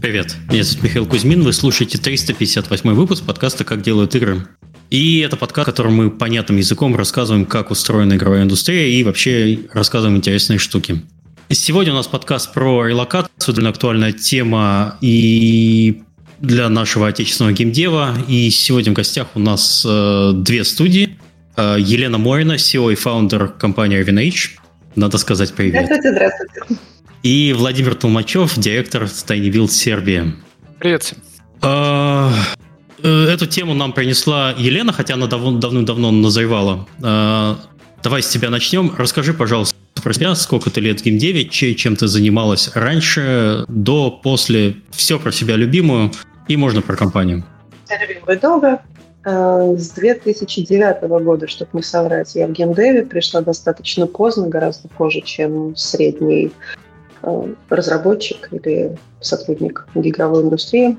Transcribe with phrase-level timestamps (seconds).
[0.00, 4.46] Привет, меня зовут Михаил Кузьмин, вы слушаете 358 выпуск подкаста «Как делают игры».
[4.88, 9.58] И это подкаст, в котором мы понятным языком рассказываем, как устроена игровая индустрия и вообще
[9.74, 11.02] рассказываем интересные штуки.
[11.50, 16.02] Сегодня у нас подкаст про релокацию, довольно актуальная тема и
[16.38, 18.14] для нашего отечественного геймдева.
[18.26, 21.18] И сегодня в гостях у нас э, две студии.
[21.56, 24.60] Э, Елена Морина, CEO и фаундер компании RVNH.
[24.96, 25.84] Надо сказать привет.
[25.84, 26.80] Здравствуйте, здравствуйте.
[27.22, 30.32] И Владимир Толмачев, директор Tiny Build Сербия.
[30.78, 31.18] Привет всем.
[31.60, 32.32] А,
[33.02, 36.88] э, эту тему нам принесла Елена, хотя она дав- давным-давно назревала.
[37.02, 37.58] А,
[38.02, 38.94] давай с тебя начнем.
[38.96, 44.76] Расскажи, пожалуйста, про себя, сколько ты лет в геймдеве, чем ты занималась раньше, до, после,
[44.90, 46.12] все про себя любимую,
[46.48, 47.44] и можно про компанию.
[47.90, 48.80] Я любимую долго.
[49.24, 55.20] А, с 2009 года, чтобы не соврать, я в геймдеве пришла достаточно поздно, гораздо позже,
[55.20, 56.89] чем средний Э,
[57.68, 60.96] разработчик или сотрудник игровой индустрии.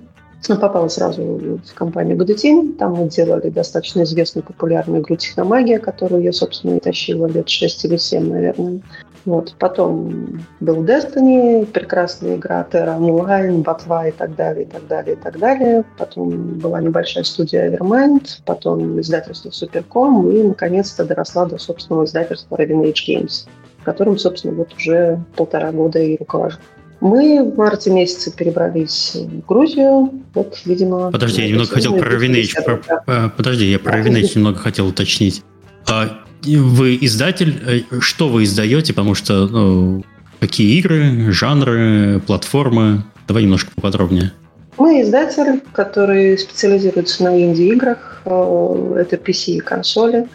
[0.47, 1.21] Попала сразу
[1.63, 6.79] в компанию Good Там мы делали достаточно известную популярную игру «Техномагия», которую я, собственно, и
[6.79, 8.81] тащила лет 6 или 7, наверное.
[9.25, 9.55] Вот.
[9.59, 15.19] Потом был Destiny, прекрасная игра Terra Online, Ботва и так далее, и так далее, и
[15.19, 15.83] так далее.
[15.97, 22.81] Потом была небольшая студия Evermind, потом издательство Supercom и, наконец-то, доросла до собственного издательства Raven
[22.83, 23.47] Age Games
[23.83, 26.57] которым, собственно, вот уже полтора года и руковожу.
[27.01, 30.11] Мы в марте месяце перебрались в Грузию.
[30.35, 31.11] Вот, видимо...
[31.11, 32.53] Подожди, я немного хотел про Ravенage.
[32.63, 35.43] Про, подожди, я про Ravенage немного хотел уточнить.
[35.87, 38.93] А вы издатель, э, что вы издаете?
[38.93, 40.05] Потому что ну,
[40.39, 43.03] какие игры, жанры, платформы?
[43.27, 44.31] Давай немножко поподробнее.
[44.77, 48.21] Мы издатель, который специализируется на инди-играх.
[48.25, 50.27] Э, это PC и консоли.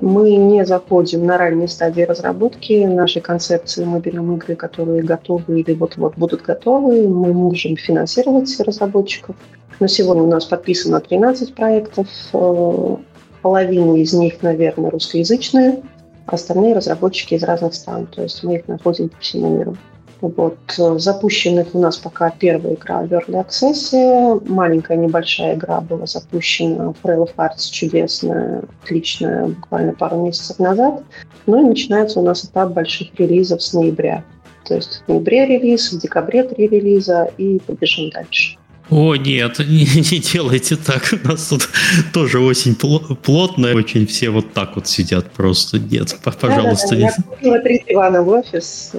[0.00, 3.84] Мы не заходим на ранние стадии разработки нашей концепции.
[3.84, 7.08] Мы берем игры, которые готовы или вот-вот будут готовы.
[7.08, 9.34] Мы можем финансировать разработчиков.
[9.80, 12.06] На сегодня у нас подписано 13 проектов.
[12.32, 12.96] Э,
[13.42, 15.82] половина из них, наверное, русскоязычные.
[16.26, 18.06] Остальные разработчики из разных стран.
[18.06, 19.76] То есть мы их находим по всему миру.
[20.20, 20.58] Вот.
[20.78, 24.48] Э, запущенных у нас пока первая игра Early Access.
[24.48, 31.02] Маленькая небольшая игра была запущена в Rail of Hearts, чудесная, отличная, буквально пару месяцев назад.
[31.46, 34.24] Ну и начинается у нас этап больших релизов с ноября.
[34.64, 38.58] То есть в ноябре релиз, в декабре три релиза и побежим дальше.
[38.90, 41.12] О, нет, не, не делайте так.
[41.12, 41.68] У нас тут
[42.12, 45.78] тоже осень плотная, очень все вот так вот сидят просто.
[45.78, 46.96] Нет, пожалуйста.
[46.96, 47.14] Да, да, да.
[47.16, 48.92] Я купила три дивана в офис,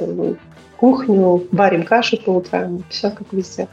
[0.80, 3.68] кухню, варим кашу по утрам, все как везде.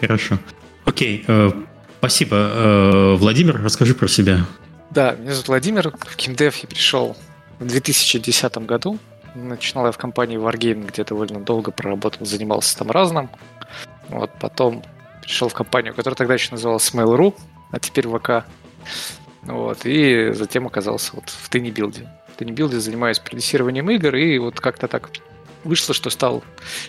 [0.00, 0.38] Хорошо.
[0.86, 1.50] Окей, э,
[1.98, 2.36] спасибо.
[2.36, 4.46] Э, Владимир, расскажи про себя.
[4.90, 5.90] Да, меня зовут Владимир.
[5.90, 7.16] В Кимдев я пришел
[7.58, 8.98] в 2010 году.
[9.34, 13.28] Начинал я в компании Wargame, где довольно долго проработал, занимался там разным.
[14.08, 14.82] Вот, потом
[15.22, 17.34] пришел в компанию, которая тогда еще называлась Mail.ru,
[17.70, 18.46] а теперь ВК.
[19.42, 22.08] Вот, и затем оказался вот в Теннибилде.
[22.32, 25.10] В Теннибилде занимаюсь продюсированием игр, и вот как-то так
[25.64, 26.44] вышло, что стал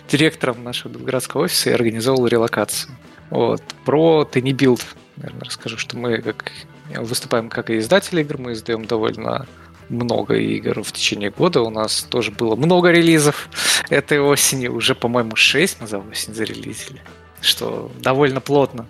[0.08, 2.94] директором нашего белградского офиса и организовал релокацию.
[3.30, 3.62] Вот.
[3.84, 4.82] Про Tiny Build,
[5.16, 6.52] наверное, расскажу, что мы как
[6.96, 9.46] выступаем как и издатели игр, мы издаем довольно
[9.88, 11.62] много игр в течение года.
[11.62, 13.48] У нас тоже было много релизов
[13.88, 14.68] этой осени.
[14.68, 17.00] Уже, по-моему, 6 мы за осень зарелизили.
[17.40, 18.86] Что довольно плотно.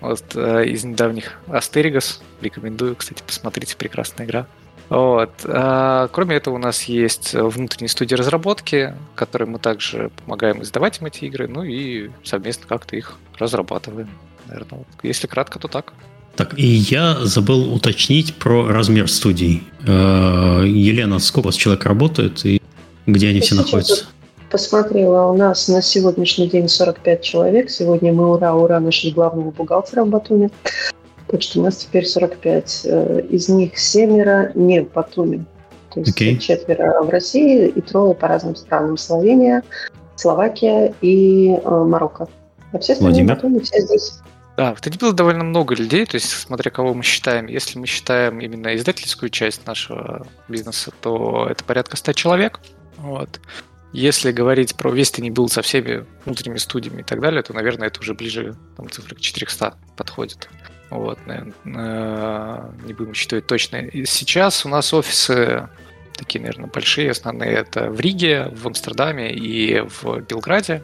[0.00, 2.20] Вот э, из недавних Астеригас.
[2.40, 4.46] Рекомендую, кстати, посмотрите, прекрасная игра.
[4.88, 5.30] Вот.
[5.44, 11.06] А, кроме этого, у нас есть внутренние студии разработки, которые мы также помогаем издавать им
[11.06, 14.10] эти игры, ну и совместно как-то их разрабатываем.
[14.46, 14.86] Наверное, вот.
[15.02, 15.94] если кратко, то так.
[16.36, 19.64] Так, и я забыл уточнить про размер студий.
[19.86, 22.60] А, Елена, сколько у вас человек работает и
[23.06, 24.06] где они все находятся?
[24.50, 27.70] Посмотрела, у нас на сегодняшний день 45 человек.
[27.70, 30.50] Сегодня мы ура-ура нашли главного бухгалтера в Батуме.
[31.32, 32.82] Так что у нас теперь 45.
[32.84, 35.46] Э, из них семеро не в Батуми.
[35.92, 36.36] То есть okay.
[36.36, 38.98] четверо в России и трое по разным странам.
[38.98, 39.62] Словения,
[40.14, 42.28] Словакия и э, Марокко.
[42.72, 44.20] А все остальные Батуми, все здесь.
[44.58, 47.46] Да, в было довольно много людей, то есть смотря кого мы считаем.
[47.46, 52.60] Если мы считаем именно издательскую часть нашего бизнеса, то это порядка 100 человек.
[52.98, 53.40] Вот.
[53.94, 57.88] Если говорить про весь не был со всеми внутренними студиями и так далее, то, наверное,
[57.88, 60.48] это уже ближе там, цифры к 400 подходит.
[60.92, 63.76] Вот, наверное, не будем считать точно.
[63.76, 65.68] И сейчас у нас офисы
[66.16, 67.52] такие, наверное, большие, основные.
[67.52, 70.82] Это в Риге, в Амстердаме и в Белграде.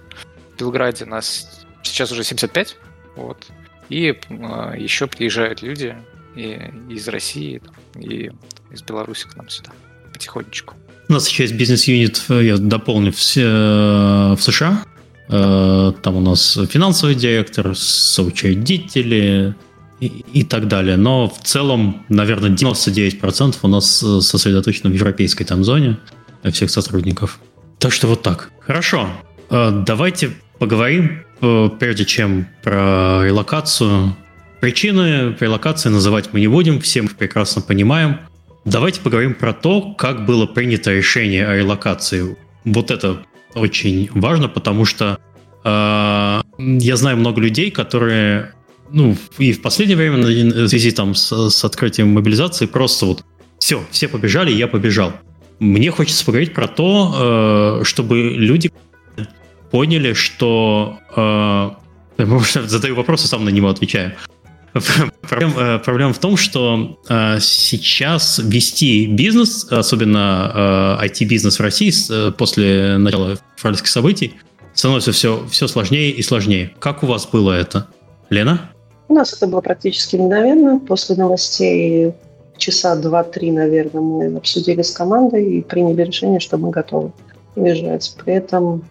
[0.55, 2.77] В Белграде нас сейчас уже 75.
[3.17, 3.47] Вот.
[3.89, 5.97] И э, еще приезжают люди
[6.37, 6.59] и
[6.89, 7.63] из России,
[7.97, 8.31] и
[8.71, 9.73] из Беларуси к нам сюда
[10.13, 10.75] потихонечку.
[11.09, 14.85] У нас сейчас бизнес-юнит, я дополню, все в США.
[15.29, 19.55] Э, там у нас финансовый директор, соучредители
[20.01, 20.97] и, и так далее.
[20.97, 25.99] Но в целом, наверное, 99% у нас э, сосредоточено в европейской там зоне
[26.45, 27.41] всех сотрудников.
[27.79, 28.51] Так что вот так.
[28.61, 29.09] Хорошо.
[29.51, 34.17] Э, давайте поговорим, прежде чем про релокацию.
[34.61, 38.19] Причины релокации называть мы не будем, все мы прекрасно понимаем.
[38.65, 42.37] Давайте поговорим про то, как было принято решение о релокации.
[42.65, 43.23] Вот это
[43.55, 45.19] очень важно, потому что
[45.65, 48.53] э, я знаю много людей, которые,
[48.91, 53.25] ну, и в последнее время в связи там с, с открытием мобилизации просто вот
[53.59, 55.13] все, все побежали, я побежал.
[55.59, 58.73] Мне хочется поговорить про то, э, чтобы люди
[59.71, 60.99] поняли, что...
[61.17, 61.71] Э,
[62.67, 64.15] задаю вопрос, и сам на него отвечаю.
[65.29, 71.93] Проблема, э, проблема в том, что э, сейчас вести бизнес, особенно э, IT-бизнес в России
[72.11, 74.35] э, после начала февральских событий,
[74.75, 76.73] становится все, все сложнее и сложнее.
[76.79, 77.89] Как у вас было это?
[78.31, 78.71] Лена?
[79.09, 80.81] У нас это было практически мгновенно.
[80.81, 82.13] После новостей
[82.57, 87.13] часа два-три, наверное, мы обсудили с командой и приняли решение, что мы готовы
[87.57, 88.15] уезжать.
[88.23, 88.85] При этом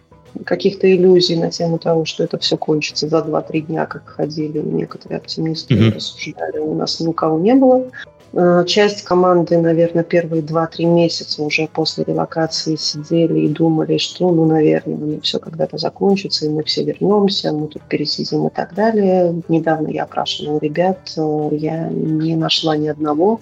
[0.44, 5.18] каких-то иллюзий на тему того, что это все кончится за 2-3 дня, как ходили некоторые
[5.18, 5.94] оптимисты mm-hmm.
[5.94, 7.90] рассуждали, у нас ни у кого не было.
[8.32, 14.44] Э, часть команды, наверное, первые 2-3 месяца уже после релокации сидели и думали, что, ну,
[14.44, 19.42] наверное, ну, все когда-то закончится, и мы все вернемся, мы тут пересидим и так далее.
[19.48, 23.40] Недавно я опрашивала ребят, э, я не нашла ни одного,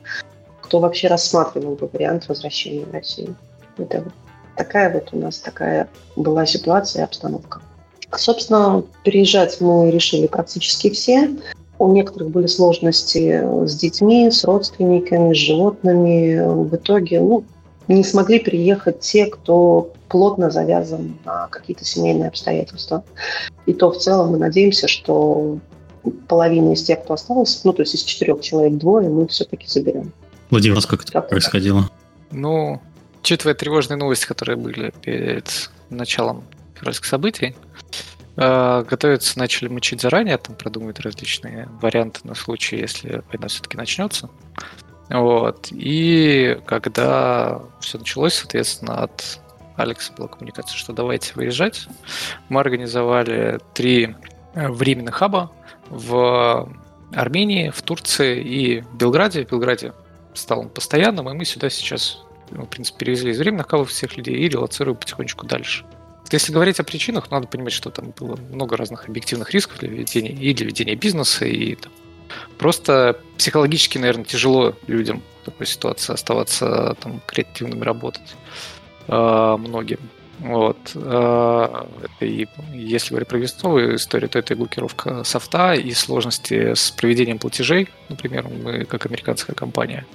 [0.61, 3.35] кто вообще рассматривал бы вариант возвращения в Россию.
[3.79, 4.05] Это
[4.56, 7.61] такая вот у нас такая была ситуация и обстановка.
[8.17, 11.31] Собственно, переезжать мы решили практически все.
[11.78, 16.64] У некоторых были сложности с детьми, с родственниками, с животными.
[16.64, 17.44] В итоге ну,
[17.88, 23.05] не смогли приехать те, кто плотно завязан на какие-то семейные обстоятельства.
[23.67, 25.58] И то в целом мы надеемся, что
[26.28, 30.12] половина из тех, кто остался, ну, то есть из четырех человек двое, мы все-таки заберем.
[30.50, 31.90] Владимир, у нас как это происходило?
[32.31, 32.81] Ну,
[33.20, 36.44] учитывая тревожные новости, которые были перед началом
[36.75, 37.56] февральских событий,
[38.37, 44.29] готовиться начали мучить заранее, там продумывают различные варианты на случай, если война все-таки начнется.
[45.09, 45.69] Вот.
[45.71, 49.41] И когда все началось, соответственно, от
[49.77, 51.87] Алекса была коммуникация, что давайте выезжать.
[52.49, 54.15] Мы организовали три
[54.55, 55.53] э, временных хаба
[55.88, 56.69] в
[57.12, 59.44] Армении, в Турции и Белграде.
[59.44, 59.93] В Белграде
[60.35, 64.17] стал он постоянным, и мы сюда сейчас мы, в принципе, перевезли из временных кавов всех
[64.17, 65.85] людей и релацируем потихонечку дальше.
[66.31, 70.32] Если говорить о причинах, надо понимать, что там было много разных объективных рисков для ведения
[70.32, 71.93] и для ведения бизнеса, и там,
[72.58, 78.37] просто психологически, наверное, тяжело людям в такой ситуации оставаться там креативным и работать
[79.08, 79.99] э, многим.
[80.38, 80.76] Вот.
[80.94, 81.87] Э,
[82.20, 87.38] и если говорить про весновую историю, то это и блокировка софта, и сложности с проведением
[87.38, 87.88] платежей.
[88.08, 90.06] Например, мы как американская компания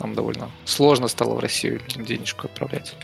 [0.00, 2.94] нам довольно сложно стало в Россию денежку отправлять.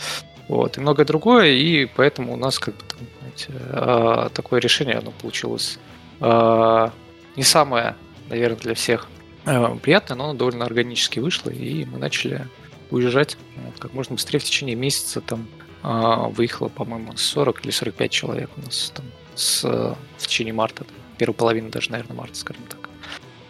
[0.50, 4.96] Вот, и многое другое, и поэтому у нас как бы там, знаете, а, такое решение,
[4.96, 5.78] оно получилось
[6.18, 6.92] а,
[7.36, 7.94] не самое,
[8.28, 9.06] наверное, для всех
[9.44, 12.48] а, приятное, но оно довольно органически вышло, и мы начали
[12.90, 13.38] уезжать
[13.78, 15.46] как можно быстрее в течение месяца там
[15.84, 20.84] выехало, по-моему, 40 или 45 человек у нас там с, в течение марта,
[21.16, 22.90] первую половину даже, наверное, марта, скажем так.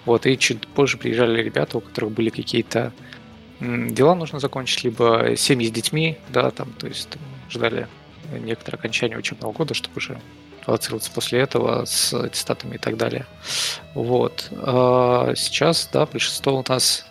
[0.05, 2.93] Вот, и чуть позже приезжали ребята, у которых были какие-то
[3.61, 7.09] дела нужно закончить, либо семьи с детьми, да, там, то есть
[7.49, 7.87] ждали
[8.33, 10.21] некоторое окончание учебного года, чтобы уже
[10.67, 13.27] релацироваться после этого с аттестатами и так далее.
[13.95, 14.49] Вот.
[14.53, 17.07] А сейчас, да, большинство у нас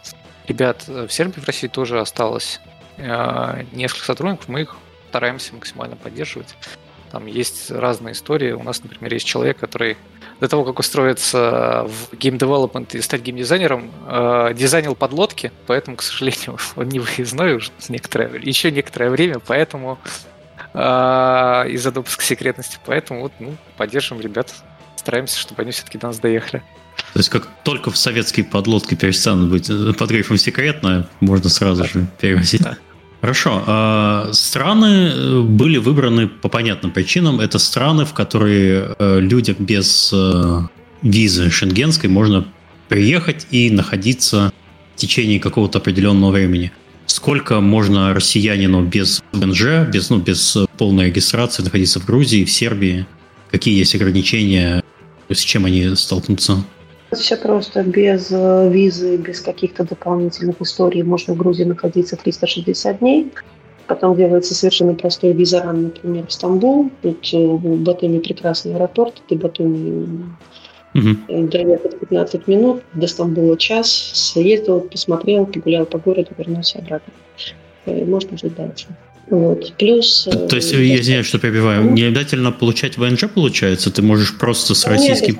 [0.48, 2.60] ребят в Сербии, в России тоже осталось
[2.98, 4.76] а, несколько сотрудников, мы их
[5.10, 6.56] стараемся максимально поддерживать.
[7.12, 8.52] Там есть разные истории.
[8.52, 9.98] У нас, например, есть человек, который
[10.40, 16.02] до того, как устроиться в гейм девелопмент и стать геймдизайнером, э, дизайнил подлодки, поэтому, к
[16.02, 20.00] сожалению, он не выездной уже некоторое, еще некоторое время, поэтому
[20.74, 20.80] э,
[21.70, 22.78] из-за допуска секретности.
[22.86, 24.54] Поэтому вот, ну, поддержим ребят,
[24.96, 26.64] стараемся, чтобы они все-таки до нас доехали.
[27.14, 32.08] То есть как только в советские подлодки перестанут быть под грифом секретно, можно сразу же
[32.20, 32.62] перевозить.
[32.62, 32.78] Да.
[33.22, 33.64] Хорошо.
[33.68, 37.42] А, страны э, были выбраны по понятным причинам.
[37.42, 40.62] Это страны, в которые э, людям без э,
[41.02, 42.46] визы шенгенской можно
[42.88, 44.54] приехать и находиться
[44.96, 46.72] в течение какого-то определенного времени.
[47.08, 53.06] Сколько можно россиянину без ВНЖ, без, ну, без полной регистрации находиться в Грузии, в Сербии?
[53.52, 54.84] Какие есть ограничения?
[55.28, 56.64] С чем они столкнутся?
[57.12, 63.32] Все просто без э, визы, без каких-то дополнительных историй можно в Грузии находиться 360 дней.
[63.88, 66.92] Потом делается совершенно простой визаран, например, в Стамбул.
[67.02, 70.30] Тут э, в Батуми прекрасный аэропорт, ты Батуми
[70.94, 71.48] угу.
[71.48, 77.12] доехать 15 минут, до Стамбула час, съездил, посмотрел, погулял по городу, вернулся обратно.
[77.88, 78.88] И можно жить дальше.
[79.30, 79.74] Вот.
[79.78, 80.28] Плюс...
[80.50, 83.92] То есть, я извиняюсь, что перебиваю, не обязательно получать ВНЖ, получается?
[83.92, 85.38] Ты можешь просто с российским...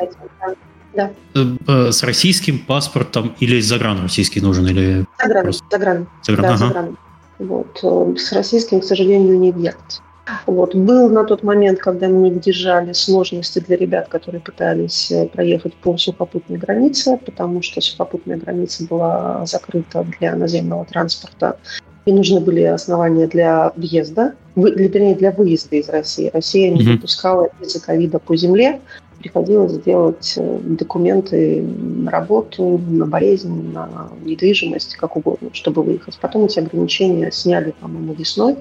[1.36, 1.92] Да.
[1.92, 4.68] С российским паспортом или загран российский нужен?
[4.68, 5.66] Или загран, просто...
[5.72, 6.08] загран.
[6.24, 6.68] Загран, да, ага.
[6.68, 6.98] загран.
[7.40, 7.80] Вот.
[7.84, 10.02] Э, с российским, к сожалению, не делать.
[10.46, 10.76] Вот.
[10.76, 15.98] Был на тот момент, когда мы держали сложности для ребят, которые пытались э, проехать по
[15.98, 21.58] сухопутной границе, потому что сухопутная граница была закрыта для наземного транспорта,
[22.06, 26.30] и нужны были основания для въезда, вернее, для выезда из России.
[26.34, 28.80] Россия не допускала из-за ковида по земле,
[29.20, 36.18] приходилось делать э, документы на работу, на болезнь, на недвижимость, как угодно, чтобы выехать.
[36.20, 38.58] Потом эти ограничения сняли, по-моему, весной.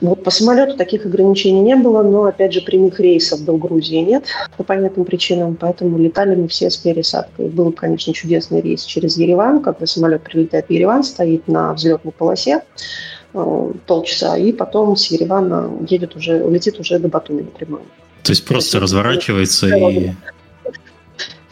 [0.00, 4.26] Вот по самолету таких ограничений не было, но, опять же, прямых рейсов до Грузии нет
[4.56, 7.48] по понятным причинам, поэтому летали мы все с пересадкой.
[7.48, 12.62] Был, конечно, чудесный рейс через Ереван, когда самолет прилетает в Ереван, стоит на взлетной полосе
[13.32, 17.82] э, полчаса, и потом с Еревана едет уже, летит уже до Батуми напрямую.
[18.24, 20.10] То есть просто разворачивается и...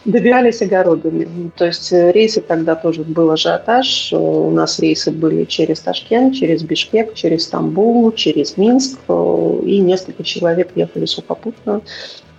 [0.04, 1.52] Добирались огородами.
[1.56, 4.12] То есть э, рейсы тогда тоже был ажиотаж.
[4.12, 8.98] У нас рейсы были через Ташкент, через Бишкек, через Стамбул, через Минск.
[9.08, 11.82] И несколько человек ехали сухопутно.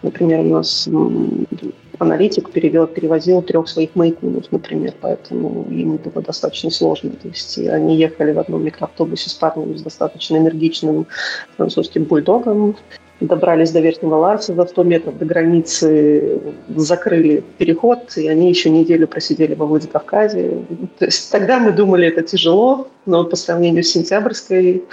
[0.01, 0.89] Например, у нас
[1.99, 7.11] аналитик перевел, перевозил трех своих майкунов, например, поэтому им было достаточно сложно.
[7.11, 11.07] То есть они ехали в одном микроавтобусе с парнем с достаточно энергичным
[11.55, 12.75] французским бульдогом,
[13.23, 16.41] добрались до Верхнего Ларса за 100 метров до границы,
[16.75, 20.65] закрыли переход, и они еще неделю просидели во Владикавказе.
[20.99, 24.83] То есть тогда мы думали, это тяжело, но по сравнению с сентябрьской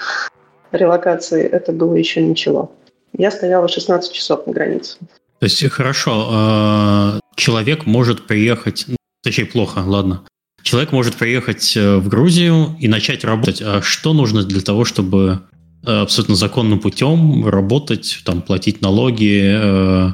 [0.72, 2.72] релокацией это было еще ничего.
[3.16, 4.96] Я стояла 16 часов на границе.
[5.40, 10.22] То есть хорошо, а, человек может приехать, ну, точнее плохо, ладно.
[10.62, 13.62] Человек может приехать э, в Грузию и начать работать.
[13.62, 15.40] А что нужно для того, чтобы
[15.84, 20.08] абсолютно законным путем работать, там, платить налоги, э,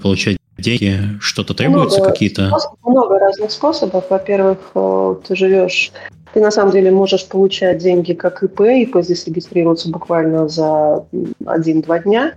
[0.00, 2.50] получать деньги, что-то требуется какие-то?
[2.82, 4.04] Много разных способов.
[4.10, 5.92] Во-первых, э, ты живешь,
[6.32, 11.04] ты на самом деле можешь получать деньги как ИП, ИП здесь регистрируется буквально за
[11.46, 12.34] один-два дня.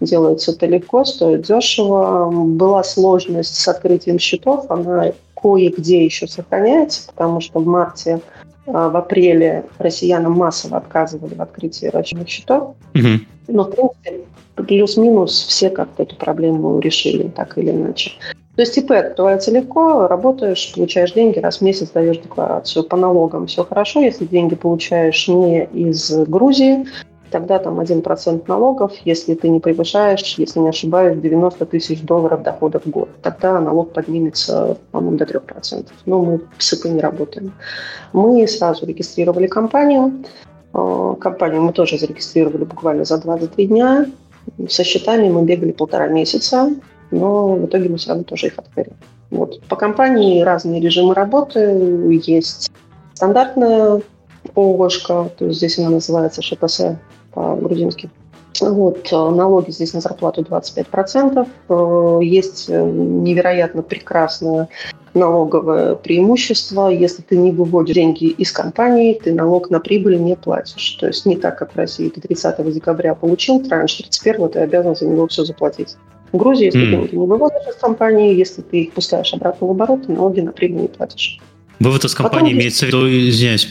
[0.00, 2.30] Делается это легко, стоит дешево.
[2.30, 8.20] Была сложность с открытием счетов, она кое-где еще сохраняется, потому что в марте
[8.72, 12.74] в апреле россиянам массово отказывали в открытии расчетных счетов.
[12.94, 13.08] Угу.
[13.48, 14.20] Но, в принципе,
[14.54, 18.12] плюс-минус все как-то эту проблему решили, так или иначе.
[18.56, 22.84] То есть ИП открывается легко, работаешь, получаешь деньги, раз в месяц даешь декларацию.
[22.84, 26.84] По налогам все хорошо, если деньги получаешь не из Грузии,
[27.30, 32.80] тогда там 1% налогов, если ты не превышаешь, если не ошибаюсь, 90 тысяч долларов дохода
[32.80, 33.08] в год.
[33.22, 35.86] Тогда налог поднимется, по-моему, до 3%.
[36.06, 37.52] Но мы с ИП не работаем.
[38.12, 40.24] Мы сразу регистрировали компанию.
[40.74, 44.06] Э, компанию мы тоже зарегистрировали буквально за 23 дня.
[44.68, 46.70] Со счетами мы бегали полтора месяца,
[47.10, 48.92] но в итоге мы все равно тоже их открыли.
[49.30, 49.60] Вот.
[49.68, 51.60] По компании разные режимы работы.
[52.26, 52.70] Есть
[53.14, 54.02] стандартная
[54.54, 56.80] ООшка, то есть здесь она называется ШПС
[57.32, 58.10] по-грузински.
[58.60, 61.46] Вот, э, налоги здесь на зарплату 25%.
[61.68, 64.68] Э, есть э, невероятно прекрасное
[65.14, 66.88] налоговое преимущество.
[66.88, 70.90] Если ты не выводишь деньги из компании, ты налог на прибыль не платишь.
[71.00, 72.08] То есть не так, как в России.
[72.08, 75.96] Ты 30 декабря получил транш, 31 ты обязан за него все заплатить.
[76.32, 77.08] В Грузии, если mm.
[77.08, 80.82] ты не выводишь из компании, если ты их пускаешь обратно в оборот, налоги на прибыль
[80.82, 81.40] не платишь.
[81.80, 83.68] Вывод из компании Потом имеется в виду, извиняюсь,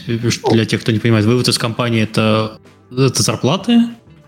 [0.50, 2.58] для тех, кто не понимает, вывод из компании это
[2.90, 3.78] это зарплаты?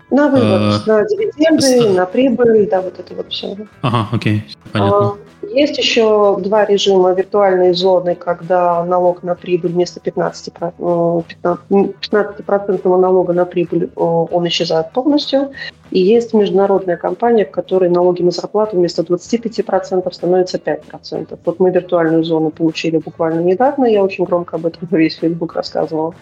[0.09, 3.57] На вывод, а, на дивиденды, на прибыль, да, вот это вот все.
[3.81, 5.07] Ага, окей, понятно.
[5.07, 5.17] А,
[5.49, 13.33] есть еще два режима виртуальной зоны, когда налог на прибыль вместо 15%, 15, 15 налога
[13.33, 15.51] на прибыль он исчезает полностью.
[15.91, 21.37] И есть международная компания, в которой налоги на зарплату вместо 25% становятся 5%.
[21.45, 26.15] Вот мы виртуальную зону получили буквально недавно, я очень громко об этом весь Facebook рассказывала.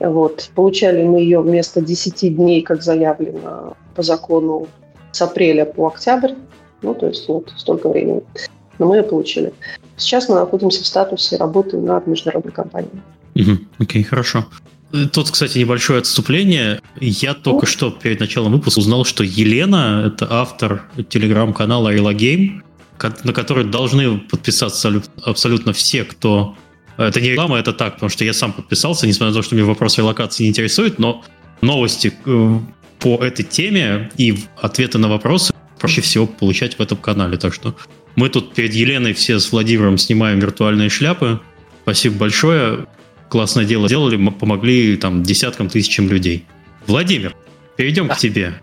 [0.00, 0.50] Вот.
[0.54, 4.66] Получали мы ее вместо 10 дней, как заявлено по закону,
[5.12, 6.32] с апреля по октябрь.
[6.82, 8.22] Ну, то есть вот столько времени.
[8.78, 9.52] Но мы ее получили.
[9.96, 13.02] Сейчас мы находимся в статусе работы над международной компанией.
[13.34, 14.46] Угу, окей, хорошо.
[15.12, 16.80] Тут, кстати, небольшое отступление.
[16.98, 22.62] Я только что перед началом выпуска узнал, что Елена– это автор телеграм-канала Ayla Game,
[23.24, 26.56] на который должны подписаться абсолютно все, кто
[27.04, 29.64] это не реклама, это так, потому что я сам подписался, несмотря на то, что мне
[29.64, 31.24] вопрос релокации не интересует, но
[31.60, 32.58] новости э,
[32.98, 37.38] по этой теме и ответы на вопросы проще всего получать в этом канале.
[37.38, 37.74] Так что
[38.16, 41.40] мы тут перед Еленой все с Владимиром снимаем виртуальные шляпы.
[41.82, 42.86] Спасибо большое.
[43.28, 46.44] Классное дело сделали, помогли там десяткам тысячам людей.
[46.86, 47.34] Владимир,
[47.76, 48.54] перейдем к тебе.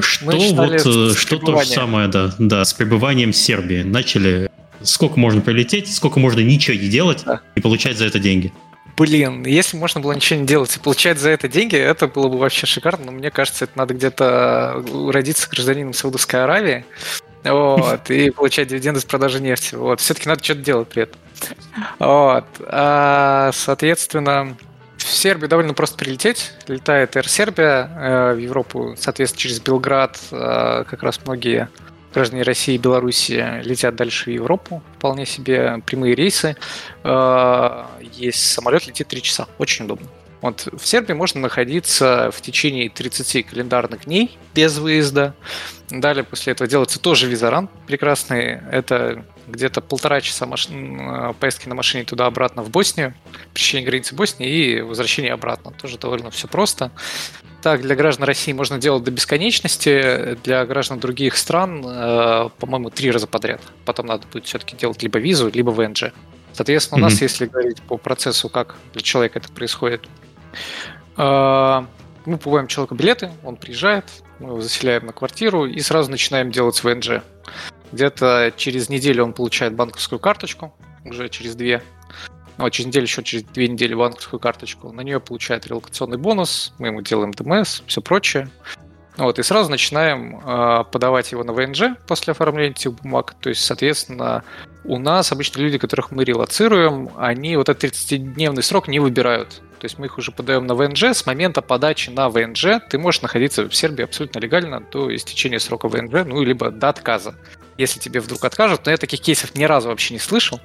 [0.00, 3.82] Что вот э, что то же самое, да, да, с пребыванием в Сербии.
[3.82, 4.47] Начали
[4.88, 7.40] сколько можно прилететь, сколько можно ничего не делать да.
[7.54, 8.52] и получать за это деньги.
[8.96, 12.36] Блин, если можно было ничего не делать и получать за это деньги, это было бы
[12.36, 16.84] вообще шикарно, но мне кажется, это надо где-то родиться гражданином Саудовской Аравии,
[17.44, 19.76] вот, и получать дивиденды с продажи нефти.
[19.76, 21.20] Вот, все-таки надо что-то делать при этом.
[22.00, 24.56] Вот, а, соответственно,
[24.96, 26.52] в Сербию довольно просто прилететь.
[26.66, 27.88] Летает Air Serbia
[28.32, 31.68] э, в Европу, соответственно, через Белград э, как раз многие
[32.18, 34.82] граждане России и Беларуси летят дальше в Европу.
[34.96, 36.56] Вполне себе прямые рейсы.
[37.04, 39.46] Э, есть самолет, летит 3 часа.
[39.58, 40.08] Очень удобно.
[40.40, 45.34] Вот в Сербии можно находиться в течение 30 календарных дней без выезда.
[45.90, 48.60] Далее после этого делается тоже визаран прекрасный.
[48.70, 50.68] Это где-то полтора часа маш...
[51.40, 53.14] поездки на машине туда-обратно в Боснию,
[53.54, 55.72] пересечение границы Боснии и возвращение обратно.
[55.72, 56.90] Тоже довольно все просто.
[57.62, 63.10] Так, для граждан России можно делать до бесконечности, для граждан других стран, э, по-моему, три
[63.10, 63.60] раза подряд.
[63.84, 66.12] Потом надо будет все-таки делать либо визу, либо ВНЖ.
[66.52, 67.22] Соответственно, у нас, mm-hmm.
[67.22, 70.06] если говорить по процессу, как для человека это происходит,
[71.16, 71.82] э,
[72.26, 74.04] мы покупаем человеку билеты, он приезжает,
[74.38, 77.22] мы его заселяем на квартиру и сразу начинаем делать ВНЖ.
[77.92, 81.82] Где-то через неделю он получает банковскую карточку, уже через две.
[82.58, 84.92] Ну, через неделю, еще через две недели банковскую карточку.
[84.92, 88.50] На нее получает релокационный бонус, мы ему делаем ДМС, все прочее.
[89.16, 93.34] Вот, и сразу начинаем э, подавать его на ВНЖ после оформления этих бумаг.
[93.40, 94.44] То есть, соответственно,
[94.84, 99.60] у нас обычно люди, которых мы релацируем, они вот этот 30-дневный срок не выбирают.
[99.80, 101.04] То есть мы их уже подаем на ВНЖ.
[101.14, 105.88] С момента подачи на ВНЖ ты можешь находиться в Сербии абсолютно легально до истечения срока
[105.88, 107.34] ВНЖ, ну, либо до отказа.
[107.78, 110.60] Если тебе вдруг откажут, но я таких кейсов ни разу вообще не слышал.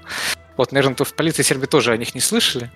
[0.57, 2.71] Вот, наверное, то в полиции Сербии тоже о них не слышали.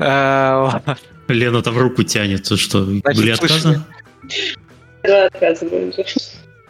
[0.00, 0.82] А,
[1.28, 3.80] Лена там руку тянет, то что, Значит, были отказы?
[5.04, 5.66] Два отказа.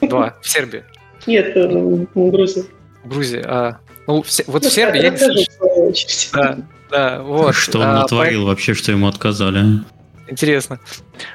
[0.00, 0.84] Два, в Сербии?
[1.26, 2.64] Нет, э, в Грузии.
[3.04, 3.78] В Грузии, а...
[4.06, 6.30] Ну, в, вот ну, в Сербии я не слышал.
[6.32, 6.58] Да,
[6.90, 7.54] да, вот.
[7.54, 9.84] Что он а, натворил вообще, что ему отказали?
[10.30, 10.78] Интересно.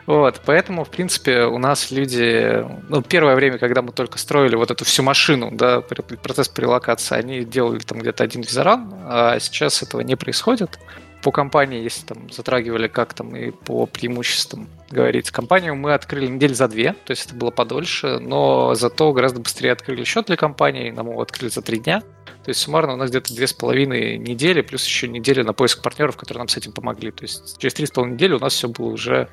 [0.06, 4.72] Вот, поэтому, в принципе, у нас люди, ну, первое время, когда мы только строили вот
[4.72, 10.00] эту всю машину, да, процесс прелокации, они делали там где-то один визаран, а сейчас этого
[10.00, 10.80] не происходит.
[11.22, 16.54] По компании, если там затрагивали как там и по преимуществам говорить, компанию мы открыли недель
[16.56, 20.92] за две, то есть это было подольше, но зато гораздо быстрее открыли счет для компании,
[20.92, 22.02] нам его открыли за три дня.
[22.46, 25.82] То есть суммарно у нас где-то две с половиной недели, плюс еще неделя на поиск
[25.82, 27.10] партнеров, которые нам с этим помогли.
[27.10, 29.30] То есть через три с половиной недели у нас все было уже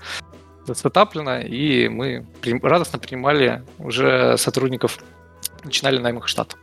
[0.64, 2.26] застатаплено, и мы
[2.62, 4.98] радостно принимали уже сотрудников,
[5.62, 6.56] начинали найм их штат.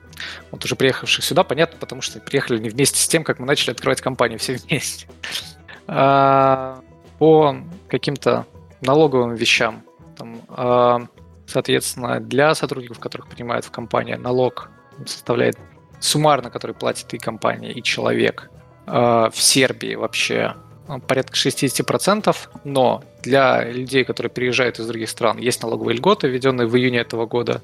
[0.50, 3.70] Вот уже приехавших сюда, понятно, потому что приехали не вместе с тем, как мы начали
[3.70, 5.08] открывать компанию все вместе.
[5.86, 6.82] А,
[7.20, 7.58] по
[7.88, 8.48] каким-то
[8.82, 9.84] налоговым вещам,
[10.18, 11.02] там, а,
[11.46, 14.72] соответственно, для сотрудников, которых принимают в компании, налог
[15.06, 15.60] составляет
[16.00, 18.50] суммарно, который платит и компания, и человек
[18.88, 20.56] э, в Сербии вообще
[20.88, 26.68] ну, порядка 60%, но для людей, которые приезжают из других стран, есть налоговые льготы, введенные
[26.68, 27.62] в июне этого года,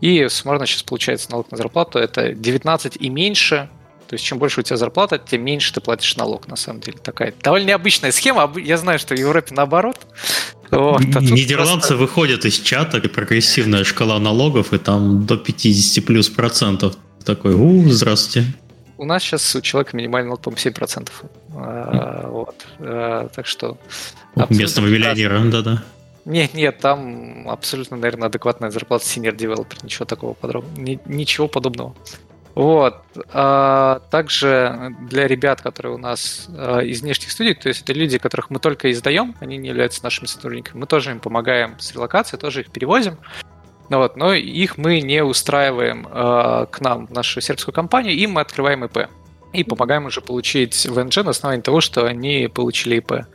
[0.00, 3.68] и суммарно сейчас получается налог на зарплату это 19 и меньше,
[4.08, 6.96] то есть чем больше у тебя зарплата, тем меньше ты платишь налог, на самом деле.
[6.96, 8.50] Такая довольно необычная схема.
[8.56, 9.98] Я знаю, что в Европе наоборот.
[10.70, 11.96] Вот, а Нидерландцы просто...
[11.96, 16.96] выходят из чата, прогрессивная шкала налогов, и там до 50 плюс процентов
[17.28, 18.48] такой, у, здравствуйте.
[18.96, 21.10] У нас сейчас у человека минимальный налог, по-моему, 7%.
[21.54, 22.66] А, вот.
[22.80, 23.76] А, так что...
[24.48, 25.84] Местного миллионера, да-да.
[26.24, 31.94] Нет, нет, там абсолютно, наверное, адекватная зарплата senior developer, ничего такого подобного, ничего подобного.
[32.54, 33.02] Вот.
[33.32, 38.16] А также для ребят, которые у нас а, из внешних студий, то есть это люди,
[38.16, 42.40] которых мы только издаем, они не являются нашими сотрудниками, мы тоже им помогаем с релокацией,
[42.40, 43.18] тоже их перевозим.
[43.90, 48.32] Ну, вот, но их мы не устраиваем э, к нам, в нашу сербскую компанию, им
[48.32, 49.08] мы открываем ИП.
[49.52, 53.26] И помогаем уже получить ВНЖ на основании того, что они получили ИП.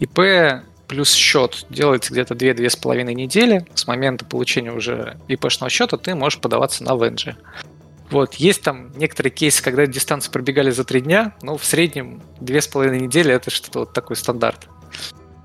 [0.00, 3.64] ИП плюс счет делается где-то 2-2,5 недели.
[3.74, 7.36] С момента получения уже ИПшного счета ты можешь подаваться на ВНЖ.
[8.10, 12.98] Вот, есть там некоторые кейсы, когда дистанции пробегали за 3 дня, но в среднем 2,5
[12.98, 14.66] недели это что-то вот такой стандарт.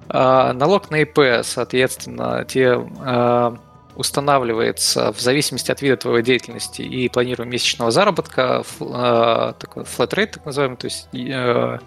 [0.09, 3.55] А, налог на ИП, соответственно, те а,
[3.95, 10.27] устанавливается в зависимости от вида твоей деятельности и планируемого месячного заработка, э, такой flat rate,
[10.27, 11.79] так называемый, то есть э,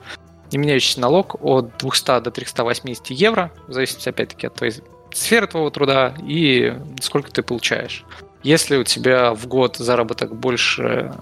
[0.51, 4.75] не меняющийся налог от 200 до 380 евро, в зависимости, опять-таки, от твоей
[5.12, 8.05] сфера твоего труда и сколько ты получаешь.
[8.42, 11.12] Если у тебя в год заработок больше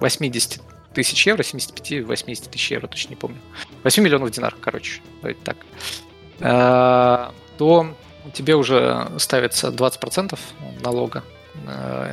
[0.00, 3.38] 80 а, тысяч евро, 75-80 тысяч евро, точно не помню.
[3.84, 5.00] 8 миллионов динаров, короче,
[5.44, 5.56] так.
[6.38, 7.94] То
[8.32, 10.38] тебе уже ставится 20%
[10.82, 11.24] налога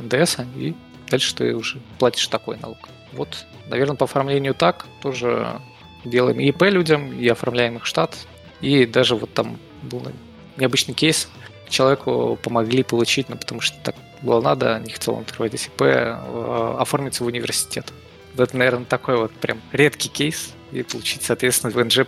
[0.02, 0.74] НДС, и
[1.08, 2.78] дальше ты уже платишь такой налог.
[3.12, 5.60] Вот, наверное, по оформлению так тоже
[6.04, 8.16] делаем ИП людям, и оформляем их штат,
[8.60, 10.02] и даже вот там был
[10.56, 11.28] необычный кейс,
[11.68, 16.76] человеку помогли получить, ну, потому что так было надо, не хотел он открывать СИП, э,
[16.78, 17.92] оформиться в университет.
[18.36, 22.00] Это, наверное, такой вот прям редкий кейс, и получить, соответственно, в НЖ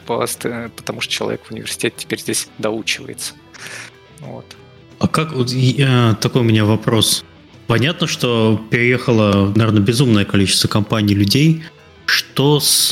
[0.77, 3.35] потому что человек в университете теперь здесь доучивается.
[4.21, 4.57] Вот.
[4.99, 7.25] А как, вот, э, такой у меня вопрос.
[7.67, 11.65] Понятно, что переехало, наверное, безумное количество компаний людей.
[12.07, 12.89] Что с,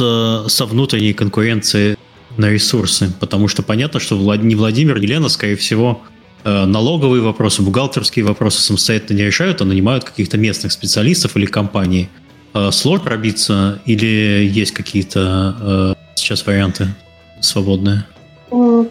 [0.48, 1.96] со внутренней конкуренцией
[2.36, 3.12] на ресурсы?
[3.20, 6.02] Потому что понятно, что ни Владимир, ни Лена, скорее всего,
[6.42, 12.08] э, налоговые вопросы, бухгалтерские вопросы самостоятельно не решают, а нанимают каких-то местных специалистов или компаний.
[12.52, 16.94] Э, сложно пробиться или есть какие-то э, сейчас варианты
[17.40, 18.04] свободные?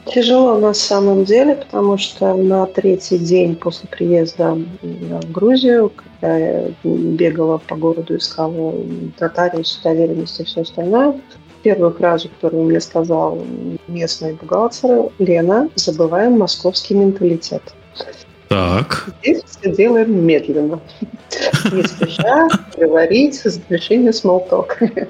[0.05, 6.71] Тяжело на самом деле, потому что на третий день после приезда в Грузию, когда я
[6.83, 8.73] бегала по городу, искала
[9.19, 11.19] нотариус, доверенность и все остальное,
[11.63, 13.41] первую фразу, которую мне сказал
[13.87, 17.61] местный бухгалтер, Лена, забываем московский менталитет.
[18.49, 19.09] Так.
[19.21, 20.79] Здесь все делаем медленно.
[21.71, 22.47] Не спеша
[22.77, 25.07] говорить, завершение small talk.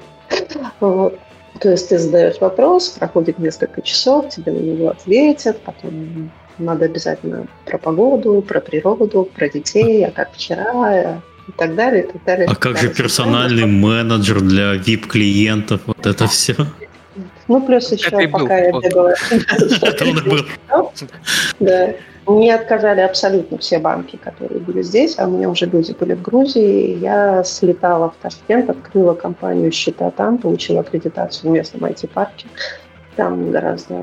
[0.80, 1.18] Вот.
[1.60, 7.46] То есть ты задаешь вопрос, проходит несколько часов, тебе на него ответят, потом надо обязательно
[7.64, 12.46] про погоду, про природу, про детей, а как вчера, и так далее, и так далее.
[12.50, 16.54] А как же персональный менеджер для VIP-клиентов, вот это все?
[17.46, 19.14] Ну, плюс еще, пока я бегала...
[19.30, 20.46] Это он был.
[21.60, 21.94] Да.
[22.26, 26.22] Мне отказали абсолютно все банки, которые были здесь, а у меня уже люди были в
[26.22, 26.98] Грузии.
[26.98, 32.46] Я слетала в Ташкент, открыла компанию счета там, получила аккредитацию в местном IT-парке.
[33.16, 34.02] Там гораздо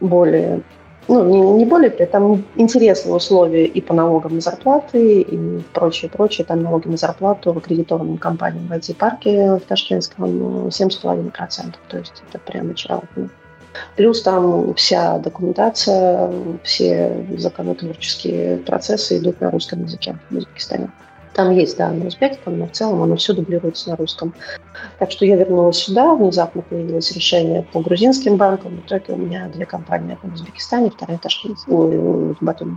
[0.00, 0.62] более
[1.06, 6.46] ну, не, не более, там интересные условия и по налогам на зарплаты, и прочее, прочее.
[6.46, 11.74] Там налоги на зарплату в аккредитованном компаниям в IT-парке в Ташкентском 7,5%.
[11.88, 13.28] То есть это прямо чаутно.
[13.96, 16.30] Плюс там вся документация,
[16.62, 20.90] все законотворческие процессы идут на русском языке в Узбекистане.
[21.34, 24.32] Там есть, да, на узбекском, но в целом оно все дублируется на русском.
[25.00, 28.76] Так что я вернулась сюда, внезапно появилось решение по грузинским банкам.
[28.76, 32.76] В итоге у меня две компании, одна в Узбекистане, вторая в Ташкенте, в Батуми.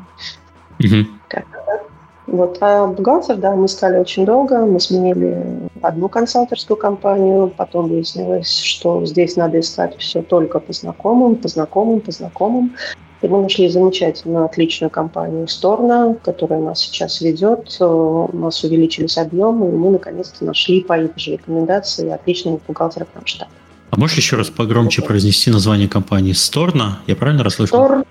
[0.79, 1.07] Угу.
[1.27, 1.86] Как-то так.
[2.27, 2.57] Вот.
[2.59, 4.65] А бухгалтер, да, мы искали очень долго.
[4.65, 7.51] Мы сменили одну консалтерскую компанию.
[7.55, 12.75] Потом выяснилось, что здесь надо искать все только по знакомым, по знакомым, по знакомым.
[13.21, 17.75] И мы нашли замечательную, отличную компанию Сторна, которая нас сейчас ведет.
[17.79, 23.15] У нас увеличились объемы, и мы наконец-то нашли по их же рекомендации отличного бухгалтера к
[23.15, 23.47] нам штат.
[23.89, 26.99] А можешь еще раз погромче произнести название компании Сторна?
[27.07, 27.77] Я правильно расслышал?
[27.79, 28.05] Сторно.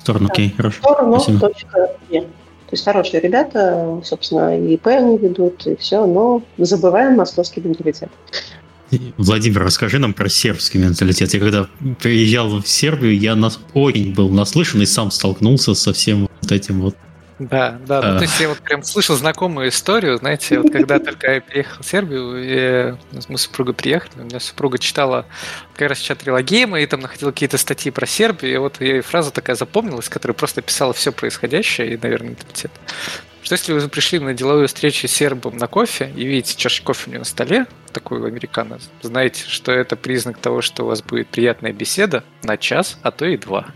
[0.00, 0.80] Сторно, окей, хорошо.
[0.82, 2.26] Сторно.е.
[2.68, 8.10] То есть хорошие ребята, собственно, и ИП они ведут, и все, но забываем московский менталитет.
[9.16, 11.32] Владимир, расскажи нам про сербский менталитет.
[11.32, 11.66] Я когда
[12.00, 16.82] приезжал в Сербию, я нас очень был наслышан и сам столкнулся со всем вот этим
[16.82, 16.94] вот
[17.38, 21.34] да, да, ну, то есть я вот прям слышал знакомую историю, знаете, вот когда только
[21.34, 22.96] я приехал в Сербию, и
[23.28, 25.24] мы с супругой приехали, у меня супруга читала
[25.74, 29.30] как раз чат Релогейма, и там находила какие-то статьи про Сербию, и вот ей фраза
[29.30, 32.72] такая запомнилась, которая просто писала все происходящее, и, наверное, менталитет.
[33.42, 37.04] Что если вы пришли на деловую встречу с сербом на кофе и видите чашку кофе
[37.06, 41.28] у него на столе, такую американо, знаете, что это признак того, что у вас будет
[41.28, 43.68] приятная беседа на час, а то и два.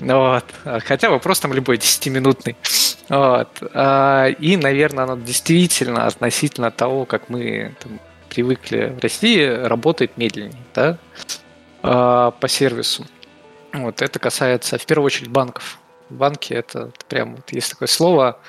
[0.00, 0.44] Вот.
[0.64, 2.56] Хотя вопрос там любой, 10-минутный.
[3.08, 3.48] Вот.
[3.74, 10.62] А, и, наверное, оно действительно относительно того, как мы там, привыкли в России, работает медленнее
[10.74, 10.98] да?
[11.82, 13.06] А, по сервису.
[13.72, 14.02] Вот.
[14.02, 15.78] Это касается, в первую очередь, банков.
[16.10, 18.40] Банки– это прям, вот есть такое слово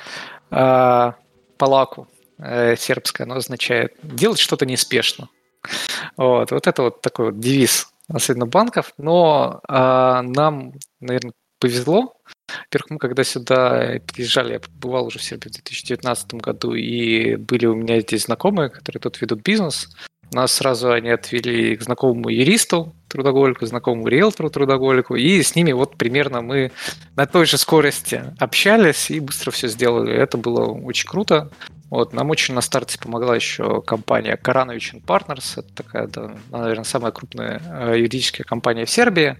[0.51, 1.15] а,
[1.57, 5.29] палаку э, сербское, оно означает делать что-то неспешно.
[6.17, 12.17] Вот, вот это вот такой вот девиз особенно банков, но а, нам, наверное, повезло.
[12.47, 17.65] Во-первых, мы когда сюда приезжали, я побывал уже в Сербии в 2019 году, и были
[17.65, 19.95] у меня здесь знакомые, которые тут ведут бизнес.
[20.35, 25.95] Нас сразу они отвели к знакомому юристу, трудоголику, знакомому риэлтору, трудоголику, и с ними вот
[25.95, 26.73] примерно мы
[27.15, 30.13] на той же скорости общались и быстро все сделали.
[30.13, 31.51] Это было очень круто.
[31.89, 35.53] Вот, нам очень на старте помогла еще компания Karanovich Partners.
[35.55, 39.37] Это такая, да, наверное, самая крупная э, юридическая компания в Сербии.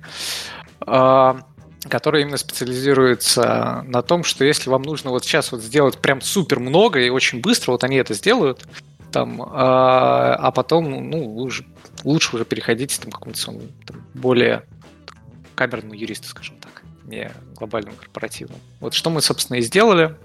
[0.79, 1.41] А,
[1.89, 6.61] который именно специализируется на том, что если вам нужно вот сейчас вот сделать прям супер
[6.61, 8.65] много и очень быстро, вот они это сделают,
[9.15, 11.65] там, а, а потом, ну, лучше,
[12.03, 13.53] лучше уже переходить там, к какому-то
[14.13, 14.65] более
[15.55, 18.59] камерному юристу, скажем так, не глобальному корпоративному.
[18.81, 20.17] Вот что мы, собственно, и сделали.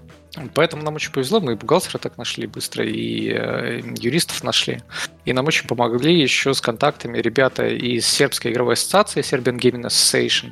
[0.53, 4.81] Поэтому нам очень повезло, мы и бухгалтера так нашли быстро, и э, юристов нашли.
[5.23, 10.51] И нам очень помогли еще с контактами ребята из сербской игровой ассоциации, Serbian Gaming Association,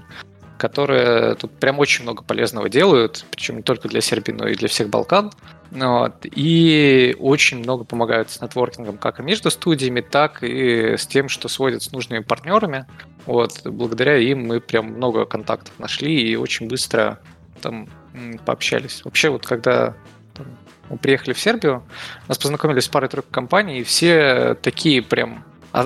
[0.59, 4.67] которые тут прям очень много полезного делают, причем не только для Сербии, но и для
[4.67, 5.31] всех Балкан.
[5.71, 6.13] Вот.
[6.23, 11.47] И очень много помогают с нетворкингом как и между студиями, так и с тем, что
[11.47, 12.85] сводят с нужными партнерами.
[13.25, 13.61] Вот.
[13.63, 17.19] Благодаря им мы прям много контактов нашли и очень быстро
[17.61, 17.87] там
[18.45, 19.03] пообщались.
[19.05, 19.95] Вообще вот когда
[20.89, 21.83] мы приехали в Сербию,
[22.27, 25.45] нас познакомились с парой-тройкой компаний, и все такие прям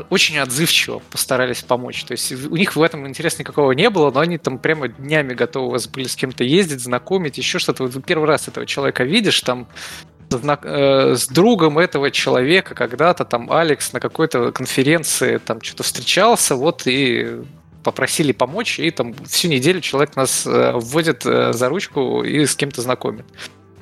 [0.10, 2.04] очень отзывчиво постарались помочь.
[2.06, 5.34] То есть у них в этом интереса никакого не было, но они там прямо днями
[5.34, 7.84] готовы вас были с кем-то ездить, знакомить, еще что-то.
[7.84, 9.68] Вот первый раз этого человека видишь, там
[10.32, 16.84] э, с другом этого человека когда-то там Алекс на какой-то конференции там что-то встречался, вот
[16.86, 17.42] и
[17.84, 22.56] попросили помочь, и там всю неделю человек нас э, вводит э, за ручку и с
[22.56, 23.26] кем-то знакомит.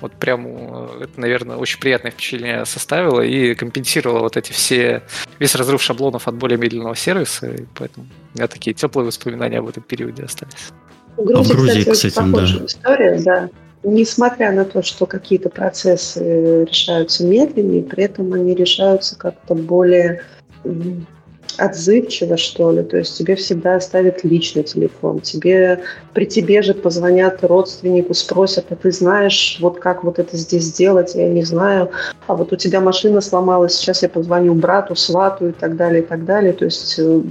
[0.02, 5.04] Вот прям э, это, наверное, очень приятное впечатление составило и компенсировало вот эти все,
[5.40, 9.70] весь разрыв шаблонов от более медленного сервиса, и поэтому у меня такие теплые воспоминания об
[9.70, 10.72] этом периоде остались.
[11.18, 12.66] В Грузии, а в Грузии кстати, кстати да.
[12.66, 13.50] история, да.
[13.84, 20.24] Несмотря на то, что какие-то процессы решаются медленнее, при этом они решаются как-то более
[21.58, 25.82] отзывчиво, что ли, то есть тебе всегда оставят личный телефон, тебе
[26.14, 31.16] при тебе же позвонят родственнику, спросят, а ты знаешь, вот как вот это здесь сделать,
[31.16, 31.92] я не знаю,
[32.28, 36.06] а вот у тебя машина сломалась, сейчас я позвоню брату, свату и так далее, и
[36.06, 37.22] так далее, то есть э,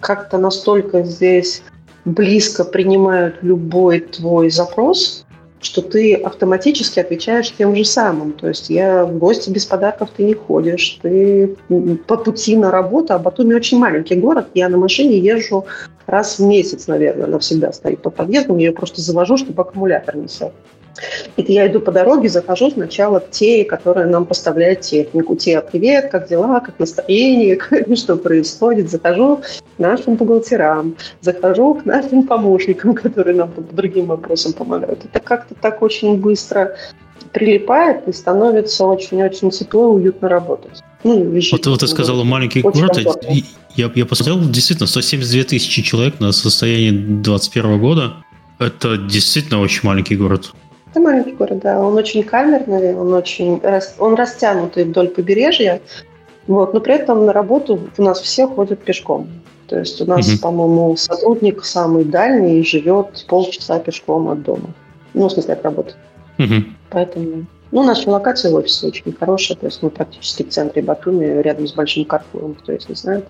[0.00, 1.62] как-то настолько здесь
[2.04, 5.24] близко принимают любой твой запрос,
[5.60, 8.32] что ты автоматически отвечаешь тем же самым.
[8.32, 11.56] То есть я в гости без подарков ты не ходишь, ты
[12.06, 15.66] по пути на работу, а Батуми очень маленький город, я на машине езжу
[16.06, 20.16] раз в месяц, наверное, она всегда стоит по подъезду, я ее просто завожу, чтобы аккумулятор
[20.16, 20.52] не сел.
[21.36, 25.36] Это я иду по дороге, захожу сначала к Тее, которая нам поставляет технику.
[25.36, 27.58] Тея, привет, как дела, как настроение,
[27.96, 28.90] что происходит.
[28.90, 35.04] Захожу к нашим бухгалтерам, захожу к нашим помощникам, которые нам по другим вопросам помогают.
[35.04, 36.76] Это как-то так очень быстро
[37.32, 40.80] прилипает и становится очень-очень тепло и уютно работать.
[41.04, 42.98] Ну, вот, вот ты сказала маленький город.
[43.76, 48.16] Я, я посмотрел, действительно, 172 тысячи человек на состоянии 2021 года.
[48.58, 50.52] Это действительно очень маленький город.
[50.90, 51.80] Это маленький город, да.
[51.80, 53.60] Он очень камерный, он очень
[53.98, 55.80] он растянутый вдоль побережья.
[56.46, 59.28] Вот, но при этом на работу у нас все ходят пешком.
[59.66, 64.70] То есть у нас, mm по-моему, сотрудник самый дальний живет полчаса пешком от дома.
[65.12, 65.94] Ну, в смысле, от работы.
[66.38, 67.46] mm Поэтому...
[67.70, 69.58] Ну, наша локация офиса очень хорошая.
[69.58, 72.54] То есть мы практически в центре Батуми, рядом с Большим Карфуром.
[72.54, 73.26] Кто если знает,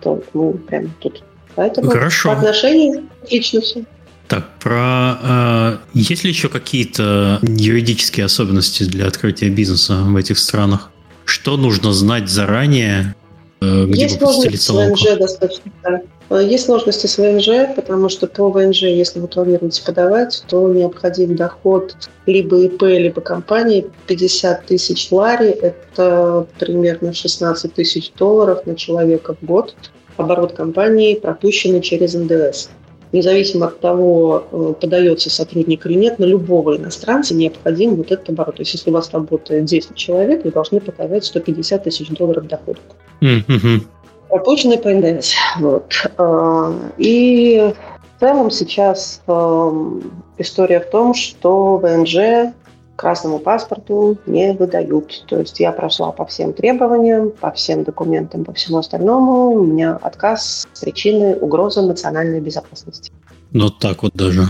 [0.00, 1.22] то мы прямо тут.
[1.54, 2.30] Поэтому Хорошо.
[2.30, 3.84] по отношению отлично все.
[4.28, 5.18] Так, про...
[5.22, 10.90] Э, есть ли еще какие-то юридические особенности для открытия бизнеса в этих странах?
[11.24, 13.14] Что нужно знать заранее,
[13.62, 15.72] э, где есть сложности с ВНЖ достаточно.
[15.82, 16.40] Да.
[16.40, 21.96] Есть сложности с ВНЖ, потому что по ВНЖ, если вы планируете подавать, то необходим доход
[22.26, 29.46] либо ИП, либо компании 50 тысяч лари, это примерно 16 тысяч долларов на человека в
[29.46, 29.74] год.
[30.18, 32.68] Оборот компании пропущенный через НДС
[33.12, 38.56] независимо от того, э, подается сотрудник или нет, на любого иностранца необходим вот этот оборот.
[38.56, 42.80] То есть если у вас работает 10 человек, вы должны показать 150 тысяч долларов дохода.
[43.20, 43.86] Mm-hmm.
[44.28, 45.32] Пропущенный по НДС.
[45.58, 45.92] Вот.
[46.18, 47.72] А, и
[48.16, 50.02] в целом сейчас эм,
[50.36, 52.52] история в том, что ВНЖ
[52.98, 55.24] красному паспорту не выдают.
[55.28, 59.52] То есть я прошла по всем требованиям, по всем документам, по всему остальному.
[59.52, 63.12] У меня отказ с причины угрозы национальной безопасности.
[63.52, 64.48] Ну так вот даже.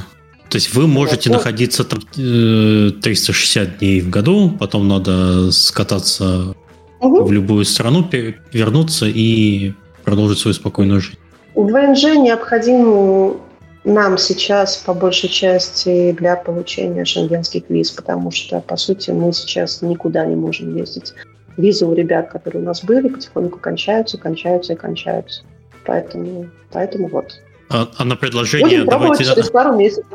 [0.49, 6.55] То есть вы можете вот, находиться там 360 э, дней в году, потом надо скататься
[7.01, 7.25] угу.
[7.25, 8.03] в любую страну,
[8.53, 11.19] вернуться и продолжить свою спокойную жизнь.
[11.55, 13.37] В ВНЖ необходим
[13.89, 19.83] нам сейчас по большей части для получения шенгенских виз, потому что, по сути, мы сейчас
[19.83, 21.15] никуда не можем ездить.
[21.57, 25.43] Визы у ребят, которые у нас были, потихоньку кончаются, кончаются и кончаются.
[25.85, 27.41] Поэтому, поэтому вот.
[27.71, 29.25] А, а на предложение Будем давайте...
[29.25, 30.07] через пару месяцев.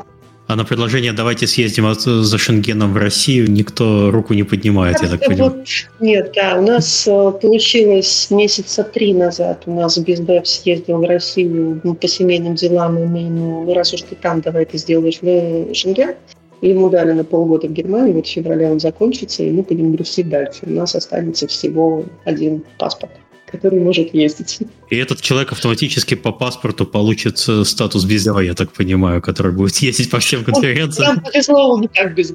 [0.46, 5.24] А, на предложение «давайте съездим за Шенгеном в Россию» никто руку не поднимает, я так
[5.24, 5.52] понимаю.
[5.52, 5.66] Вот,
[6.00, 9.62] нет, да, у нас э, получилось месяца три назад.
[9.64, 14.02] У нас Безбэв съездил в Россию ну, по семейным делам, и мы, ну, раз уж
[14.02, 16.14] ты там, давай ты сделаешь в Шенген.
[16.60, 20.28] Ему дали на полгода в Германии, вот в феврале он закончится, и мы будем грустить
[20.28, 20.60] дальше.
[20.62, 23.12] У нас останется всего один паспорт
[23.54, 24.58] который может ездить.
[24.90, 29.76] И этот человек автоматически по паспорту получит э, статус бездела, я так понимаю, который будет
[29.76, 31.14] ездить по всем конференциям.
[31.14, 32.32] Нам повезло, он так без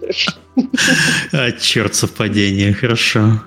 [1.32, 3.42] А, черт, совпадение, хорошо.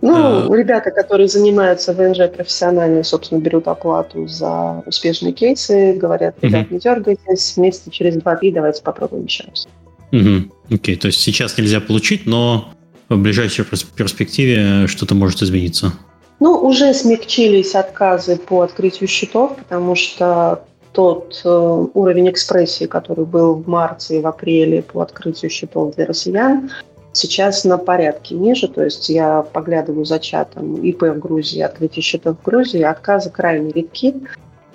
[0.00, 0.56] Ну, а...
[0.56, 6.74] ребята, которые занимаются ВНЖ профессионально, собственно, берут оплату за успешные кейсы, говорят, ребят, угу.
[6.74, 9.68] не дергайтесь, месяца через два-три давайте попробуем еще раз.
[10.12, 10.74] Угу.
[10.74, 12.72] Окей, то есть сейчас нельзя получить, но
[13.08, 15.92] в ближайшей перспективе что-то может измениться.
[16.40, 21.48] Ну, уже смягчились отказы по открытию счетов, потому что тот э,
[21.94, 26.70] уровень экспрессии, который был в марте и в апреле по открытию счетов для россиян,
[27.12, 28.68] сейчас на порядке ниже.
[28.68, 33.72] То есть я поглядываю за чатом ИП в Грузии, открытие счетов в Грузии, отказы крайне
[33.72, 34.14] редки.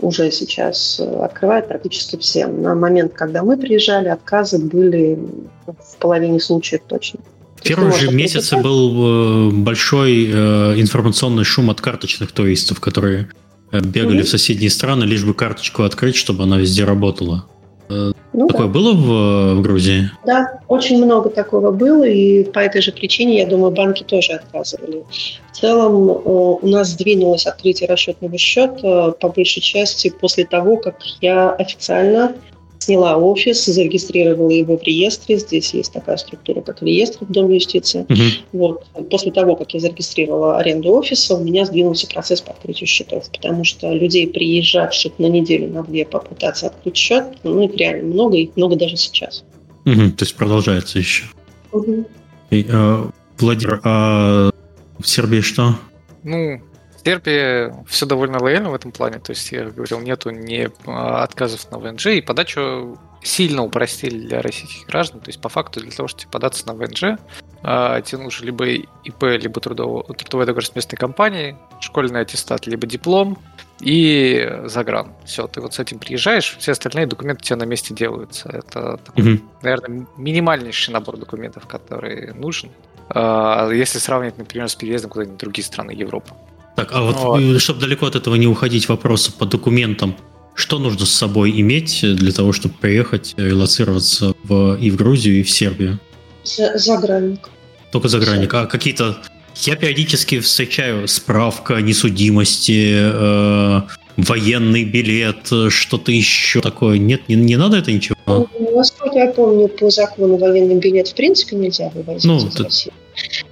[0.02, 2.62] Уже сейчас э, открывают практически всем.
[2.62, 5.19] На момент, когда мы приезжали, отказы были
[5.65, 7.19] в половине случаев точно.
[7.63, 13.30] Первые же месяцы был э, большой э, информационный шум от карточных туристов, которые
[13.72, 14.24] э, бегали mm-hmm.
[14.24, 17.45] в соседние страны, лишь бы карточку открыть, чтобы она везде работала.
[17.89, 18.74] Ну, Такое да.
[18.74, 20.12] было в, в Грузии?
[20.24, 25.04] Да, очень много такого было, и по этой же причине, я думаю, банки тоже отказывали.
[25.52, 31.50] В целом у нас сдвинулось открытие расчетного счета по большей части после того, как я
[31.50, 32.36] официально
[32.80, 35.38] сняла офис, зарегистрировала его в реестре.
[35.38, 38.06] Здесь есть такая структура, как реестр в Доме юстиции.
[38.08, 38.32] Uh-huh.
[38.54, 38.86] Вот.
[39.10, 43.63] После того, как я зарегистрировала аренду офиса, у меня сдвинулся процесс по открытию счетов, потому
[43.63, 48.56] что людей, приезжавших на неделю, на две попытаться открыть счет, ну, их реально много, их
[48.56, 49.44] много даже сейчас.
[49.86, 50.12] Uh-huh.
[50.12, 51.26] То есть продолжается еще.
[51.72, 52.06] Uh-huh.
[52.50, 53.04] И, э,
[53.38, 54.52] Владимир, а
[54.98, 55.76] в Сербии что?
[56.24, 56.62] Ну,
[57.04, 59.20] Сербии все довольно лояльно в этом плане.
[59.20, 64.42] То есть, я говорил, нету ни а, отказов на ВНЖ, и подачу сильно упростили для
[64.42, 65.22] российских граждан.
[65.22, 67.20] То есть, по факту, для того, чтобы податься на ВНЖ,
[67.62, 72.88] а, тебе нужно либо ИП, либо трудовой, трудовой договор с местной компанией, школьный аттестат, либо
[72.88, 73.38] диплом
[73.82, 75.14] и загран.
[75.26, 78.50] Все, ты вот с этим приезжаешь, все остальные документы у тебя на месте делаются.
[78.50, 79.44] Это, такой, угу.
[79.62, 82.72] наверное, минимальнейший набор документов, который нужен.
[83.10, 86.34] А, если сравнивать, например, с переездом куда-нибудь в другие страны Европы.
[86.80, 87.42] Так, а вот, вот.
[87.42, 90.15] Э, чтобы далеко от этого не уходить, вопросы по документам.
[90.56, 95.44] Что нужно с собой иметь для того, чтобы приехать, релацироваться в, и в Грузию, и
[95.44, 96.00] в Сербию?
[96.46, 97.50] Загранник.
[97.92, 98.54] Только загранник.
[98.54, 99.18] А какие-то...
[99.56, 103.82] Я периодически встречаю справка несудимости, э,
[104.15, 106.98] военный билет, что-то еще такое.
[106.98, 108.15] Нет, не, не надо это ничего?
[108.26, 112.94] Ну, насколько я помню, по закону военный билет в принципе нельзя вывозить ну, из России.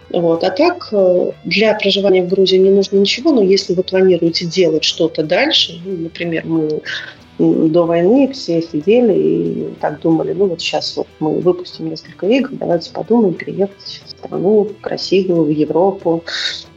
[0.10, 0.44] Вот.
[0.44, 4.84] А так, э, для проживания в Грузии не нужно ничего, но если вы планируете делать
[4.84, 6.82] что-то дальше, ну, например, мы
[7.40, 12.50] до войны все сидели и так думали, ну вот сейчас вот мы выпустим несколько игр,
[12.54, 16.24] давайте подумаем, переехать в страну красивую, в Европу.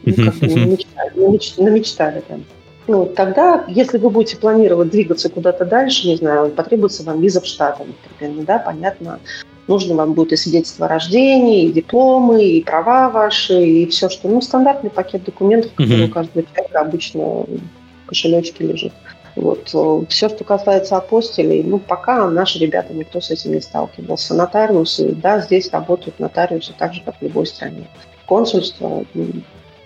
[0.03, 2.43] Ну, намечтали, намечтали, намечтали там.
[2.87, 7.45] Ну, тогда, если вы будете планировать двигаться куда-то дальше, не знаю, потребуется вам виза в
[7.45, 9.19] Штаты, например, да, понятно,
[9.67, 14.27] нужно вам будет и свидетельство о рождении, и дипломы, и права ваши, и все, что...
[14.27, 16.09] Ну, стандартный пакет документов, который mm-hmm.
[16.09, 18.93] у каждого человека обычно в кошелечке лежит.
[19.35, 19.67] Вот.
[20.09, 24.33] Все, что касается апостолей, ну, пока наши ребята, никто с этим не сталкивался.
[24.33, 27.87] Нотариусы, да, здесь работают нотариусы так же, как в любой стране.
[28.25, 29.05] Консульство,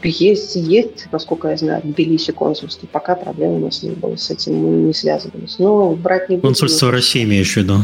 [0.04, 2.88] есть, есть, насколько я знаю, в Тбилиси консульство.
[2.88, 5.58] Пока проблем у нас не было с этим, мы не связывались.
[5.60, 6.50] Но брать не будем.
[6.50, 7.78] Консульство России имеешь в виду?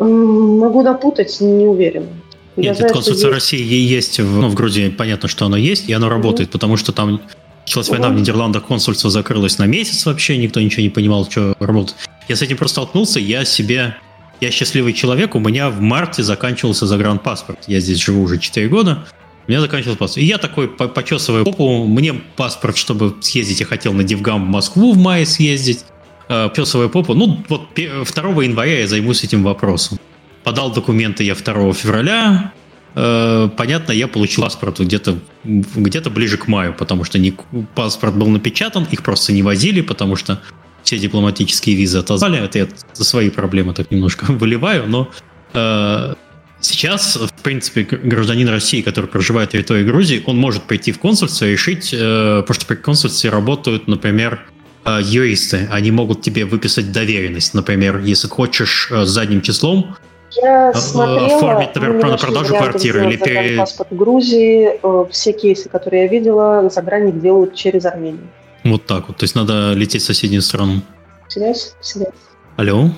[0.00, 2.08] Могу напутать, не уверен.
[2.56, 3.34] Нет, знаю, консульство есть...
[3.34, 6.76] России есть в, ну, в Грузии, понятно, что оно есть, и оно работает, mm потому
[6.76, 7.20] что там
[7.64, 11.96] началась война в Нидерландах, консульство закрылось на месяц вообще, никто ничего не понимал, что работает.
[12.28, 13.96] Я с этим просто столкнулся, я себе...
[14.40, 17.58] Я счастливый человек, у меня в марте заканчивался загранпаспорт.
[17.66, 19.04] Я здесь живу уже 4 года,
[19.46, 20.22] у меня заканчивался паспорт.
[20.22, 24.94] И я такой почесываю попу, мне паспорт, чтобы съездить, я хотел на Дивгам в Москву
[24.94, 25.84] в мае съездить.
[26.32, 27.14] Э, песовую попу.
[27.14, 29.98] Ну, вот 2 января я займусь этим вопросом.
[30.44, 32.52] Подал документы я 2 февраля.
[32.94, 37.34] Э, понятно, я получил паспорт где-то где ближе к маю, потому что не,
[37.74, 40.40] паспорт был напечатан, их просто не возили, потому что
[40.84, 42.38] все дипломатические визы отозвали.
[42.38, 45.10] Это я за свои проблемы так немножко выливаю, но
[45.52, 46.14] э,
[46.60, 51.46] сейчас, в принципе, гражданин России, который проживает на территории Грузии, он может прийти в консульство
[51.46, 54.46] и решить, э, потому что при консульстве работают, например,
[54.84, 57.54] юристы, они могут тебе выписать доверенность.
[57.54, 59.96] Например, если хочешь э, задним числом
[60.42, 63.58] Я смотрела, оформить, например, на продажу квартиры или пере...
[63.58, 64.70] паспорт Грузии.
[65.10, 68.28] Все кейсы, которые я видела, загранник делают через Армению.
[68.64, 69.16] Вот так вот.
[69.16, 70.82] То есть надо лететь в соседнюю страну.
[71.28, 71.74] Связь?
[71.80, 72.08] Связь.
[72.56, 72.90] Алло?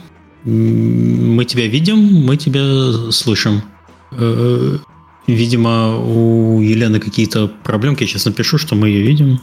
[0.45, 3.63] Мы тебя видим, мы тебя слышим.
[4.11, 4.77] Э,
[5.27, 8.03] видимо, у Елены какие-то проблемки.
[8.03, 9.41] Я сейчас напишу, что мы ее видим.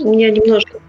[0.00, 0.80] У меня немножко,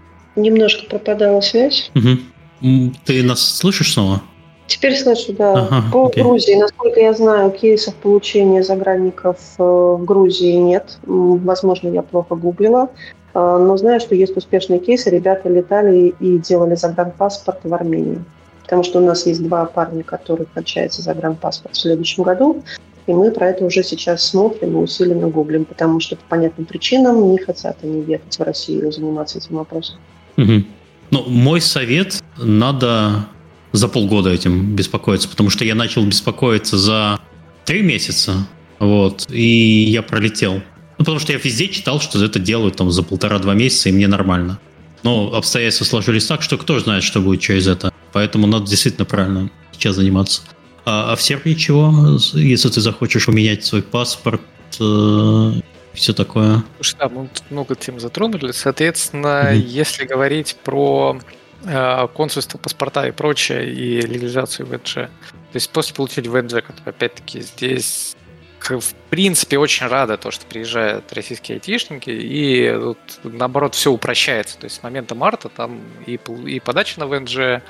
[0.42, 1.90] немножко пропадала связь.
[1.94, 2.92] Угу.
[3.04, 4.22] Ты нас слышишь снова?
[4.70, 5.52] Теперь слышу, да.
[5.52, 6.22] Ага, По окей.
[6.22, 10.98] Грузии, насколько я знаю, кейсов получения загранников э, в Грузии нет.
[11.02, 12.88] Возможно, я плохо гуглила.
[13.34, 15.10] Э, но знаю, что есть успешные кейсы.
[15.10, 18.22] Ребята летали и делали загранпаспорт в Армении.
[18.62, 22.62] Потому что у нас есть два парня, которые кончается загранпаспорт в следующем году.
[23.08, 27.32] И мы про это уже сейчас смотрим и усиленно гуглим, потому что по понятным причинам
[27.32, 29.96] не хотят они ехать в Россию заниматься этим вопросом.
[30.40, 30.64] Угу.
[31.10, 33.26] Ну, мой совет, надо
[33.72, 37.20] за полгода этим беспокоиться, потому что я начал беспокоиться за
[37.64, 38.46] три месяца,
[38.78, 40.54] вот, и я пролетел.
[40.98, 44.08] Ну, потому что я везде читал, что это делают там за полтора-два месяца, и мне
[44.08, 44.58] нормально.
[45.02, 47.92] Но обстоятельства сложились так, что кто знает, что будет через это.
[48.12, 50.42] Поэтому надо действительно правильно сейчас заниматься.
[50.84, 54.42] А, а в Сербии чего, если ты захочешь поменять свой паспорт,
[54.78, 55.52] э,
[55.92, 56.62] все такое?
[56.76, 58.52] Слушай, да, мы тут много тем затронули.
[58.52, 59.56] Соответственно, mm-hmm.
[59.56, 61.18] если говорить про
[61.64, 64.94] Э, консульство, паспорта и прочее, и легализацию ВНЖ.
[64.94, 65.10] То
[65.54, 68.16] есть после получения ВНЖ, который, опять-таки, здесь
[68.62, 74.58] в принципе, очень рада то, что приезжают российские айтишники, и тут, наоборот, все упрощается.
[74.58, 77.62] То есть с момента марта там и, и подача на ВНЖ,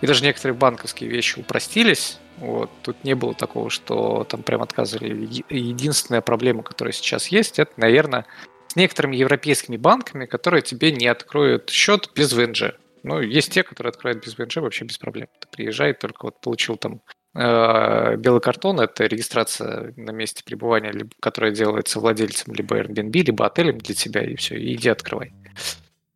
[0.00, 2.18] и даже некоторые банковские вещи упростились.
[2.38, 2.70] Вот.
[2.82, 5.28] Тут не было такого, что там прям отказывали.
[5.48, 8.26] Единственная проблема, которая сейчас есть, это, наверное,
[8.68, 12.74] с некоторыми европейскими банками, которые тебе не откроют счет без ВНЖ.
[13.02, 15.28] Ну, есть те, которые открывают без ВНЖ вообще без проблем.
[15.40, 17.02] Ты приезжай, только вот получил там
[17.34, 23.46] э, белый картон, это регистрация на месте пребывания, либо, которая делается владельцем либо Airbnb, либо
[23.46, 25.32] отелем для тебя, и все, иди открывай.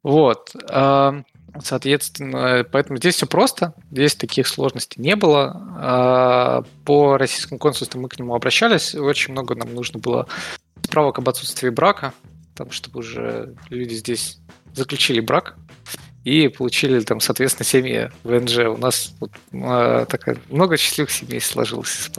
[0.03, 0.55] Вот.
[0.71, 1.23] Э,
[1.63, 6.63] соответственно, поэтому здесь все просто, здесь таких сложностей не было.
[6.65, 10.27] Э, по российскому консульству мы к нему обращались, очень много нам нужно было
[10.83, 12.13] справок об отсутствии брака,
[12.55, 14.39] там, чтобы уже люди здесь
[14.75, 15.57] заключили брак,
[16.27, 18.59] и получили там, соответственно, семьи ВНЖ.
[18.67, 22.11] У нас вот, а, такая, много счастливых семей сложилось.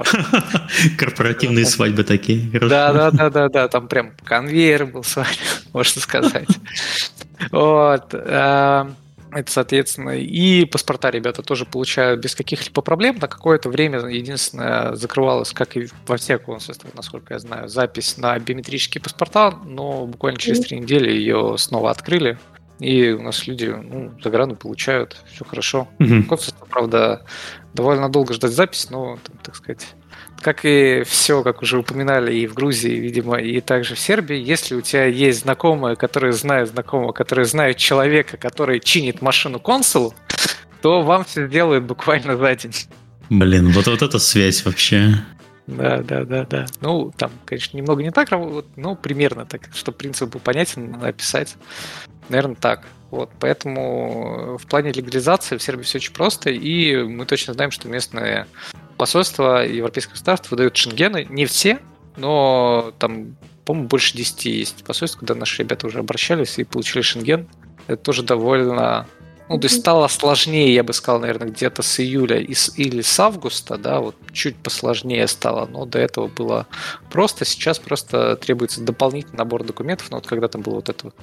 [0.97, 2.49] Корпоративные свадьбы такие.
[2.57, 5.33] Да, да, да, да, да, там прям конвейер был свадьба,
[5.73, 6.47] можно сказать.
[7.51, 8.15] Вот.
[9.31, 13.17] Это, соответственно, и паспорта ребята тоже получают без каких-либо проблем.
[13.19, 18.37] На какое-то время, единственное, закрывалось, как и во всех консульствах, насколько я знаю, запись на
[18.39, 22.37] биометрические паспорта, но буквально через три недели ее снова открыли.
[22.79, 25.87] И у нас люди ну, заграну получают, все хорошо.
[25.99, 26.23] Угу.
[26.29, 27.25] Консульство, правда,
[27.73, 29.95] довольно долго ждать запись, но, там, так сказать,
[30.41, 34.75] как и все, как уже упоминали и в Грузии, видимо, и также в Сербии, если
[34.75, 40.13] у тебя есть знакомые, которые знают знакомого, которые знают человека, который чинит машину консулу,
[40.81, 42.73] то вам все сделают буквально за день.
[43.29, 45.15] Блин, вот, вот эта связь вообще.
[45.65, 46.65] Да, да, да, да.
[46.79, 48.29] Ну, там, конечно, немного не так,
[48.75, 51.57] но примерно так, чтобы принцип был понятен, описать.
[52.29, 52.85] Наверное, так.
[53.11, 57.87] Вот, поэтому в плане легализации в Сербии все очень просто, и мы точно знаем, что
[57.87, 58.47] местные
[58.97, 61.25] посольства европейских государств выдают шенгены.
[61.29, 61.79] Не все,
[62.15, 67.47] но там, по-моему, больше 10 есть посольств, куда наши ребята уже обращались и получили шенген.
[67.87, 69.07] Это тоже довольно
[69.49, 73.77] ну, то есть стало сложнее, я бы сказал, наверное, где-то с июля или с августа,
[73.77, 76.67] да, вот чуть посложнее стало, но до этого было
[77.09, 77.45] просто.
[77.45, 81.13] Сейчас просто требуется дополнительный набор документов, но вот когда там было вот это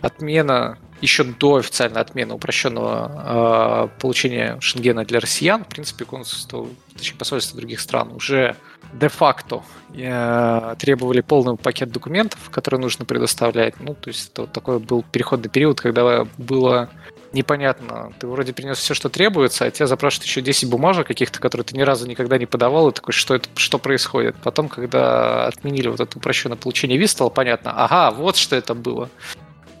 [0.00, 7.16] отмена, еще до официальной отмены упрощенного э, получения шенгена для россиян, в принципе, консульство, точнее,
[7.16, 8.56] посольство других стран уже
[8.92, 9.62] де-факто
[9.94, 13.80] э, требовали полный пакет документов, которые нужно предоставлять.
[13.80, 16.90] Ну, то есть это вот такой был переходный период, когда было
[17.32, 18.12] непонятно.
[18.18, 21.76] Ты вроде принес все, что требуется, а тебя запрашивают еще 10 бумажек каких-то, которые ты
[21.76, 24.36] ни разу никогда не подавал, и такой, что это, что происходит.
[24.42, 29.08] Потом, когда отменили вот это упрощенное получение виз, стало понятно, ага, вот что это было.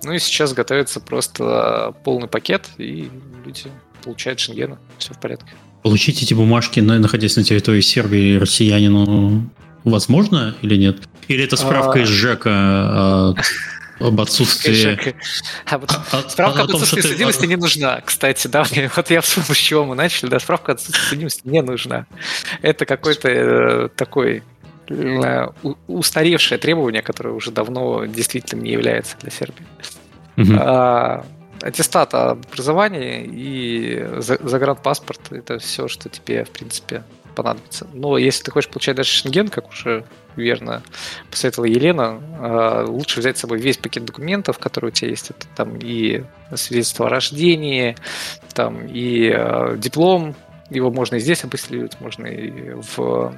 [0.02, 3.10] Ну и сейчас готовится просто полный пакет, и
[3.44, 3.64] люди
[4.02, 4.78] получают шенгена.
[4.98, 5.52] Все в порядке.
[5.82, 9.50] Получить эти бумажки, находясь на территории Сербии, россиянину
[9.84, 10.98] возможно или нет?
[11.28, 12.02] Или это справка а...
[12.02, 13.34] из ЖЭКа а,
[13.98, 15.14] об отсутствии...
[15.66, 15.80] А
[16.12, 18.64] а, справка об отсутствии судимости не нужна, кстати, да,
[18.96, 22.06] вот я вспомнил, с чего мы начали, да, справка об отсутствии судимости не нужна.
[22.62, 24.42] Это какой-то э, такой
[25.86, 29.64] устаревшее требование, которое уже давно действительно не является для Сербии.
[30.36, 30.52] Угу.
[30.58, 31.24] А,
[31.62, 37.86] аттестат о образовании и загранпаспорт– это все, что тебе, в принципе, понадобится.
[37.92, 40.04] Но если ты хочешь получать даже шенген, как уже
[40.36, 40.82] верно
[41.30, 45.30] посоветовала Елена, а, лучше взять с собой весь пакет документов, которые у тебя есть.
[45.30, 46.24] Это там и
[46.54, 47.96] свидетельство о рождении,
[48.54, 50.34] там и а, диплом,
[50.70, 53.34] его можно и здесь апостилировать, можно и в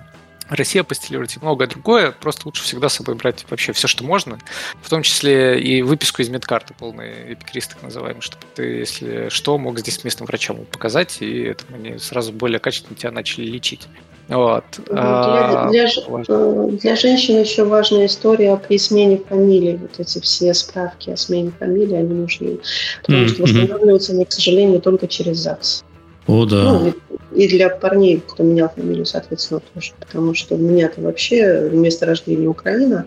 [0.57, 2.13] Россия апостилировать и многое другое.
[2.13, 4.39] Просто лучше всегда с собой брать вообще все, что можно,
[4.81, 9.59] в том числе и выписку из медкарты, полный эпикриз так называемый, чтобы ты, если что,
[9.59, 13.89] мог здесь местным врачам показать, и это они сразу более качественно тебя начали лечить.
[14.29, 14.65] Вот.
[14.79, 19.79] Ну, для, для, э, для женщин еще важная история при смене фамилии.
[19.81, 22.59] Вот эти все справки о смене фамилии, они нужны.
[23.03, 23.29] Потому mm-hmm.
[23.29, 25.85] что восстанавливаются они, к сожалению, только через ЗАГС.
[26.27, 26.63] О, да.
[26.63, 26.95] Ну,
[27.35, 29.93] и для парней, кто менял фамилию, соответственно, тоже.
[29.99, 33.07] Потому что у меня-то вообще место рождения Украина.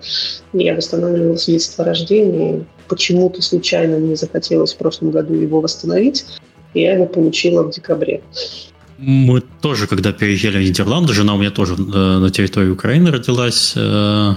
[0.54, 2.66] Я восстанавливала свидетельство о рождении.
[2.88, 6.26] Почему-то случайно мне захотелось в прошлом году его восстановить.
[6.74, 8.22] И я его получила в декабре.
[8.98, 13.74] Мы тоже, когда переезжали в Нидерланды, жена у меня тоже э, на территории Украины родилась.
[13.76, 14.36] Э,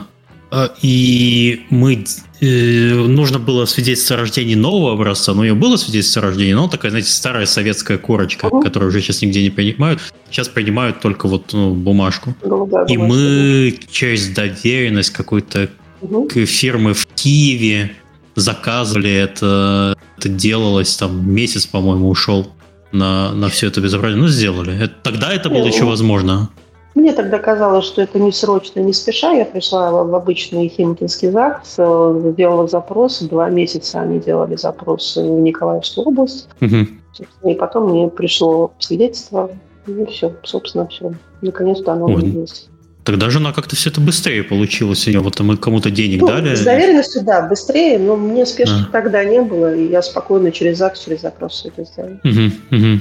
[0.50, 2.04] э, и мы
[2.40, 6.68] нужно было свидетельство о рождении нового образца, но у нее было свидетельство о рождении, но
[6.68, 8.62] такая, знаете, старая советская корочка, uh-huh.
[8.62, 10.00] которую уже сейчас нигде не принимают.
[10.30, 12.34] Сейчас принимают только вот ну, бумажку.
[12.42, 13.16] Голубая и бумажка.
[13.16, 15.68] мы через доверенность какой-то
[16.00, 16.44] uh-huh.
[16.44, 17.92] фирмы в Киеве
[18.36, 22.52] заказывали это, это делалось там месяц, по-моему, ушел
[22.92, 24.20] на, на все это безобразие.
[24.20, 24.76] Ну, сделали.
[24.80, 26.50] Это, тогда это было еще возможно.
[26.98, 29.30] Мне тогда казалось, что это не срочно, не спеша.
[29.30, 33.20] Я пришла в обычный Химкинский ЗАГС, э, сделала запрос.
[33.20, 36.48] Два месяца они делали запрос в Николаевскую область.
[36.60, 37.50] Угу.
[37.50, 39.48] И потом мне пришло свидетельство.
[39.86, 41.12] И все, собственно, все.
[41.40, 42.68] Наконец-то оно появилось.
[43.04, 45.08] Тогда жена как-то все это быстрее получилось.
[45.14, 46.56] Вот мы кому-то денег ну, дали.
[46.56, 48.90] С доверенностью, да, быстрее, но мне спешки а.
[48.90, 52.18] тогда не было, и я спокойно через ЗАГС, через запрос все это сделала.
[52.24, 53.00] Угу, угу.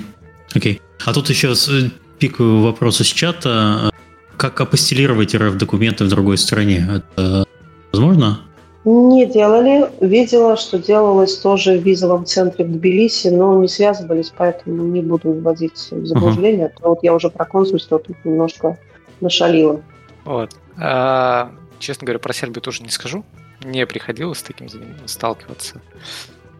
[0.53, 0.81] Окей.
[1.03, 1.55] А тут еще
[2.19, 3.91] пикаю вопрос из чата.
[4.37, 6.87] Как апостелировать РФ-документы в другой стране?
[7.15, 7.45] Это
[7.91, 8.41] возможно?
[8.85, 9.89] Не делали.
[9.99, 15.33] Видела, что делалось тоже в визовом центре в Тбилиси, но не связывались, поэтому не буду
[15.33, 16.67] вводить в заблуждение.
[16.67, 16.89] Uh-huh.
[16.89, 18.77] Вот я уже про консульство тут немножко
[19.19, 19.81] нашалила.
[20.23, 20.55] Вот.
[20.77, 23.25] А, честно говоря, про Сербию тоже не скажу.
[23.63, 24.69] Не приходилось с таким
[25.05, 25.81] сталкиваться.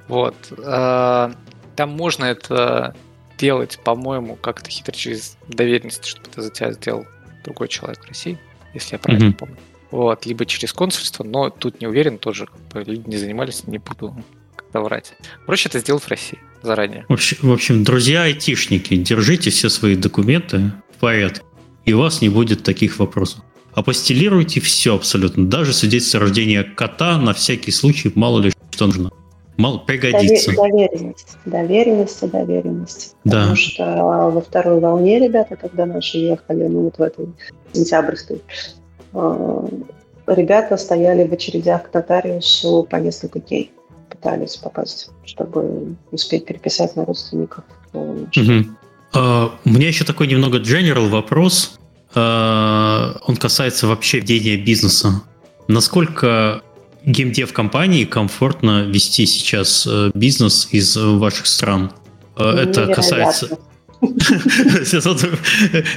[0.08, 0.36] Вот.
[0.66, 1.32] А,
[1.76, 2.96] там можно это
[3.38, 7.06] делать, по-моему, как-то хитро через доверенность, чтобы это за тебя сделал
[7.44, 8.38] другой человек в России,
[8.74, 9.34] если я правильно mm-hmm.
[9.34, 9.58] помню.
[9.92, 14.16] Вот, либо через консульство, но тут не уверен тоже, люди не занимались, не буду
[14.56, 15.14] как-то врать.
[15.46, 17.06] Проще это сделать в России заранее.
[17.08, 21.42] В общем, в общем, друзья айтишники, держите все свои документы в порядке,
[21.86, 23.42] и у вас не будет таких вопросов.
[23.74, 29.12] Апостелируйте все абсолютно, даже свидетельство рождения кота на всякий случай, мало ли что нужно.
[29.58, 30.56] Мало пригодится.
[30.56, 33.16] Доверенность, доверенность доверенность.
[33.24, 33.42] Да.
[33.42, 33.84] Потому что
[34.32, 37.28] во второй волне ребята, когда наши ехали, ну вот в этой
[37.74, 38.42] сентябрьской,
[39.14, 39.68] а,
[40.28, 43.72] ребята стояли в очередях к нотариусу по несколько дней.
[44.10, 47.64] Пытались попасть, чтобы успеть переписать на родственников.
[47.94, 48.66] Угу.
[49.14, 51.80] Uh, у меня еще такой немного general вопрос.
[52.14, 55.22] Э, он касается вообще ведения бизнеса.
[55.68, 56.62] Насколько
[57.06, 61.92] геймдев компании комфортно вести сейчас э, бизнес из ваших стран?
[62.36, 63.58] Э, это касается...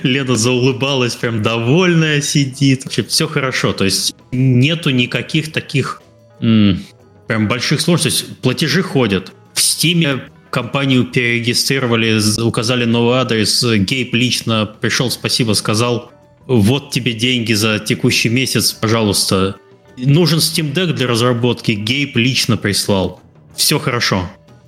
[0.03, 2.85] Лена заулыбалась, прям довольная сидит.
[2.85, 3.75] Вообще все хорошо.
[3.75, 6.01] То есть нету никаких таких
[6.39, 8.27] прям больших сложностей.
[8.41, 9.33] Платежи ходят.
[9.53, 16.13] В Стиме компанию перерегистрировали, указали новый адрес, Гейб лично пришел, спасибо, сказал,
[16.47, 19.57] вот тебе деньги за текущий месяц, пожалуйста.
[19.97, 23.21] Нужен Steam Deck для разработки, Гейб лично прислал.
[23.55, 24.23] Все хорошо.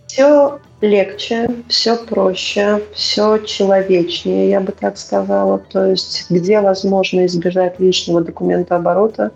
[0.06, 5.58] Все легче, все проще, все человечнее, я бы так сказала.
[5.58, 9.30] То есть, где возможно избежать лишнего документа оборота,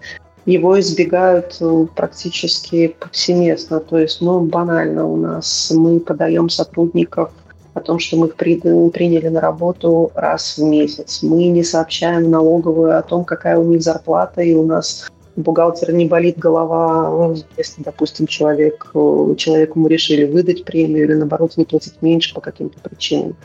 [0.44, 3.80] его избегают э, практически повсеместно.
[3.80, 7.30] То есть, ну, банально у нас мы подаем сотрудников
[7.74, 11.22] о том, что мы их приняли на работу раз в месяц.
[11.22, 16.06] Мы не сообщаем налоговую о том, какая у них зарплата, и у нас бухгалтер не
[16.06, 22.00] болит голова, если, допустим, человек, э, человеку мы решили выдать премию или, наоборот, не платить
[22.00, 23.36] меньше по каким-то причинам.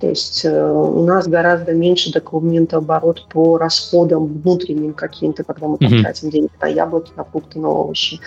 [0.00, 6.02] То есть э, у нас гораздо меньше документооборот по расходам внутренним каким-то, когда мы mm-hmm.
[6.02, 8.20] тратим деньги на яблоки, на фрукты, на овощи.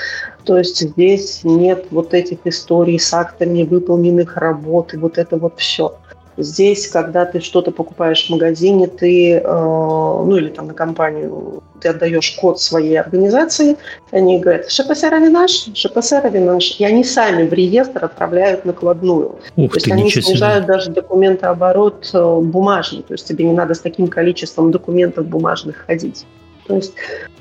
[0.43, 5.59] То есть здесь нет вот этих историй с актами выполненных работ и вот это вот
[5.59, 5.95] все.
[6.41, 11.89] Здесь, когда ты что-то покупаешь в магазине, ты, э, ну или там на компанию, ты
[11.89, 13.77] отдаешь код своей организации,
[14.11, 19.35] они говорят, ШПСР наш, ШПСР наш, и они сами в реестр отправляют накладную.
[19.55, 20.35] Ух то есть ты, они ничего себе.
[20.35, 25.85] снижают даже документооборот э, бумажный, то есть тебе не надо с таким количеством документов бумажных
[25.87, 26.25] ходить.
[26.67, 26.93] То есть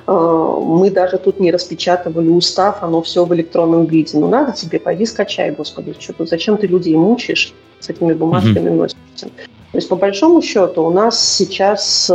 [0.07, 4.19] э, мы даже тут не распечатывали устав, оно все в электронном виде.
[4.19, 8.69] Ну надо тебе, пойди скачай, господи, что тут, зачем ты людей мучаешь, с этими бумажками
[8.69, 8.75] mm-hmm.
[8.75, 9.31] носишься.
[9.73, 12.15] То есть, по большому счету, у нас сейчас э,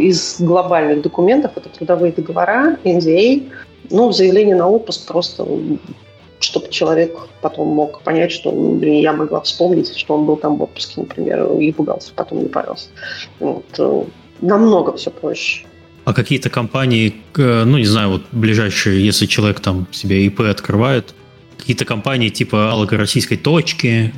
[0.00, 3.50] из глобальных документов это трудовые договора, NDA,
[3.90, 5.46] ну, заявление на отпуск просто
[6.44, 10.62] чтобы человек потом мог понять, что блин, я могла вспомнить, что он был там в
[10.62, 12.88] отпуске, например, и пугался, потом не парился.
[13.40, 13.64] Вот.
[13.78, 14.04] Э,
[14.40, 15.66] намного все проще.
[16.04, 21.14] А какие-то компании, ну, не знаю, вот ближайшие, если человек там себе ИП открывает,
[21.56, 24.12] какие-то компании типа аллогороссийской точки,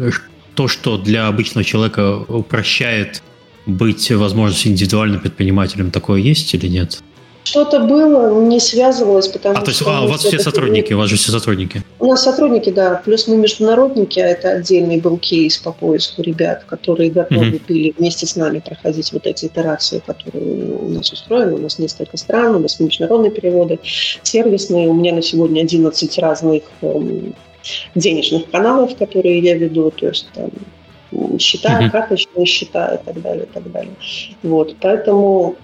[0.55, 3.23] то, что для обычного человека упрощает
[3.67, 7.03] быть возможностью индивидуальным предпринимателем, такое есть или нет?
[7.47, 11.09] Что-то было, не связывалось, потому а, то есть, А, у вас все сотрудники, у вас
[11.09, 11.81] же все сотрудники.
[12.01, 16.65] У нас сотрудники, да, плюс мы международники, а это отдельный был кейс по поиску ребят,
[16.65, 17.63] которые готовы mm-hmm.
[17.69, 21.55] были вместе с нами проходить вот эти итерации, которые у нас устроены.
[21.55, 23.79] У нас несколько стран, у нас международные переводы,
[24.25, 24.89] сервисные.
[24.89, 27.33] У меня на сегодня 11 разных эм,
[27.95, 30.51] денежных каналов, которые я веду, то есть там
[31.39, 31.91] счета, mm-hmm.
[31.91, 33.95] карточные счета и так далее, и так далее.
[34.43, 35.55] Вот, поэтому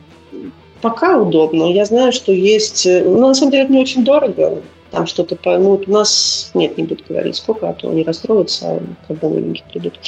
[0.83, 1.73] пока удобно.
[1.73, 4.61] Я знаю, что есть, э, ну, на самом деле это не очень дорого,
[4.91, 8.67] там что-то, ну, вот у нас, нет, не буду говорить сколько, а то они расстроятся,
[8.67, 9.99] а когда новенькие придут.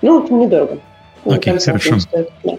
[0.00, 0.78] Ну, это недорого.
[1.26, 2.00] Окей, okay, хорошо.
[2.00, 2.52] Стоит, да.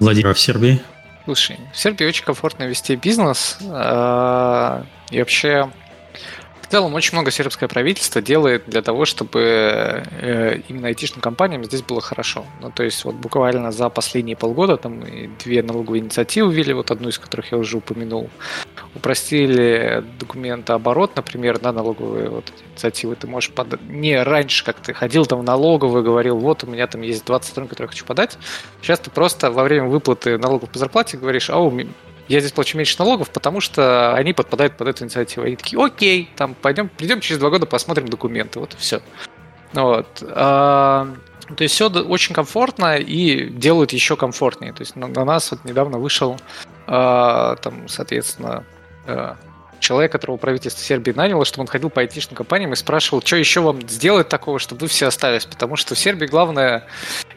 [0.00, 0.80] Владимир, а в Сербии?
[1.24, 3.58] Слушай, в Сербии очень комфортно вести бизнес.
[3.70, 5.68] А, и вообще
[6.68, 11.80] в целом очень много сербское правительство делает для того, чтобы э, именно айтишным компаниям здесь
[11.80, 12.44] было хорошо.
[12.60, 15.02] Ну, то есть вот буквально за последние полгода там
[15.42, 18.28] две налоговые инициативы ввели, вот одну из которых я уже упомянул.
[18.94, 23.16] Упростили документооборот, например, на налоговые вот инициативы.
[23.16, 23.80] Ты можешь подать...
[23.88, 27.48] Не раньше, как ты ходил там в налоговую, говорил, вот у меня там есть 20
[27.48, 28.36] сторон, которые я хочу подать.
[28.82, 31.70] Сейчас ты просто во время выплаты налогов по зарплате говоришь, а у
[32.28, 35.46] я здесь плачу меньше налогов, потому что они подпадают под эту инициативу.
[35.46, 39.00] Они такие, окей, там пойдем, придем через два года, посмотрим документы, вот и все.
[39.72, 40.22] Вот.
[40.22, 41.08] А,
[41.56, 44.72] то есть все очень комфортно и делают еще комфортнее.
[44.72, 46.38] То есть на, на нас вот недавно вышел,
[46.86, 48.64] а, там, соответственно,
[49.06, 49.36] а,
[49.80, 53.60] человек, которого правительство Сербии наняло, чтобы он ходил по айтишным компаниям и спрашивал, что еще
[53.60, 55.46] вам сделать такого, чтобы вы все остались.
[55.46, 56.86] Потому что в Сербии главное,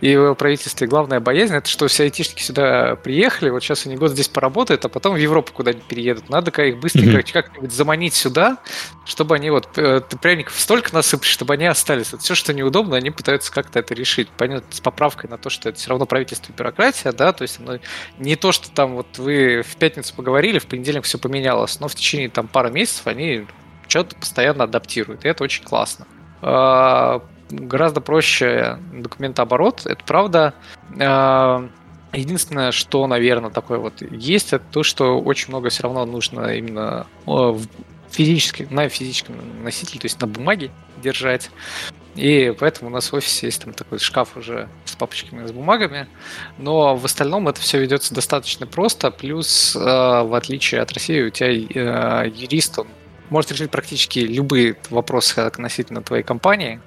[0.02, 4.12] и в правительстве главная боязнь, это что все айтишники сюда приехали, вот сейчас они год
[4.12, 6.28] здесь поработают, а потом в Европу куда-нибудь переедут.
[6.30, 7.32] Надо их быстренько mm-hmm.
[7.32, 8.58] как-нибудь заманить сюда,
[9.06, 12.12] чтобы они вот, э, ты пряников столько насыпать, чтобы они остались.
[12.12, 14.30] Вот все, что неудобно, они пытаются как-то это решить.
[14.30, 17.60] Понятно, с поправкой на то, что это все равно правительство и бюрократия, да, то есть
[17.60, 17.78] оно
[18.18, 21.93] не то, что там вот вы в пятницу поговорили, в понедельник все поменялось, но в
[21.93, 23.45] течение там пары месяцев они
[23.88, 26.08] что-то постоянно адаптируют, и это очень классно.
[27.52, 30.54] Гораздо проще документооборот, это правда.
[30.99, 31.68] А,
[32.14, 37.06] единственное, что, наверное, такое вот есть, это то, что очень много все равно нужно именно
[38.10, 40.72] физически, на физическом носителе, то есть на бумаге
[41.02, 41.49] держать.
[42.16, 46.08] И поэтому у нас в офисе есть там такой шкаф уже с папочками с бумагами.
[46.58, 49.12] Но в остальном это все ведется достаточно просто.
[49.12, 52.88] Плюс, э, в отличие от России, у тебя э, юрист, он
[53.32, 56.79] может решить практически любые вопросы относительно твоей компании,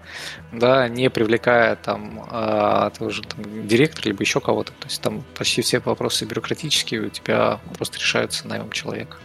[0.52, 4.70] да, не привлекая там э, тоже там, директора либо еще кого-то.
[4.72, 9.16] То есть там почти все вопросы бюрократические у тебя просто решаются наемом человека.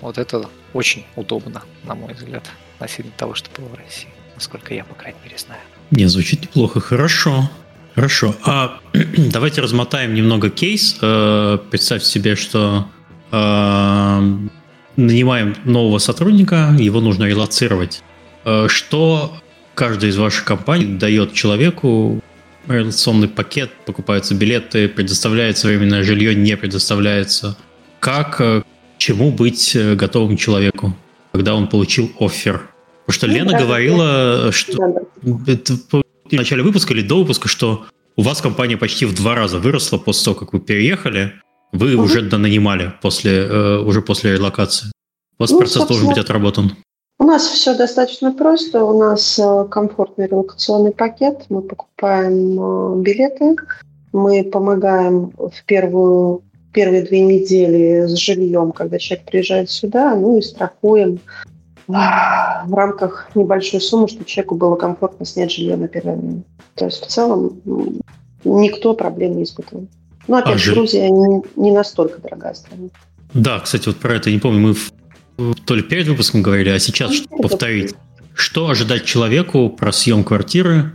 [0.00, 4.08] Вот это очень удобно, на мой взгляд, относительно того, что было в России
[4.40, 5.60] насколько я, по крайней мере, знаю.
[5.90, 6.80] Не, звучит неплохо.
[6.80, 7.50] Хорошо.
[7.94, 8.34] Хорошо.
[8.42, 8.80] А
[9.16, 10.96] давайте размотаем немного кейс.
[11.02, 12.86] Э, представьте себе, что
[13.32, 14.48] э,
[15.06, 18.02] нанимаем нового сотрудника, его нужно релацировать.
[18.44, 19.36] Э, что
[19.74, 22.20] каждая из ваших компаний дает человеку
[22.68, 27.56] релационный пакет, покупаются билеты, предоставляется временное жилье, не предоставляется.
[28.00, 28.40] Как,
[28.98, 30.96] чему быть готовым человеку,
[31.32, 32.70] когда он получил офер?
[33.06, 35.08] Потому что ну, Лена говорила, что
[35.46, 37.86] это в начале выпуска или до выпуска, что
[38.16, 41.32] у вас компания почти в два раза выросла после того, как вы переехали.
[41.72, 42.04] Вы угу.
[42.04, 44.88] уже донанимали после, э, уже после релокации.
[45.38, 46.72] У вас ну, процесс должен быть отработан.
[47.18, 48.84] У нас все достаточно просто.
[48.84, 51.46] У нас э, комфортный релокационный пакет.
[51.48, 53.56] Мы покупаем э, билеты.
[54.12, 56.42] Мы помогаем в первую,
[56.72, 60.14] первые две недели с жильем, когда человек приезжает сюда.
[60.16, 61.20] Ну и страхуем
[61.86, 66.42] в рамках небольшой суммы, чтобы человеку было комфортно снять жилье на первое время.
[66.74, 67.60] То есть в целом
[68.44, 69.88] никто проблем не испытывал.
[70.30, 72.88] Ну, опять а, же, Грузия не, не настолько дорогая страна.
[73.34, 74.74] Да, кстати, вот про это не помню,
[75.36, 77.94] мы то ли перед выпуском говорили, а сейчас ну, повторить.
[78.34, 80.92] Что ожидать человеку про съем квартиры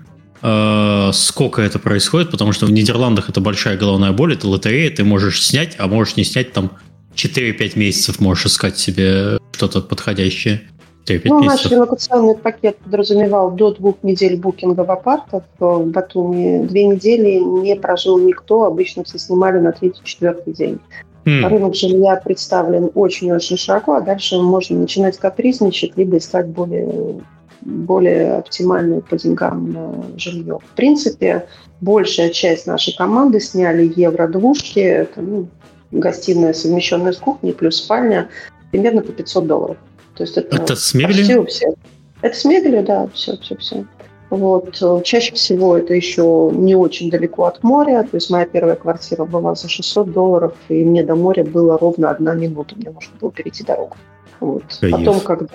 [0.47, 5.03] Э, сколько это происходит, потому что в Нидерландах это большая головная боль, это лотерея, ты
[5.03, 6.71] можешь снять, а можешь не снять там
[7.15, 10.61] 4-5 месяцев, можешь искать себе что-то подходящее.
[11.07, 11.63] 4-5 ну, месяцев.
[11.63, 16.65] наш релокационный пакет подразумевал до двух недель букинга в апартах в Батуми.
[16.65, 20.79] Две недели не прожил никто, обычно все снимали на третий-четвертый день.
[21.25, 21.47] Mm.
[21.47, 27.21] Рынок жилья представлен очень-очень широко, а дальше можно начинать капризничать, либо искать более
[27.61, 30.59] более оптимальную по деньгам жилье.
[30.59, 31.47] В принципе,
[31.81, 35.47] большая часть нашей команды сняли евро-двушки, это ну,
[35.91, 38.29] гостиная, совмещенная с кухней, плюс спальня,
[38.71, 39.77] примерно по 500 долларов.
[40.15, 41.45] То есть это, это с мебелью?
[41.45, 41.73] Все.
[42.21, 43.85] Это с мебелью, да, все, все, все.
[44.29, 44.81] Вот.
[45.03, 48.03] Чаще всего это еще не очень далеко от моря.
[48.03, 52.09] То есть моя первая квартира была за 600 долларов, и мне до моря было ровно
[52.09, 52.75] одна минута.
[52.75, 53.95] Мне можно было перейти дорогу.
[54.39, 54.63] Вот.
[54.81, 55.47] Потом, когда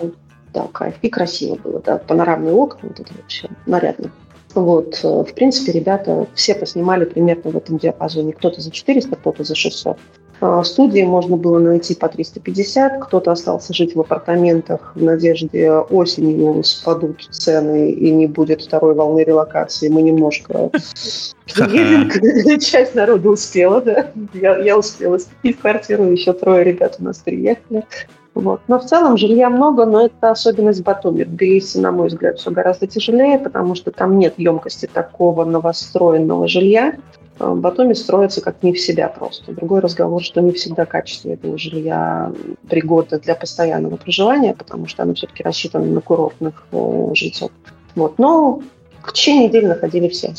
[0.53, 0.95] да, кайф.
[1.01, 4.11] И красиво было, да, панорамные окна, вот это вообще нарядно.
[4.55, 8.33] Вот, э, в принципе, ребята все поснимали примерно в этом диапазоне.
[8.33, 9.97] Кто-то за 400, кто-то за 600.
[10.43, 16.63] А, студии можно было найти по 350, кто-то остался жить в апартаментах в надежде осенью
[16.63, 19.87] спадут цены и не будет второй волны релокации.
[19.87, 20.71] Мы немножко
[21.53, 24.11] приедем, часть народа успела, да.
[24.33, 27.85] Я, я успела в квартиру, еще трое ребят у нас приехали.
[28.33, 28.61] Вот.
[28.67, 31.23] Но в целом жилья много, но это особенность Батуми.
[31.23, 36.47] В Тбилиси, на мой взгляд, все гораздо тяжелее, потому что там нет емкости такого новостроенного
[36.47, 36.95] жилья.
[37.39, 39.51] В Батуми строится как не в себя просто.
[39.51, 42.31] Другой разговор, что не всегда качество этого жилья
[42.69, 47.51] пригодно для постоянного проживания, потому что оно все-таки рассчитано на курортных э, жильцов.
[47.95, 48.17] Вот.
[48.17, 48.61] Но
[49.03, 50.33] в течение недели находили все.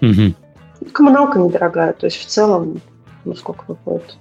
[0.00, 0.90] Угу.
[0.92, 2.80] Коммуналка недорогая, то есть в целом,
[3.24, 4.16] ну сколько выходит?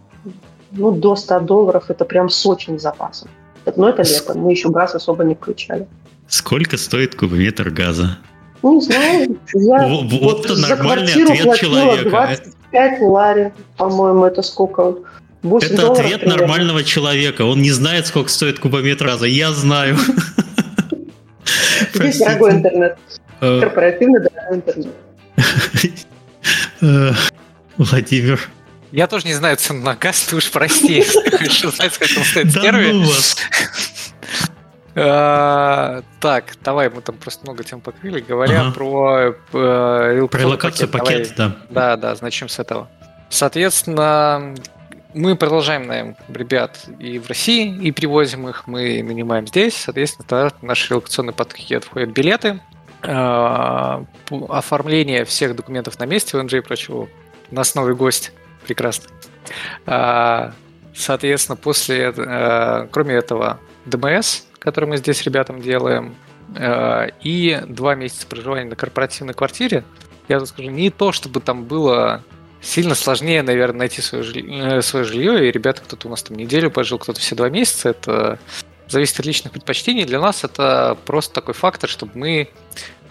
[0.71, 3.29] Ну, до 100 долларов это прям с очень запасом.
[3.75, 5.87] Но это лето, мы еще газ особо не включали.
[6.27, 8.17] Сколько стоит кубометр газа?
[8.63, 9.37] Ну, не знаю.
[9.53, 12.09] Я вот, вот за нормальный ответ человека.
[12.09, 14.95] 25 лари, по-моему, это сколько?
[15.43, 16.41] 8 это ответ примерно.
[16.41, 17.43] нормального человека.
[17.43, 19.25] Он не знает, сколько стоит кубометр газа.
[19.25, 19.97] Я знаю.
[21.93, 22.97] Здесь дорогой интернет.
[23.41, 23.59] Э.
[23.59, 24.93] Корпоративный дорогой интернет.
[26.83, 27.11] Э,
[27.77, 28.39] Владимир,
[28.91, 31.03] я тоже не знаю цену на газ, ты уж прости,
[31.49, 33.05] что знать, сколько он стоит в первый.
[34.93, 38.19] Так, давай, мы там просто много тем покрыли.
[38.19, 41.55] Говоря про э, Про локацию пакет, да.
[41.69, 42.89] Да, да, начнем с этого.
[43.29, 44.53] Соответственно,
[45.13, 49.77] мы продолжаем наем ребят и в России, и привозим их, мы нанимаем здесь.
[49.77, 52.59] Соответственно, в наш релокационный пакет входят билеты,
[53.03, 54.05] э,
[54.49, 57.07] оформление всех документов на месте в НЖ и прочего.
[57.49, 58.33] У нас новый гость
[58.65, 59.09] прекрасно.
[59.85, 60.53] А,
[60.93, 66.15] соответственно, после, э, кроме этого, ДМС, который мы здесь ребятам делаем,
[66.55, 69.83] э, и два месяца проживания на корпоративной квартире,
[70.27, 72.23] я тут скажу, не то, чтобы там было
[72.61, 76.37] сильно сложнее, наверное, найти свое жилье, э, свое жилье и ребята, кто-то у нас там
[76.37, 78.39] неделю пожил, кто-то все два месяца, это
[78.87, 80.05] зависит от личных предпочтений.
[80.05, 82.49] Для нас это просто такой фактор, чтобы мы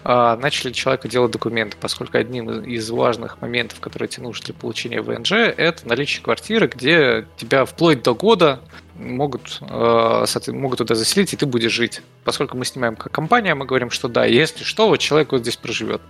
[0.03, 5.33] начали человека делать документы, поскольку одним из важных моментов, которые тебе нужны для получения ВНЖ,
[5.33, 8.61] это наличие квартиры, где тебя вплоть до года
[8.95, 12.01] могут, а, могут туда заселить, и ты будешь жить.
[12.23, 15.57] Поскольку мы снимаем как компания, мы говорим, что да, если что, вот человек вот здесь
[15.57, 16.01] проживет.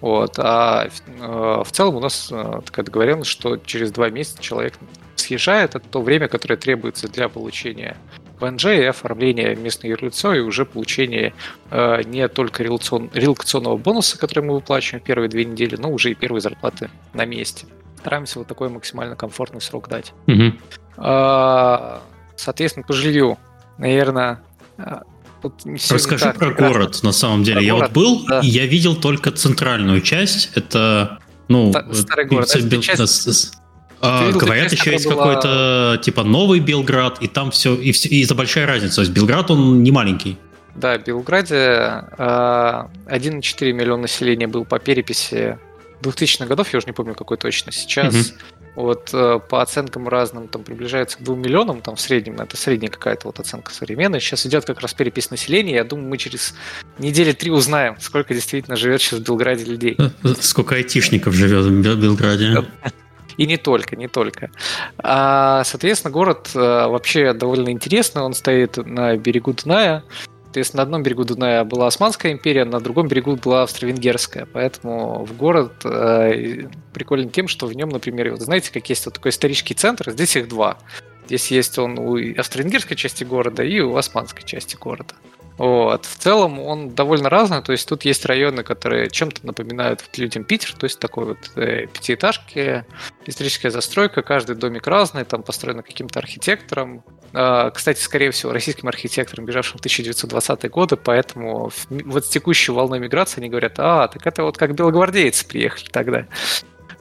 [0.00, 0.38] Вот.
[0.38, 2.32] А в а, целом у нас
[2.64, 4.74] такая договоренность, что через два месяца человек
[5.16, 5.74] съезжает.
[5.74, 7.96] Это то время, которое требуется для получения
[8.40, 11.34] ВНЖ и оформление местной юрлицо и уже получение
[11.70, 16.14] э, не только релокацион, релокационного бонуса, который мы выплачиваем первые две недели, но уже и
[16.14, 17.66] первые зарплаты на месте.
[17.98, 20.12] Стараемся вот такой максимально комфортный срок дать.
[20.26, 20.52] Угу.
[20.96, 22.02] А,
[22.36, 23.38] соответственно, по жилью,
[23.78, 24.42] наверное,
[24.78, 25.00] э,
[25.42, 26.68] вот Расскажи про прекрасно.
[26.68, 27.56] город, на самом деле.
[27.58, 28.40] Про я город, вот был, да.
[28.40, 30.50] и я видел только центральную часть.
[30.54, 31.18] Это,
[31.48, 32.54] ну, старый город.
[32.54, 33.59] Это часть,
[34.00, 35.16] а, говорят, еще есть была...
[35.16, 38.96] какой-то типа новый Белград, и там все, и, все, и это большая разница.
[38.96, 40.38] То есть Белград, он не маленький.
[40.74, 45.58] Да, в Белграде э, а, 1,4 миллиона населения был по переписи
[46.02, 47.72] 2000-х годов, я уже не помню какой точно.
[47.72, 48.84] Сейчас угу.
[48.84, 52.90] вот э, по оценкам разным там приближается к 2 миллионам, там в среднем, это средняя
[52.90, 54.20] какая-то вот оценка современная.
[54.20, 56.54] Сейчас идет как раз перепись населения, я думаю, мы через
[56.98, 59.98] недели три узнаем, сколько действительно живет сейчас в Белграде людей.
[60.40, 62.64] Сколько айтишников живет в Белграде.
[63.36, 64.50] И не только, не только.
[64.98, 68.22] А, соответственно, город а, вообще довольно интересный.
[68.22, 70.04] Он стоит на берегу Дуная.
[70.52, 74.46] То есть на одном берегу Дуная была Османская империя, на другом берегу была Австро-Венгерская.
[74.52, 79.14] Поэтому в город э, приколен тем, что в нем, например, вот знаете, как есть вот
[79.14, 80.78] такой исторический центр, здесь их два.
[81.26, 85.14] Здесь есть он у австро-венгерской части города и у османской части города.
[85.60, 86.06] Вот.
[86.06, 90.72] В целом он довольно разный, то есть тут есть районы, которые чем-то напоминают людям Питер,
[90.72, 92.86] то есть такой вот э, пятиэтажки,
[93.26, 97.04] историческая застройка, каждый домик разный, там построен каким-то архитектором.
[97.34, 102.98] Э, кстати, скорее всего, российским архитектором, бежавшим в 1920-е годы, поэтому вот с текущей волной
[102.98, 106.26] миграции они говорят, а, так это вот как белогвардейцы приехали тогда.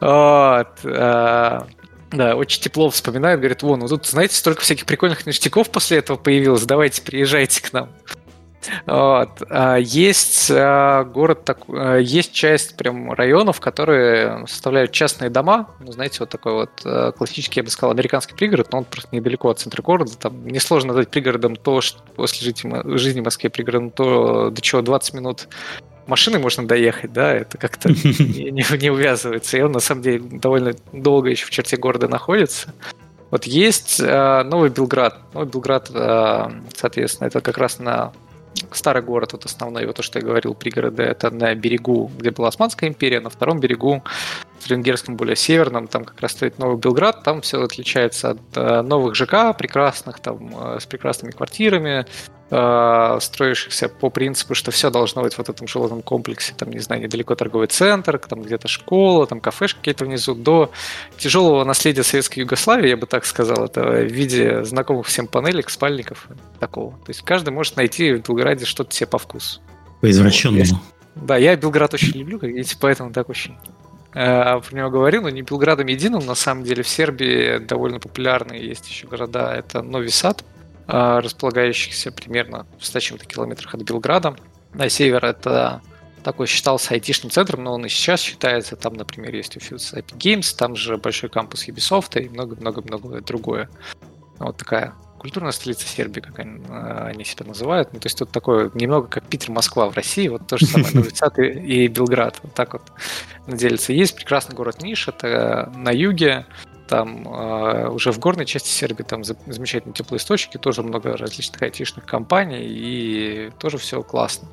[0.01, 0.79] Вот.
[0.83, 1.61] Э,
[2.11, 6.17] да, очень тепло вспоминают, говорят, вон, ну тут, знаете, столько всяких прикольных ништяков после этого
[6.17, 7.89] появилось, давайте приезжайте к нам.
[8.85, 9.41] Вот.
[9.49, 15.69] А есть а, город, так, а, есть часть прям районов, которые составляют частные дома.
[15.79, 19.49] Ну, знаете, вот такой вот классический, я бы сказал, американский пригород, но он просто недалеко
[19.49, 20.17] от центра города.
[20.17, 22.53] Там несложно назвать пригородом то, что после
[22.97, 25.47] жизни в Москве пригородом то, до чего 20 минут
[26.09, 29.57] машиной можно доехать, да, это как-то не, не увязывается.
[29.57, 32.73] И он на самом деле довольно долго еще в черте города находится.
[33.31, 35.19] Вот есть э, Новый Белград.
[35.33, 38.11] Новый Белград, э, соответственно, это как раз на
[38.71, 42.49] старый город, вот основной, вот то, что я говорил, пригороды, это на берегу, где была
[42.49, 44.03] Османская империя, на втором берегу,
[44.59, 48.81] в венгерском более северном, там как раз стоит Новый Белград, там все отличается от э,
[48.81, 52.05] новых ЖК прекрасных, там э, с прекрасными квартирами,
[52.49, 56.79] э, строившихся по принципу, что все должно быть в вот этом жилом комплексе, там, не
[56.79, 60.71] знаю, недалеко торговый центр, там где-то школа, там кафешки какие-то внизу, до
[61.17, 66.27] тяжелого наследия Советской Югославии, я бы так сказал, это в виде знакомых всем панелек, спальников,
[66.59, 66.91] такого.
[67.05, 69.61] То есть каждый может найти в Белграде что-то себе по вкусу.
[70.01, 70.63] По извращенному.
[70.65, 71.25] Вот.
[71.27, 73.57] Да, я Белград очень люблю, как видите, поэтому так очень
[74.13, 78.65] э, про него говорил, но не Белградом единым, на самом деле в Сербии довольно популярные
[78.65, 80.43] есть еще города, это Нови Сад,
[80.89, 84.35] располагающихся примерно в 100 чем-то километрах от Белграда.
[84.73, 85.81] На север это
[86.23, 88.75] такой считался айтишным центром, но он и сейчас считается.
[88.75, 93.69] Там, например, есть Uфилс Epic Games, там же большой кампус Ubisoft и много-много-много другое.
[94.39, 97.93] Вот такая культурная столица Сербии, как они, а, они себя называют.
[97.93, 100.93] Ну, то есть тут такое немного как Питер, Москва в России, вот то же самое
[100.93, 102.39] Новый Сад и, и Белград.
[102.41, 102.83] Вот так вот
[103.47, 103.93] делится.
[103.93, 106.45] Есть прекрасный город Ниш, это на юге,
[106.89, 112.05] там э, уже в горной части Сербии там замечательные теплые источники, тоже много различных айтишных
[112.05, 114.47] компаний, и тоже все классно.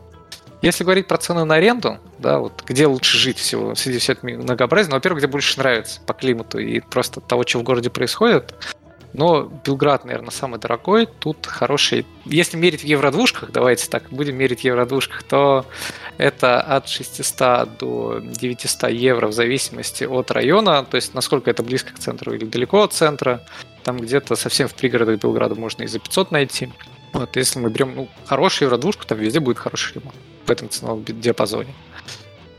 [0.63, 4.91] Если говорить про цены на аренду, да, вот где лучше жить всего среди этого многообразия,
[4.91, 8.55] ну, во-первых, где больше нравится по климату и просто того, что в городе происходит,
[9.17, 11.07] но Белград, наверное, самый дорогой.
[11.07, 12.05] Тут хороший...
[12.27, 15.65] Если мерить в евро-двушках, давайте так, будем мерить в евро-двушках, то
[16.19, 21.95] это от 600 до 900 евро в зависимости от района, то есть насколько это близко
[21.95, 23.43] к центру или далеко от центра.
[23.85, 26.71] Там где-то совсем в пригородах Белграда можно и за 500 найти.
[27.15, 31.05] Вот, если мы берем ну, хорошую евро-двушку, там везде будет хороший ремонт в этом ценовом
[31.07, 31.73] диапазоне.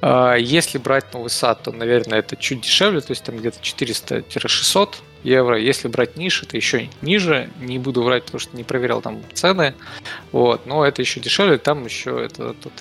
[0.01, 4.95] А, если брать новый сад, то, наверное, это чуть дешевле, то есть там где-то 400-600
[5.23, 5.59] евро.
[5.59, 7.49] Если брать ниши, это еще ниже.
[7.59, 9.73] Не буду врать, потому что не проверял там цены.
[10.31, 11.57] Вот, но это еще дешевле.
[11.57, 12.73] Там еще это тут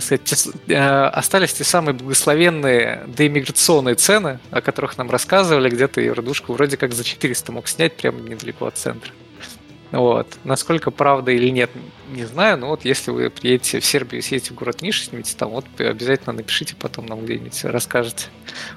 [0.00, 6.76] сказать, э, остались те самые благословенные доиммиграционные цены, о которых нам рассказывали, где-то евродушку вроде
[6.76, 9.12] как за 400 мог снять прямо недалеко от центра.
[9.90, 10.26] Вот.
[10.44, 11.70] Насколько правда или нет,
[12.10, 15.50] не знаю, но вот если вы приедете в Сербию, съедете в город Ниш, снимите там,
[15.50, 18.26] вот обязательно напишите потом нам где-нибудь, расскажете.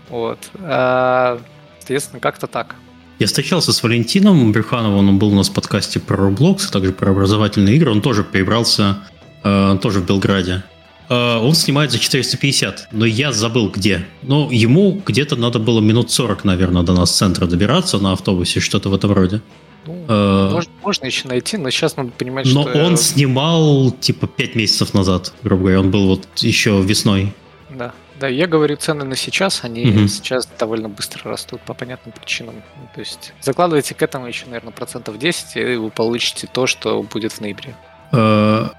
[0.09, 0.39] Вот.
[0.59, 1.41] А,
[1.79, 2.75] соответственно, как-то так.
[3.21, 6.91] Я встречался с Валентином Брюхановым, он был у нас в подкасте про Roblox, а также
[6.91, 7.91] про образовательные игры.
[7.91, 8.97] Он тоже перебрался,
[9.43, 10.63] э, тоже в Белграде.
[11.07, 14.07] Э, он снимает за 450, но я забыл где.
[14.23, 18.59] Но ему где-то надо было минут 40, наверное, до нас с центра добираться на автобусе,
[18.59, 19.43] что-то в этом роде.
[19.85, 22.73] Ну, э, можно, можно еще найти, но сейчас надо понимать, но что...
[22.73, 25.81] Но он снимал, типа, 5 месяцев назад, грубо говоря.
[25.81, 27.35] Он был вот еще весной.
[28.21, 28.27] Да.
[28.27, 30.07] Я говорю цены на сейчас, они угу.
[30.07, 32.55] сейчас довольно быстро растут по понятным причинам.
[32.77, 37.01] Ну, то есть закладывайте к этому еще, наверное, процентов 10, и вы получите то, что
[37.01, 37.75] будет в ноябре.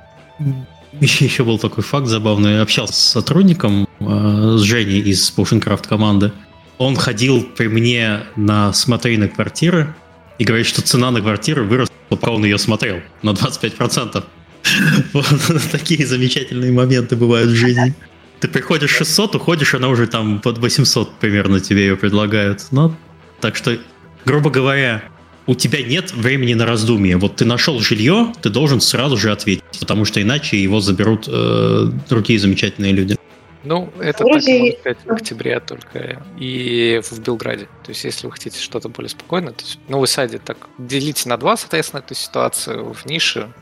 [1.01, 2.57] Еще, еще был такой факт забавный.
[2.57, 6.33] Я общался с сотрудником, э, с Женей из Potioncraft команды.
[6.77, 9.95] Он ходил при мне на смотрины квартиры
[10.37, 14.23] и говорит, что цена на квартиру выросла, пока он ее смотрел, на 25%.
[15.15, 15.27] Вот
[15.73, 17.95] такие замечательные моменты бывают в жизни.
[18.43, 22.67] Ты приходишь 600, уходишь, она уже там под 800 примерно тебе ее предлагают.
[22.73, 22.93] Ну,
[23.41, 23.79] так что,
[24.25, 25.05] грубо говоря,
[25.47, 27.19] у тебя нет времени на раздумье.
[27.19, 31.91] Вот ты нашел жилье, ты должен сразу же ответить, потому что иначе его заберут э,
[32.11, 33.17] другие замечательные люди.
[33.63, 34.73] Ну, это Вроде...
[34.83, 37.67] так, может в октябре только и в Белграде.
[37.85, 41.29] То есть, если вы хотите что-то более спокойное, то есть, ну, вы саде так делите
[41.29, 43.53] на два, соответственно, эту ситуацию в нише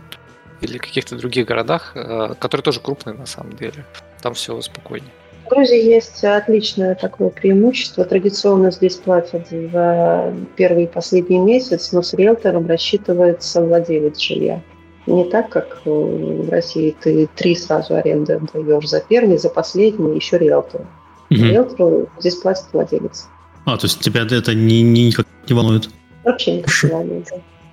[0.63, 3.85] или каких-то других городах, э, которые тоже крупные на самом деле.
[4.21, 5.11] Там все спокойнее.
[5.47, 8.05] В Грузии есть отличное такое преимущество.
[8.05, 14.63] Традиционно здесь платят за первый и последний месяц, но с риэлтором рассчитывается владелец жилья.
[15.07, 20.39] Не так, как в России ты три сразу аренды даешь за первый, за последний, еще
[20.39, 20.87] риэлтору.
[21.31, 21.41] Угу.
[21.41, 23.27] Риэлтору здесь платит владелец.
[23.65, 25.89] А, то есть тебя это не, не, никак не волнует?
[26.25, 27.29] Вообще никак не волнует.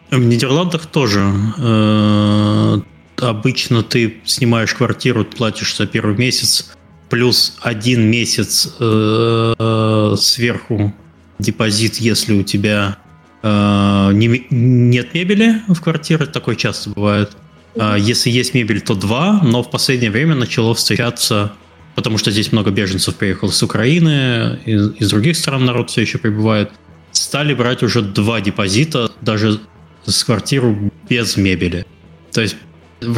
[0.10, 1.22] В Нидерландах тоже
[1.60, 2.78] э,
[3.22, 6.72] обычно ты снимаешь квартиру, платишь за первый месяц,
[7.10, 10.94] плюс один месяц э, сверху
[11.40, 12.98] депозит, если у тебя
[13.44, 17.36] э, не, нет мебели в квартире, такое часто бывает.
[17.80, 21.54] А если есть мебель, то два, но в последнее время начало встречаться,
[21.96, 26.18] потому что здесь много беженцев приехало с Украины, из, из других стран народ все еще
[26.18, 26.72] прибывает,
[27.12, 29.60] стали брать уже два депозита, даже
[30.06, 31.86] с квартиру без мебели.
[32.32, 32.56] То есть,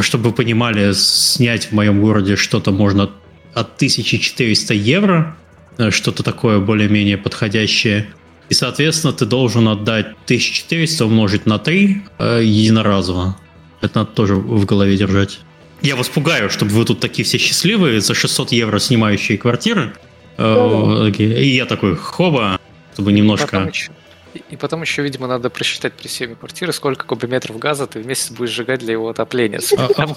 [0.00, 3.10] чтобы вы понимали, снять в моем городе что-то можно
[3.54, 5.36] от 1400 евро,
[5.78, 8.10] э, что-то такое более-менее подходящее.
[8.48, 13.36] И, соответственно, ты должен отдать 1400 умножить на 3 э, единоразово.
[13.80, 15.40] Это надо тоже в голове держать.
[15.82, 19.94] Я вас пугаю, чтобы вы тут такие все счастливые, за 600 евро снимающие квартиры.
[20.36, 22.60] Э, и я такой, хоба,
[22.92, 23.46] чтобы немножко...
[23.46, 23.90] Потом еще,
[24.34, 28.30] и потом еще, видимо, надо просчитать при съеме квартиры, сколько кубометров газа ты в месяц
[28.30, 29.60] будешь сжигать для его отопления.
[29.76, 30.08] А, а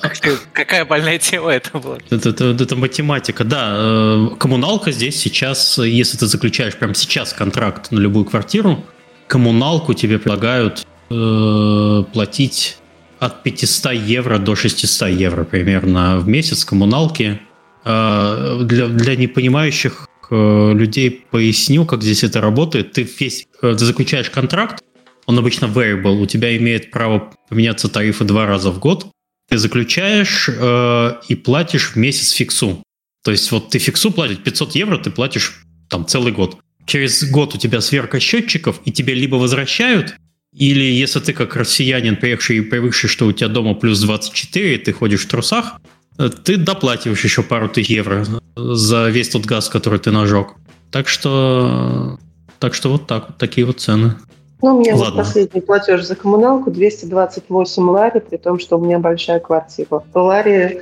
[0.54, 1.98] какая больная тема это была.
[2.10, 3.74] Это, это, это математика, да.
[3.76, 8.84] Э, коммуналка здесь сейчас, если ты заключаешь прямо сейчас контракт на любую квартиру,
[9.28, 12.78] коммуналку тебе предлагают э, платить
[13.20, 17.40] от 500 евро до 600 евро примерно в месяц коммуналки.
[17.86, 22.94] Э, для, для непонимающих людей поясню, как здесь это работает.
[22.94, 24.84] Ты весь, э, ты заключаешь контракт,
[25.26, 29.08] он обычно variable, у тебя имеет право поменяться тарифы два раза в год.
[29.50, 32.84] Ты заключаешь э, и платишь в месяц фиксу.
[33.24, 36.58] То есть вот ты фиксу платишь 500 евро, ты платишь там целый год.
[36.86, 40.16] Через год у тебя сверка счетчиков, и тебе либо возвращают,
[40.54, 44.78] или если ты как россиянин, приехавший и привыкший, что у тебя дома плюс 24, и
[44.78, 45.80] ты ходишь в трусах,
[46.18, 50.56] ты доплатишь еще пару тысяч евро за весь тот газ, который ты нажег.
[50.92, 52.20] Так что,
[52.60, 54.16] так что вот так, вот такие вот цены.
[54.62, 55.16] Ну, у меня Ладно.
[55.16, 60.04] вот последний платеж за коммуналку 228 лари, при том, что у меня большая квартира.
[60.14, 60.82] Лари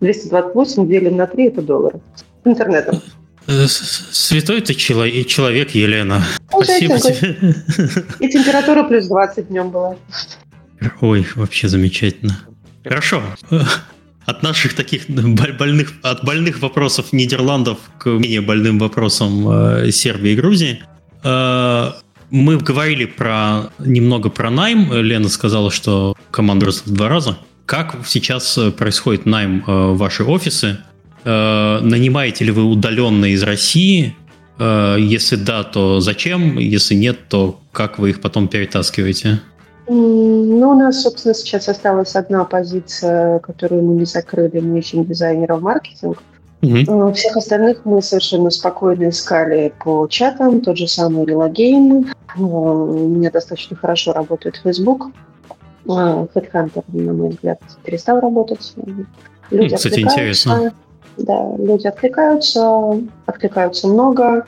[0.00, 2.00] 228 делим на 3– это доллары.
[2.44, 3.00] Интернетом.
[3.46, 6.22] Э, святой ты человек, человек Елена.
[6.52, 7.54] Ну, Спасибо тебе.
[8.20, 9.96] И температура плюс 20 днем была.
[11.00, 12.38] Ой, вообще замечательно.
[12.84, 13.22] Хорошо
[14.26, 20.36] от наших таких больных, от больных вопросов Нидерландов к менее больным вопросам э, Сербии и
[20.36, 20.82] Грузии.
[21.24, 21.92] Э,
[22.30, 24.92] мы говорили про немного про найм.
[24.92, 27.38] Лена сказала, что команда росла в два раза.
[27.66, 30.78] Как сейчас происходит найм э, ваши офисы?
[31.24, 34.16] Э, нанимаете ли вы удаленно из России?
[34.58, 36.58] Э, если да, то зачем?
[36.58, 39.40] Если нет, то как вы их потом перетаскиваете?
[39.88, 45.56] Ну, у нас, собственно, сейчас осталась одна позиция, которую мы не закрыли, мы ищем дизайнера
[45.56, 46.22] в маркетинг.
[46.62, 47.12] Угу.
[47.14, 52.06] Всех остальных мы совершенно спокойно искали по чатам, тот же самый Релогейм.
[52.36, 55.08] Э, у меня достаточно хорошо работает Facebook.
[55.86, 58.74] Э, Headhunter, на мой взгляд, перестал работать.
[59.50, 60.72] Люди Кстати, интересно.
[61.16, 64.46] Да, люди откликаются, откликаются много.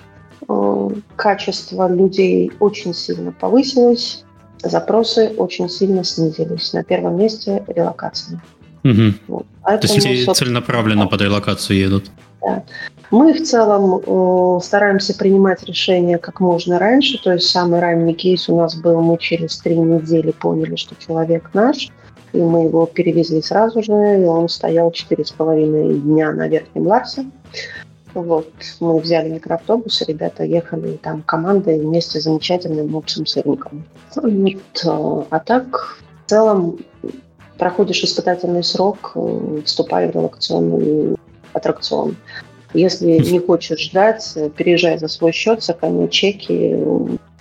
[1.16, 4.23] Качество людей очень сильно повысилось
[4.68, 6.72] запросы очень сильно снизились.
[6.72, 8.42] На первом месте релокация.
[8.84, 9.14] Угу.
[9.28, 9.46] Вот.
[9.62, 12.10] Поэтому, То есть целенаправленно под релокацию едут?
[12.42, 12.62] Да.
[13.10, 17.22] Мы в целом э, стараемся принимать решения как можно раньше.
[17.22, 21.50] То есть самый ранний кейс у нас был, мы через три недели поняли, что человек
[21.54, 21.88] наш,
[22.32, 26.86] и мы его перевезли сразу же, и он стоял четыре с половиной дня на Верхнем
[26.86, 27.24] Ларсе.
[28.14, 33.84] Вот, мы взяли микроавтобус, ребята ехали там командой вместе с замечательным общим сырником.
[34.14, 36.78] Вот, э, а так, в целом,
[37.58, 41.16] проходишь испытательный срок, э, вступая в релокационный
[41.52, 42.16] аттракцион.
[42.72, 46.76] Если не хочешь ждать, переезжай за свой счет, сохраняй чеки,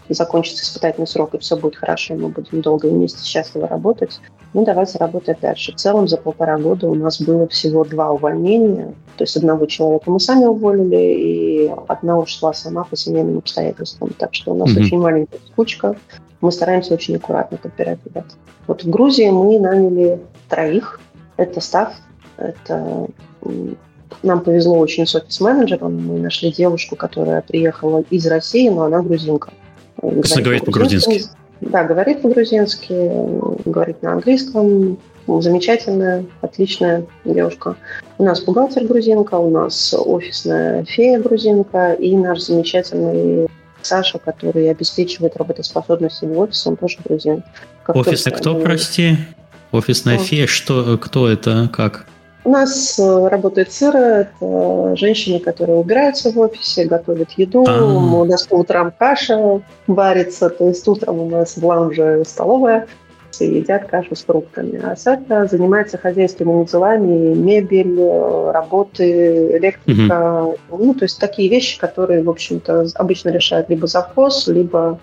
[0.10, 4.20] закончится испытательный срок, и все будет хорошо, мы будем долго вместе счастливо работать.
[4.54, 5.72] Ну, давайте работать дальше.
[5.72, 8.94] В целом за полтора года у нас было всего два увольнения.
[9.18, 14.12] То есть одного человека мы сами уволили, и одна ушла сама по семейным обстоятельствам.
[14.18, 14.82] Так что у нас mm-hmm.
[14.82, 15.96] очень маленькая кучка.
[16.42, 18.26] Мы стараемся очень аккуратно подбирать ребят.
[18.68, 21.00] Вот в Грузии мы наняли троих.
[21.38, 21.94] Это став,
[22.38, 23.08] это
[24.22, 25.96] нам повезло очень с офис-менеджером.
[26.06, 29.52] Мы нашли девушку, которая приехала из России, но она грузинка.
[30.04, 31.24] Говорит, говорит по-грузински.
[31.62, 32.94] Да, говорит по-грузински,
[33.66, 34.98] говорит на английском.
[35.28, 37.78] замечательная, отличная девушка.
[38.18, 43.48] У нас бухгалтер грузинка, у нас офисная фея грузинка и наш замечательный
[43.82, 47.44] Саша, который обеспечивает работоспособность в офисе, он тоже грузин.
[47.88, 49.18] Офисный кто, прости?
[49.72, 50.26] Офисная кто?
[50.26, 52.06] фея, что, кто это, как?
[52.46, 57.64] У нас э, работает сыра, это женщины, которые убираются в офисе, готовят еду.
[57.66, 57.84] А-а-а.
[57.84, 62.88] У нас по утрам каша варится, то есть утром у нас в лаунже столовая,
[63.32, 64.80] все едят кашу с фруктами.
[64.84, 68.00] А Саша занимается хозяйственными делами, мебель,
[68.52, 70.54] работы, электрика.
[70.70, 70.86] Угу.
[70.86, 75.00] Ну, то есть такие вещи, которые, в общем-то, обычно решает либо завхоз, либо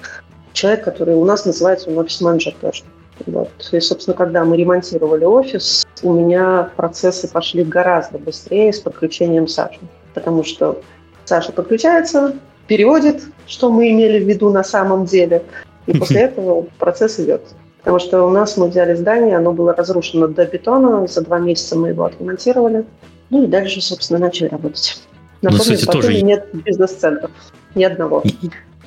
[0.53, 2.83] человек, который у нас называется офис-менеджер тоже.
[3.27, 3.51] Вот.
[3.73, 9.81] И, собственно, когда мы ремонтировали офис, у меня процессы пошли гораздо быстрее с подключением Саши.
[10.15, 10.81] Потому что
[11.25, 12.35] Саша подключается,
[12.67, 15.43] переводит, что мы имели в виду на самом деле,
[15.87, 17.43] и после этого процесс идет.
[17.79, 21.77] Потому что у нас мы взяли здание, оно было разрушено до бетона, за два месяца
[21.77, 22.85] мы его отремонтировали.
[23.31, 25.01] Ну и дальше, собственно, начали работать.
[25.43, 26.23] Ну, Напомню, кстати, тоже...
[26.23, 27.31] нет бизнес-центров.
[27.75, 28.23] Ни одного.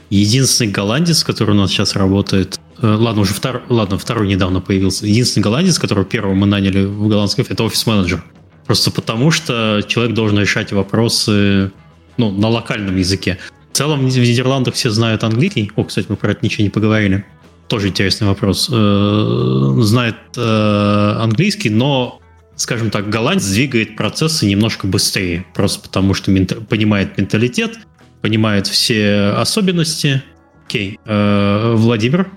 [0.09, 5.43] Единственный голландец, который у нас сейчас работает, ладно, уже втор, ладно, второй недавно появился, единственный
[5.43, 8.23] голландец, которого первого мы наняли в голландском, это офис-менеджер.
[8.65, 11.71] Просто потому, что человек должен решать вопросы
[12.17, 13.37] ну, на локальном языке.
[13.71, 15.71] В целом в Нидерландах все знают английский.
[15.75, 17.25] О, кстати, мы про это ничего не поговорили.
[17.67, 18.69] Тоже интересный вопрос.
[18.71, 22.21] Э, знает э, английский, но
[22.55, 26.31] скажем так, голландец двигает процессы немножко быстрее, просто потому что
[26.69, 27.79] понимает менталитет,
[28.21, 30.21] понимает все особенности.
[30.67, 30.99] Окей.
[31.05, 32.29] Э, Владимир,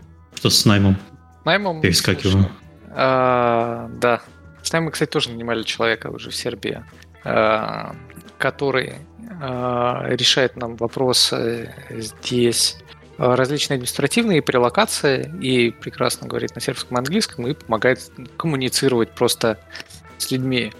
[0.50, 0.96] что с наймом?
[1.44, 1.80] Наймом?
[1.80, 2.48] Перескакиваем.
[2.90, 4.20] А, да.
[4.62, 6.84] С наймом, кстати, тоже нанимали человека уже в Сербии,
[7.24, 7.96] а,
[8.38, 8.94] который
[9.40, 12.76] а, решает нам вопросы здесь
[13.18, 19.58] различные административные прелокации и прекрасно говорит на сербском и английском и помогает коммуницировать просто
[20.18, 20.72] с людьми.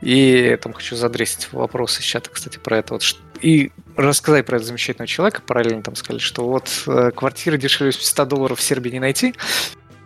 [0.00, 2.94] И там хочу задресить вопросы сейчас, кстати, про это.
[2.94, 3.02] Вот,
[3.40, 8.24] и рассказать про этого замечательного человека, параллельно там сказали, что вот э, квартиры дешевле 100
[8.26, 9.34] долларов в Сербии не найти.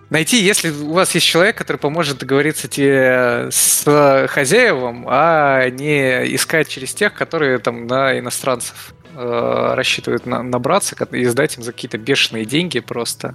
[0.08, 6.68] Найти, если у вас есть человек, который поможет договориться тебе с хозяевом, а не искать
[6.68, 11.98] через тех, которые там на иностранцев э, рассчитывают на, набраться и сдать им за какие-то
[11.98, 13.34] бешеные деньги просто.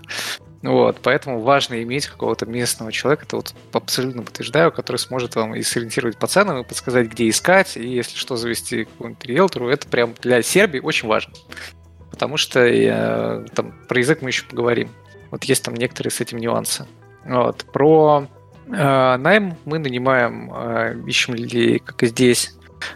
[0.61, 5.63] Вот, поэтому важно иметь какого-то местного человека, это вот абсолютно подтверждаю, который сможет вам и
[5.63, 10.13] сориентировать по ценам, и подсказать, где искать, и если что, завести какого-нибудь риэлтору, это прям
[10.21, 11.33] для Сербии очень важно.
[12.11, 14.91] Потому что э, там, про язык мы еще поговорим.
[15.31, 16.85] Вот есть там некоторые с этим нюансы.
[17.25, 17.65] Вот.
[17.73, 18.27] Про
[18.67, 22.53] э, найм мы нанимаем, э, ищем людей, как и здесь,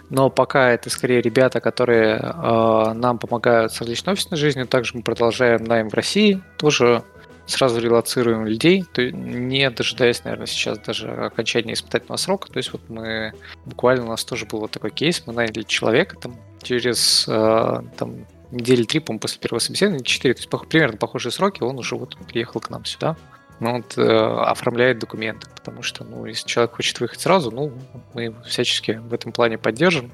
[0.09, 4.68] но пока это скорее ребята, которые э, нам помогают с различной офисной жизнью.
[4.68, 7.03] Также мы продолжаем найм в России, тоже
[7.46, 12.52] сразу релацируем людей, то не дожидаясь, наверное, сейчас даже окончания испытательного срока.
[12.52, 13.34] То есть вот мы
[13.66, 18.26] буквально у нас тоже был вот такой кейс, мы наняли человека там через э, там
[18.52, 22.18] недели три, по-моему, после первого собеседования, четыре, то есть примерно похожие сроки, он уже вот
[22.28, 23.16] приехал к нам сюда.
[23.62, 27.72] Ну, вот, э, оформляет документы, потому что, ну, если человек хочет выехать сразу, ну,
[28.14, 30.12] мы всячески в этом плане поддержим.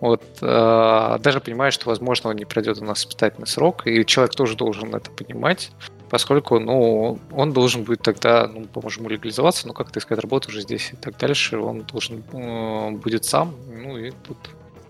[0.00, 4.34] Вот, э, даже понимая, что, возможно, он не пройдет у нас испытательный срок, и человек
[4.34, 5.70] тоже должен это понимать,
[6.10, 10.60] поскольку, ну, он должен будет тогда, ну, поможем ему легализоваться, ну, как-то искать работу уже
[10.62, 14.38] здесь и так дальше, он должен э, будет сам, ну, и тут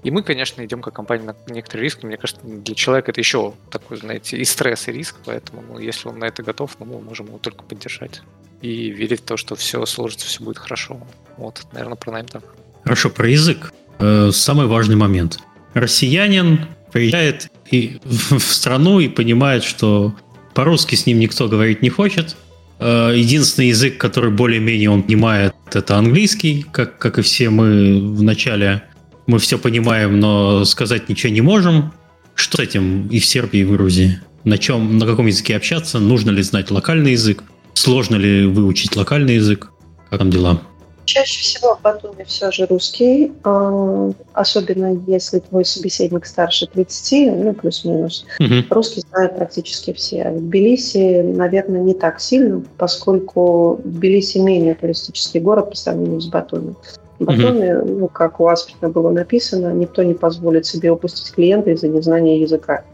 [0.06, 2.06] и мы, конечно, идем как компания на некоторые риски.
[2.06, 5.16] Мне кажется, для человека это еще такой, знаете, и стресс, и риск.
[5.24, 8.22] Поэтому, ну, если он на это готов, ну, мы можем его только поддержать.
[8.62, 11.00] И верить в то, что все сложится, все будет хорошо.
[11.36, 12.44] Вот, наверное, про найм так.
[12.84, 13.72] Хорошо, про язык.
[13.98, 15.40] Э, самый важный момент.
[15.74, 20.14] Россиянин приезжает и в страну и понимает, что
[20.56, 22.34] по-русски с ним никто говорить не хочет.
[22.78, 28.22] Э, единственный язык, который более-менее он понимает, это английский, как, как и все мы в
[28.22, 28.82] начале
[29.26, 31.92] мы все понимаем, но сказать ничего не можем.
[32.34, 34.20] Что с этим и в Сербии, и в Грузии?
[34.44, 35.98] На чем, на каком языке общаться?
[35.98, 37.42] Нужно ли знать локальный язык?
[37.74, 39.72] Сложно ли выучить локальный язык?
[40.08, 40.62] Как там дела?
[41.06, 47.54] Чаще всего в Батуми все же русский, а, особенно если твой собеседник старше 30, ну
[47.54, 48.26] плюс-минус.
[48.40, 48.54] Угу.
[48.70, 50.30] Русский знают практически все.
[50.30, 56.74] В Тбилиси, наверное, не так сильно, поскольку Тбилиси менее туристический город по сравнению с Батуми.
[57.18, 57.98] Батуми, mm-hmm.
[58.00, 62.84] ну, как у Асприна было написано, никто не позволит себе упустить клиента из-за незнания языка.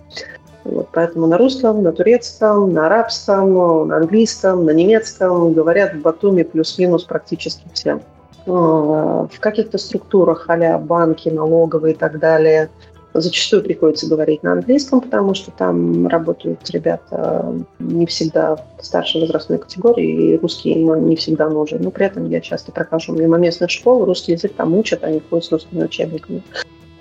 [0.64, 6.44] Вот, поэтому на русском, на турецком, на арабском, на английском, на немецком говорят в Батуми
[6.44, 8.01] плюс-минус практически все.
[8.47, 12.70] А, в каких-то структурах, а банки, налоговые и так далее,
[13.14, 20.32] Зачастую приходится говорить на английском, потому что там работают ребята не всегда старшей возрастной категории,
[20.32, 21.82] и русский им не всегда нужен.
[21.82, 25.44] Но при этом я часто прохожу мимо местных школ, русский язык там учат, они ходят
[25.44, 26.43] с русскими учебниками.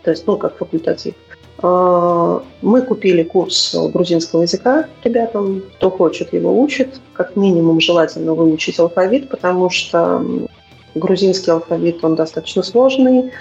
[0.03, 1.15] То есть, ну, как факультатив.
[1.61, 5.63] А, мы купили курс грузинского языка ребятам.
[5.75, 6.99] Кто хочет, его учит.
[7.13, 10.23] Как минимум желательно выучить алфавит, потому что
[10.95, 13.31] грузинский алфавит, он достаточно сложный.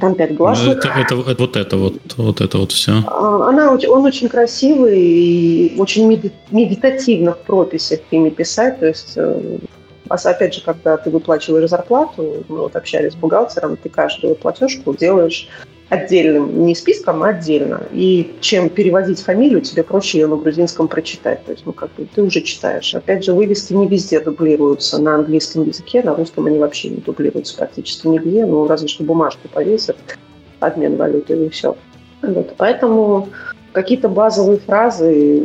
[0.00, 0.78] Там пять гласных.
[0.78, 3.04] Это, это, это, вот это вот, вот это вот все.
[3.06, 6.06] А, она, он очень красивый и очень
[6.50, 8.80] медитативно в прописях ими писать.
[8.80, 9.58] То есть, э,
[10.10, 15.48] опять же, когда ты выплачиваешь зарплату, мы вот общались с бухгалтером, ты каждую платежку делаешь
[15.88, 17.82] отдельным, не списком, а отдельно.
[17.92, 21.44] И чем переводить фамилию, тебе проще ее на грузинском прочитать.
[21.44, 22.94] То есть, ну, как бы ты уже читаешь.
[22.94, 27.56] Опять же, вывески не везде дублируются на английском языке, на русском они вообще не дублируются
[27.56, 29.96] практически нигде, ну, разве что бумажку повесят,
[30.60, 31.76] обмен валюты и все.
[32.22, 32.54] Вот.
[32.56, 33.28] Поэтому
[33.72, 35.44] какие-то базовые фразы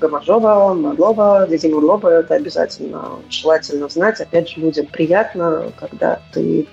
[0.00, 4.20] Гамажова, Мадлова, Дедимурлова, это обязательно желательно знать.
[4.20, 6.66] Опять же, людям приятно, когда ты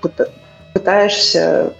[0.73, 1.73] пытаешься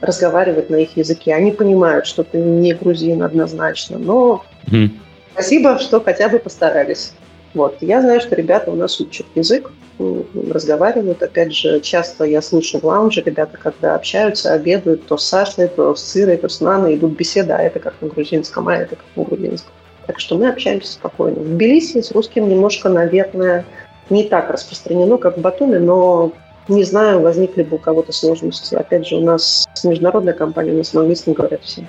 [0.00, 1.34] разговаривать на их языке.
[1.34, 4.90] Они понимают, что ты не грузин однозначно, но mm.
[5.32, 7.12] спасибо, что хотя бы постарались.
[7.54, 7.76] Вот.
[7.80, 11.22] Я знаю, что ребята у нас учат язык, разговаривают.
[11.22, 15.94] Опять же, часто я слышу в лаунже, ребята, когда общаются, обедают то с Сашей, то
[15.94, 19.04] с Цирой, то с Наной, идут беседа, а это как на грузинском, а это как
[19.16, 19.72] на грузинском.
[20.10, 21.38] Так что мы общаемся спокойно.
[21.38, 23.64] В Тбилиси с русским немножко, наверное,
[24.10, 26.32] не так распространено, как в Батуме, но
[26.66, 28.74] не знаю, возникли бы у кого-то сложности.
[28.74, 31.86] Опять же, у нас международная компания, у нас на английском говорят все.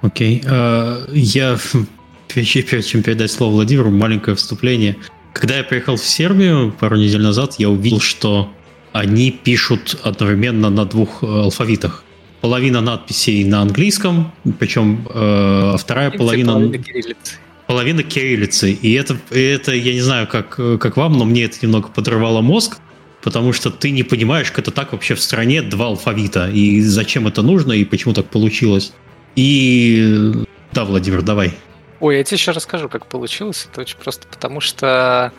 [0.00, 0.40] Окей.
[0.40, 0.50] Okay.
[0.50, 1.58] Uh, я,
[2.28, 4.96] прежде чем передать слово Владимиру, маленькое вступление.
[5.34, 8.48] Когда я приехал в Сербию пару недель назад, я увидел, что
[8.92, 12.04] они пишут одновременно на двух э, алфавитах.
[12.42, 16.52] Половина надписей на английском, причем э, вторая и половина...
[16.52, 17.34] Половина кириллицы.
[17.66, 18.72] Половина кириллицы.
[18.72, 22.78] И это, это, я не знаю, как, как вам, но мне это немного подрывало мозг,
[23.22, 27.26] потому что ты не понимаешь, как это так вообще в стране два алфавита, и зачем
[27.28, 28.92] это нужно, и почему так получилось.
[29.36, 31.54] И да, Владимир, давай.
[32.00, 33.68] Ой, я тебе еще расскажу, как получилось.
[33.70, 35.32] Это очень просто потому, что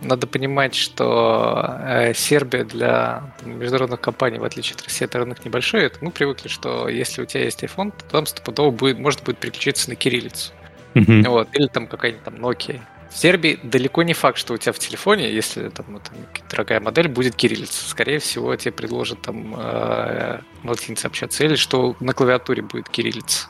[0.00, 5.84] надо понимать, что э, Сербия для международных компаний, в отличие от России, это рынок небольшой.
[5.84, 9.38] Это мы привыкли, что если у тебя есть iPhone, то там стопудово будет, можно будет
[9.38, 10.52] переключиться на кириллицу.
[10.94, 11.28] Uh-huh.
[11.28, 11.48] Вот.
[11.52, 12.80] Или там какая-нибудь там Nokia
[13.10, 16.14] в Сербии далеко не факт, что у тебя в телефоне, если там, ну, там
[16.50, 17.88] дорогая модель, будет кириллица.
[17.88, 23.48] Скорее всего, тебе предложат там э, на латинице общаться, или что на клавиатуре будет кириллица.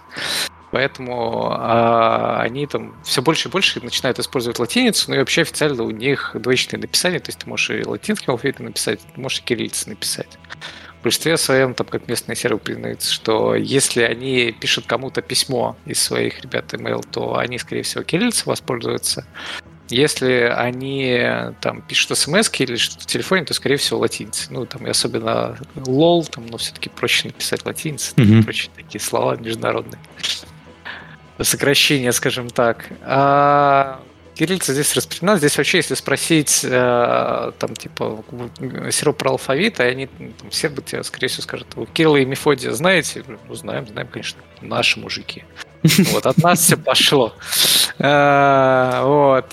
[0.71, 5.83] Поэтому э, они там все больше и больше начинают использовать латиницу, но и вообще официально
[5.83, 9.43] у них двоичное написание, то есть ты можешь и латинским алфавитом написать, ты можешь и
[9.43, 10.39] кириллицей написать
[11.01, 16.03] в большинстве своем, там, как местные сервы признаются, что если они пишут кому-то письмо из
[16.03, 19.25] своих ребят email, то они, скорее всего, кириллицей воспользуются.
[19.91, 21.31] Если они
[21.63, 24.49] там пишут смс или что-то в телефоне, то, скорее всего, латиницы.
[24.51, 28.45] Ну, там, и особенно лол, там, но все-таки проще написать латиницы, mm-hmm.
[28.45, 29.99] проще такие слова международные.
[31.41, 32.87] Сокращение, скажем так.
[33.03, 34.01] А
[34.39, 35.39] кириллица здесь распространена.
[35.39, 38.25] Здесь вообще, если спросить, э, там, типа,
[38.91, 42.25] сироп про алфавит, и они, там, все бы тебе, скорее всего, скажут, вы Кирилла и
[42.25, 43.25] Мефодия знаете?
[43.27, 45.45] Ну, знаем, знаем, конечно, наши мужики.
[46.13, 47.35] Вот, от нас все пошло.
[47.99, 49.47] Э, вот.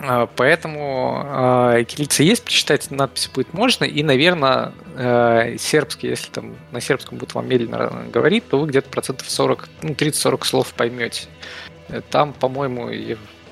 [0.00, 6.56] Э, поэтому э, кириллица есть, почитать надписи будет можно, и, наверное, э, сербский, если там
[6.72, 11.26] на сербском будет вам медленно говорить, то вы где-то процентов 40, ну, 30-40 слов поймете.
[12.10, 12.88] Там, по-моему,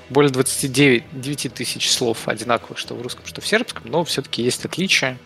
[0.09, 4.65] более 29 9 тысяч слов одинаковых, что в русском, что в сербском, но все-таки есть
[4.65, 5.17] отличия.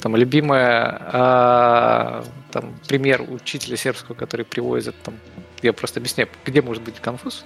[0.00, 5.14] Там любимая а, там, пример учителя сербского, который приводит, там,
[5.62, 7.44] я просто объясняю, где может быть конфуз.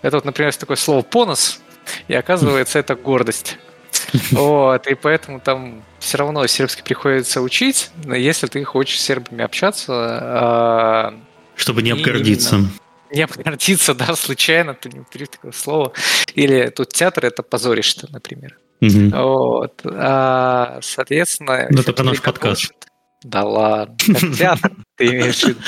[0.00, 1.60] Это вот, например, такое слово «понос»,
[2.08, 3.58] и оказывается, это гордость.
[4.30, 9.42] Вот, и поэтому там все равно сербский приходится учить, но если ты хочешь с сербами
[9.42, 9.92] общаться...
[9.92, 11.14] А,
[11.56, 12.56] Чтобы не обгордиться.
[12.56, 12.70] Именно,
[13.12, 15.92] не обгордиться, да, случайно, ты не употребишь такое слово.
[16.34, 18.58] Или тут театр это позоришь-то, например.
[18.80, 19.10] Угу.
[19.16, 19.80] Вот.
[19.84, 21.66] А, соответственно...
[21.70, 22.62] Ну, это наш подкаст.
[22.62, 22.76] Хочет.
[23.22, 23.96] Да ладно,
[24.36, 25.60] театр ты имеешь в виду.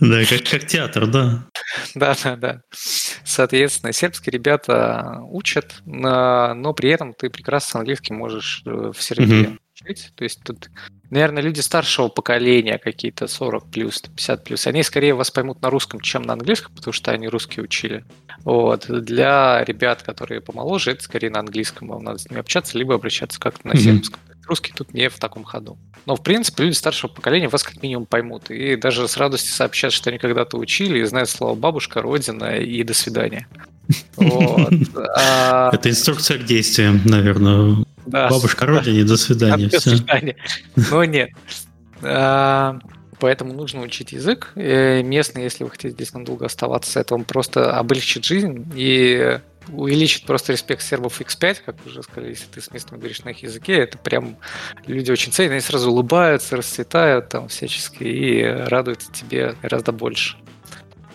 [0.00, 1.44] Да, как, как театр, да.
[1.94, 2.60] Да, да, да.
[3.24, 9.58] Соответственно, сербские ребята учат, но при этом ты прекрасно с английским можешь э, в Сербии
[9.80, 10.12] учить.
[10.14, 10.70] То есть тут,
[11.10, 16.00] наверное, люди старшего поколения, какие-то 40 плюс, 50 плюс, они скорее вас поймут на русском,
[16.00, 18.04] чем на английском, потому что они русский учили.
[18.44, 18.86] Вот.
[18.88, 23.40] Для ребят, которые помоложе, это скорее на английском, вам надо с ними общаться, либо обращаться
[23.40, 24.20] как-то на сербском.
[24.48, 25.78] Русский тут не в таком ходу.
[26.06, 28.50] Но, в принципе, люди старшего поколения вас как минимум поймут.
[28.50, 32.82] И даже с радостью сообщат, что они когда-то учили и знают слово «бабушка», «родина» и
[32.82, 33.46] «до свидания».
[34.16, 37.84] А это инструкция к действиям, наверное.
[38.06, 39.68] Бабушка, родине, до свидания.
[39.68, 40.36] До свидания.
[40.76, 41.30] Но нет.
[42.02, 42.78] А,
[43.18, 44.52] поэтому нужно учить язык.
[44.54, 49.40] Местный, если вы хотите здесь надолго оставаться, это вам просто облегчит жизнь и
[49.72, 53.42] увеличит просто респект сербов X5, как уже сказали, если ты с местными говоришь на их
[53.42, 54.36] языке, это прям
[54.86, 60.36] люди очень ценят, они сразу улыбаются, расцветают там всячески и радуются тебе гораздо больше.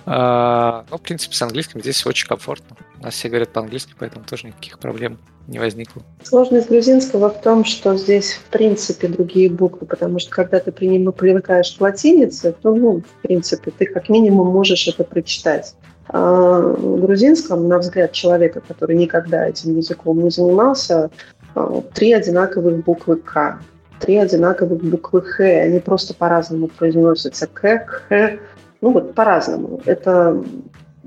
[0.05, 2.75] А, ну, в принципе, с английским здесь очень комфортно.
[2.99, 5.17] У нас все говорят по-английски, поэтому тоже никаких проблем
[5.47, 6.03] не возникло.
[6.23, 11.71] Сложность грузинского в том, что здесь в принципе другие буквы, потому что когда ты привыкаешь
[11.71, 15.75] к латинице, то, ну, в принципе, ты как минимум можешь это прочитать.
[16.09, 21.09] А грузинском, на взгляд человека, который никогда этим языком не занимался,
[21.55, 23.59] а, три одинаковых буквы «К»,
[23.99, 28.33] три одинаковых буквы «Х», они просто по-разному произносятся «К», «Х»,
[28.81, 29.81] ну вот по-разному.
[29.85, 30.43] Это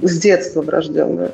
[0.00, 1.32] с детства врожденное.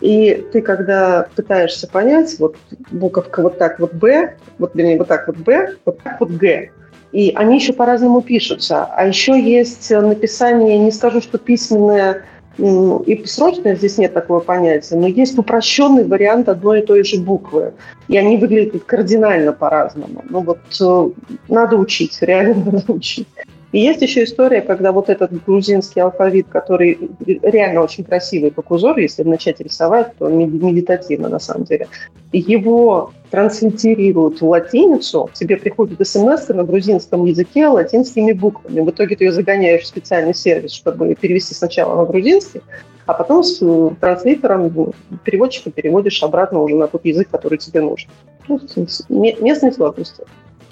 [0.00, 2.56] И ты, когда пытаешься понять, вот
[2.90, 6.70] буковка вот так вот «Б», вот, вернее, вот так вот «Б», вот так вот «Г»,
[7.12, 8.86] и они еще по-разному пишутся.
[8.86, 12.24] А еще есть написание, не скажу, что письменное
[12.58, 17.72] и срочное, здесь нет такого понятия, но есть упрощенный вариант одной и той же буквы.
[18.08, 20.24] И они выглядят кардинально по-разному.
[20.28, 21.10] Ну вот э,
[21.48, 23.26] надо учить, реально надо учить.
[23.74, 26.96] И есть еще история, когда вот этот грузинский алфавит, который
[27.26, 31.88] реально очень красивый как узор, если начать рисовать, то медитативно на самом деле,
[32.32, 38.80] его транслитерируют в латиницу, тебе приходит смс на грузинском языке латинскими буквами.
[38.80, 42.60] В итоге ты ее загоняешь в специальный сервис, чтобы перевести сначала на грузинский,
[43.06, 43.58] а потом с
[44.00, 44.94] транслитером,
[45.24, 48.08] переводчиком переводишь обратно уже на тот язык, который тебе нужен.
[48.46, 48.60] Ну,
[49.08, 50.22] местные сложности.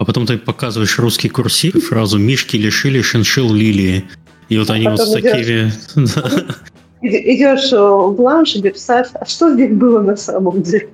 [0.03, 4.03] А потом ты показываешь русский курсив, фразу «Мишки лишили шиншил лилии».
[4.49, 5.73] И вот а они вот с такими...
[7.03, 10.89] Идешь э, в лаунж и писать, а что здесь было на самом деле?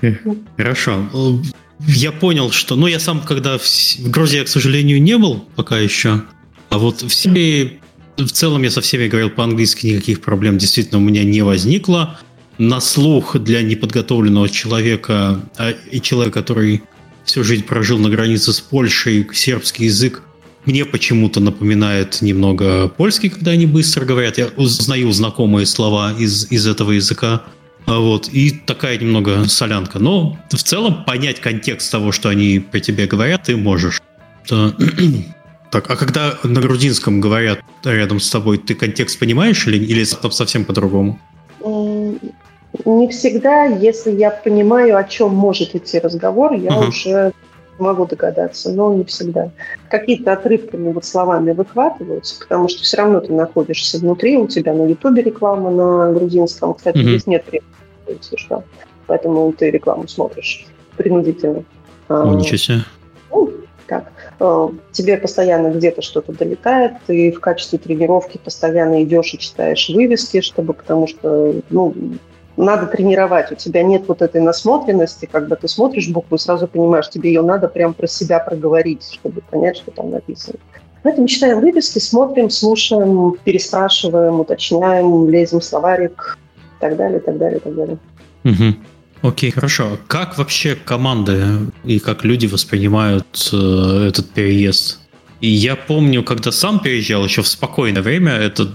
[0.56, 1.08] Хорошо.
[1.86, 2.74] Я понял, что...
[2.74, 6.22] Ну, я сам, когда в, в Грузии, к сожалению, не был пока еще.
[6.68, 7.80] А вот в Сирии
[8.16, 12.18] в целом я со всеми говорил по-английски, никаких проблем действительно у меня не возникло.
[12.58, 16.82] На слух для неподготовленного человека а, и человека, который
[17.24, 20.22] всю жизнь прожил на границе с Польшей, сербский язык
[20.64, 24.38] мне почему-то напоминает немного польский, когда они быстро говорят.
[24.38, 27.44] Я узнаю знакомые слова из, из этого языка.
[27.86, 29.98] А вот, и такая немного солянка.
[29.98, 34.00] Но в целом понять контекст того, что они про тебя говорят, ты можешь.
[35.70, 40.64] Так, а когда на грузинском говорят рядом с тобой, ты контекст понимаешь или, или совсем
[40.64, 41.20] по-другому?
[42.84, 46.88] Не всегда, если я понимаю, о чем может идти разговор, я uh-huh.
[46.88, 47.32] уже
[47.78, 49.50] могу догадаться, но не всегда.
[49.88, 54.86] Какие-то отрывками вот словами выхватываются, потому что все равно ты находишься внутри, у тебя на
[54.86, 56.74] Ютубе реклама на грузинском.
[56.74, 57.08] Кстати, uh-huh.
[57.08, 58.64] здесь нет рекламы, что.
[59.06, 60.66] Поэтому ты рекламу смотришь
[60.96, 61.64] принудительно.
[62.08, 62.78] О, ничего себе.
[63.32, 63.52] Ну,
[63.86, 64.12] так.
[64.38, 70.40] А, тебе постоянно где-то что-то долетает, ты в качестве тренировки постоянно идешь и читаешь вывески,
[70.40, 71.94] чтобы, потому что, ну,
[72.60, 73.52] надо тренировать.
[73.52, 77.42] У тебя нет вот этой насмотренности, когда ты смотришь букву и сразу понимаешь, тебе ее
[77.42, 80.58] надо прям про себя проговорить, чтобы понять, что там написано.
[81.02, 87.38] Поэтому читаем вывески, смотрим, слушаем, переспрашиваем, уточняем, лезем в словарик и так далее, и так
[87.38, 87.98] далее, и так далее.
[88.44, 89.28] Угу.
[89.28, 89.98] Окей, хорошо.
[90.06, 91.42] Как вообще команды
[91.84, 95.00] и как люди воспринимают э, этот переезд?
[95.40, 98.68] И я помню, когда сам переезжал еще в спокойное время, это,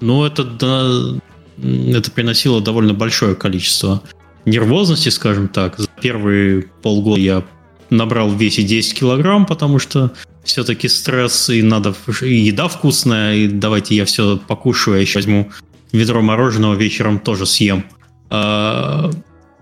[0.00, 1.20] ну, это
[1.62, 4.02] это приносило довольно большое количество
[4.44, 5.78] нервозности, скажем так.
[5.78, 7.44] За первые полгода я
[7.90, 10.12] набрал в весе 10 килограмм, потому что
[10.42, 15.50] все-таки стресс, и надо и еда вкусная, и давайте я все покушаю, я еще возьму
[15.92, 17.84] ведро мороженого вечером тоже съем.
[18.30, 19.10] А,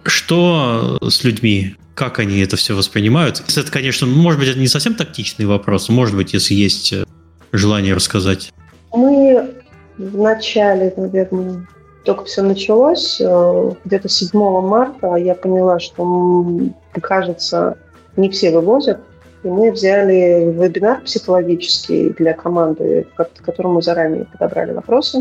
[0.05, 1.75] что с людьми?
[1.95, 3.43] Как они это все воспринимают?
[3.55, 7.05] Это, конечно, может быть, это не совсем тактичный вопрос, может быть, если есть э,
[7.53, 8.55] желание рассказать.
[8.93, 9.51] Мы
[9.99, 11.67] в начале, наверное,
[12.05, 16.53] только все началось, э, где-то 7 марта я поняла, что,
[17.01, 17.77] кажется,
[18.17, 19.01] не все вывозят.
[19.43, 25.21] И мы взяли вебинар психологический для команды, к которому заранее подобрали вопросы.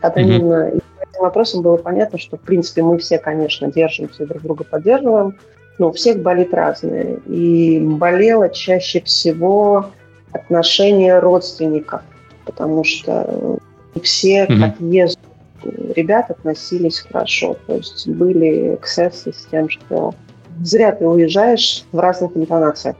[0.00, 0.68] Анонимно.
[0.68, 0.76] Mm-hmm.
[0.76, 4.64] И по этим вопросам было понятно, что, в принципе, мы все, конечно, держимся, друг друга
[4.64, 5.38] поддерживаем,
[5.78, 7.18] но у всех болит разное.
[7.26, 9.90] И болело чаще всего
[10.32, 12.02] отношение родственников,
[12.44, 13.58] потому что
[14.02, 14.58] все mm-hmm.
[14.58, 15.19] к отъезду
[15.64, 17.56] ребят относились хорошо.
[17.66, 20.14] То есть были эксцессы с тем, что
[20.62, 22.96] зря ты уезжаешь в разных интонациях.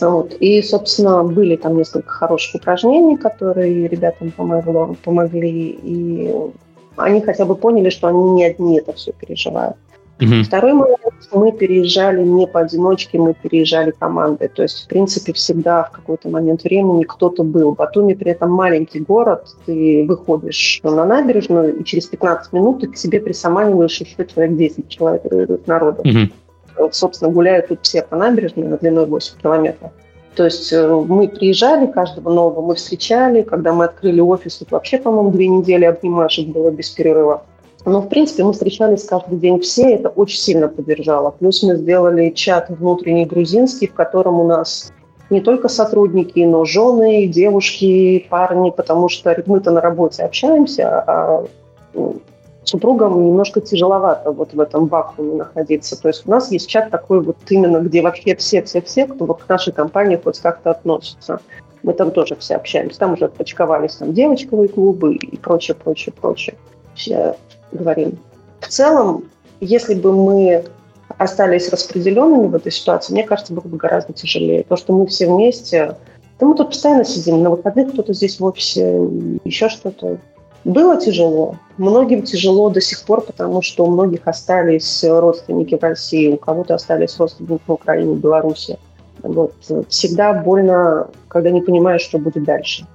[0.00, 0.34] Вот.
[0.40, 5.78] И, собственно, были там несколько хороших упражнений, которые ребятам помогло, помогли.
[5.82, 6.34] И
[6.96, 9.76] они хотя бы поняли, что они не одни это все переживают.
[10.20, 10.44] Угу.
[10.44, 11.00] Второй момент,
[11.32, 14.48] мы переезжали не поодиночке, мы переезжали командой.
[14.48, 17.72] То есть, в принципе, всегда в какой-то момент времени кто-то был.
[17.72, 22.96] Батуми при этом маленький город, ты выходишь на набережную, и через 15 минут ты к
[22.96, 26.02] себе присаманиваешь еще человек 10 человек народу.
[26.02, 26.30] Угу.
[26.78, 29.90] Вот, собственно, гуляют тут все по набережной на длиной 8 километров.
[30.34, 33.42] То есть э, мы приезжали, каждого нового мы встречали.
[33.42, 37.44] Когда мы открыли офис, тут вообще, по-моему, две недели обнимашек было без перерыва.
[37.84, 41.30] Но, в принципе, мы встречались каждый день все, это очень сильно поддержало.
[41.30, 44.92] Плюс мы сделали чат внутренний грузинский, в котором у нас
[45.28, 51.46] не только сотрудники, но жены, девушки, парни, потому что мы-то на работе общаемся, а
[52.64, 56.00] супругам немножко тяжеловато вот в этом вакууме находиться.
[56.00, 59.48] То есть у нас есть чат такой вот именно, где вообще все-все-все, кто вот к
[59.48, 61.40] нашей компании хоть как-то относится.
[61.82, 62.98] Мы там тоже все общаемся.
[62.98, 66.56] Там уже отпочковались там девочковые клубы и прочее, прочее, прочее.
[66.94, 67.36] Все
[67.72, 68.18] говорим.
[68.60, 69.24] В целом,
[69.60, 70.64] если бы мы
[71.18, 74.64] остались распределенными в этой ситуации, мне кажется, было бы гораздо тяжелее.
[74.64, 75.96] То, что мы все вместе...
[76.40, 79.08] Да мы тут постоянно сидим, на выходных кто-то здесь в офисе,
[79.44, 80.18] еще что-то.
[80.64, 81.56] Было тяжело.
[81.76, 86.74] Многим тяжело до сих пор, потому что у многих остались родственники в России, у кого-то
[86.74, 88.78] остались родственники в Украине, в Беларуси.
[89.22, 89.54] Вот.
[89.88, 92.86] Всегда больно, когда не понимаешь, что будет дальше.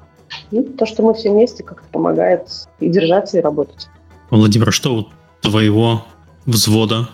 [0.52, 2.50] Ну, то, что мы все вместе, как-то помогает
[2.80, 3.88] и держаться, и работать.
[4.30, 5.08] Владимир, что у
[5.42, 6.04] твоего
[6.46, 7.10] взвода?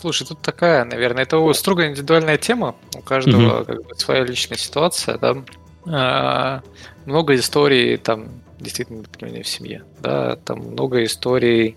[0.00, 2.74] Слушай, тут такая, наверное, это строго индивидуальная тема.
[2.96, 3.64] У каждого угу.
[3.64, 5.36] как бы, своя личная ситуация, да.
[5.86, 6.62] А,
[7.06, 8.28] много историй там
[8.60, 11.76] действительно непонимания в семье, да, там много историй,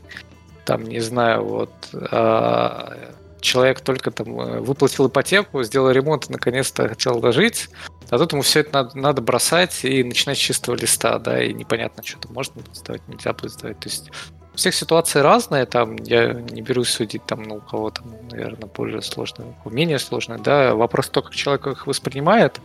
[0.66, 2.98] там, не знаю, вот а,
[3.42, 7.70] человек только там э, выплатил ипотеку, сделал ремонт и наконец-то хотел дожить,
[8.12, 11.54] а тут ему все это надо, надо бросать и начинать с чистого листа, да, и
[11.54, 13.80] непонятно, что то можно будет сдавать, нельзя будет сдавать.
[13.80, 14.12] То есть
[14.54, 18.68] у всех ситуации разные, там я не берусь судить, там, ну, у кого там, наверное,
[18.68, 22.60] более сложно, менее сложно, да, вопрос то, как человек их воспринимает,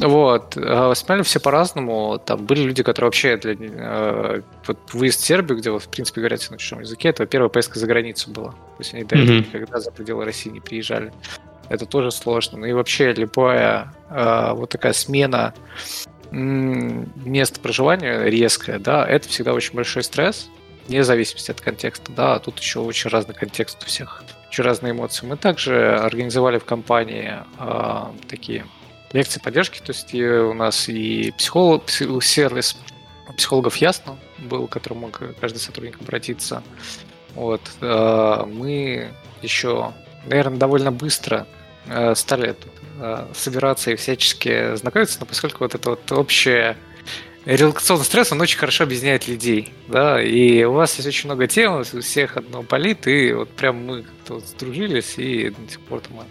[0.00, 0.56] вот.
[0.56, 2.20] А воспринимали все по-разному.
[2.24, 6.20] Там были люди, которые вообще для э, вот выезд в Сербию, где вот, в принципе,
[6.20, 8.50] говорят на чужом языке, это первая поездка за границу была.
[8.50, 9.54] То есть они до этого mm-hmm.
[9.54, 11.12] никогда за пределы России не приезжали.
[11.72, 12.58] Это тоже сложно.
[12.58, 15.54] Ну и вообще любая э, вот такая смена
[16.30, 20.48] места проживания резкая, да, это всегда очень большой стресс
[20.88, 24.92] вне зависимости от контекста, да, а тут еще очень разный контекст у всех, очень разные
[24.92, 25.26] эмоции.
[25.26, 28.66] Мы также организовали в компании э, такие
[29.12, 32.76] лекции поддержки, то есть у нас и психолог, сервис
[33.36, 36.62] психологов ясно был, к которому мог каждый сотрудник обратиться.
[37.34, 37.62] Вот.
[37.80, 39.08] Э, мы
[39.40, 39.92] еще,
[40.26, 41.46] наверное, довольно быстро
[42.14, 42.56] стали
[43.00, 46.76] э, собираться и всячески знакомиться, но поскольку вот это вот общее
[47.44, 51.80] релаксационный стресс, он очень хорошо объединяет людей, да, и у вас есть очень много тем,
[51.80, 56.02] у всех одно болит, и вот прям мы как-то вот сдружились, и до сих пор
[56.10, 56.24] мы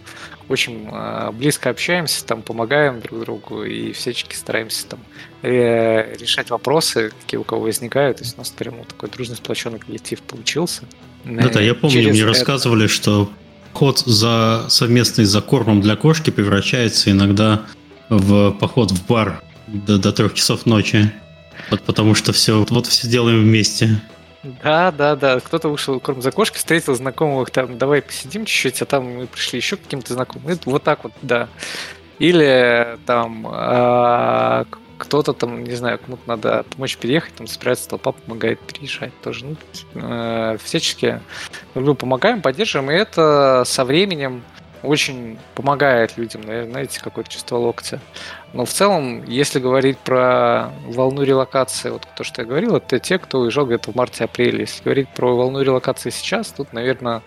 [0.48, 5.00] очень э, близко общаемся, там, помогаем друг другу, и всячески стараемся там
[5.42, 9.36] э, решать вопросы, какие у кого возникают, то есть у нас прям вот такой дружный
[9.36, 10.84] сплоченный коллектив получился.
[11.24, 12.28] Да-да, я помню, мне это...
[12.28, 13.30] рассказывали, что
[13.72, 17.62] ход за совместный за кормом для кошки превращается иногда
[18.08, 21.12] в поход в бар до, до трех часов ночи.
[21.70, 24.00] Вот потому что все, вот все делаем вместе.
[24.42, 25.40] Да, да, да.
[25.40, 29.58] Кто-то вышел корм за кошкой, встретил знакомых, там, давай посидим чуть-чуть, а там мы пришли
[29.58, 30.58] еще каким-то знакомым.
[30.64, 31.48] Вот так вот, да.
[32.18, 34.64] Или там а,
[35.02, 39.46] кто-то там, не знаю, кому-то надо помочь переехать, там собирается толпа, помогает переезжать тоже.
[39.46, 39.56] Ну,
[39.94, 41.20] э, всячески
[41.74, 44.44] люблю, помогаем, поддерживаем, и это со временем
[44.84, 48.00] очень помогает людям, знаете, какое-то чувство локтя.
[48.52, 53.18] Но в целом, если говорить про волну релокации, вот то, что я говорил, это те,
[53.18, 54.60] кто уезжал где-то в марте-апреле.
[54.60, 57.22] Если говорить про волну релокации сейчас, тут, наверное,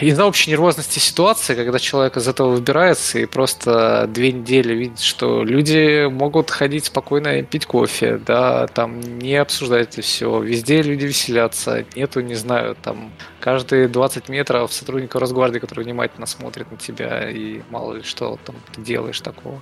[0.00, 5.44] из-за общей нервозности ситуации, когда человек из этого выбирается и просто две недели видит, что
[5.44, 11.84] люди могут ходить спокойно пить кофе, да, там не обсуждать это все, везде люди веселятся,
[11.94, 17.60] нету, не знаю, там каждые 20 метров сотрудника Росгвардии, который внимательно смотрит на тебя и
[17.70, 19.60] мало ли что там ты делаешь такого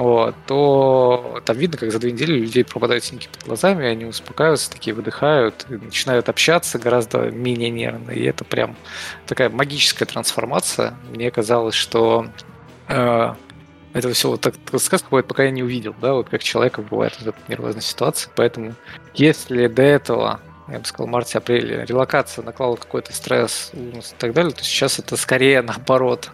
[0.00, 4.70] вот, то там видно, как за две недели людей пропадают синяки под глазами, они успокаиваются,
[4.70, 8.10] такие выдыхают, начинают общаться гораздо менее нервно.
[8.10, 8.76] И это прям
[9.26, 10.94] такая магическая трансформация.
[11.10, 12.28] Мне казалось, что
[12.88, 13.34] э,
[13.92, 16.80] это все вот так, так сказка бывает, пока я не увидел, да, вот как человека
[16.80, 18.32] бывает вот эта нервозная ситуация.
[18.34, 18.72] Поэтому,
[19.12, 24.64] если до этого я бы сказал, марте-апреле, релокация наклала какой-то стресс и так далее, то
[24.64, 26.30] сейчас это скорее наоборот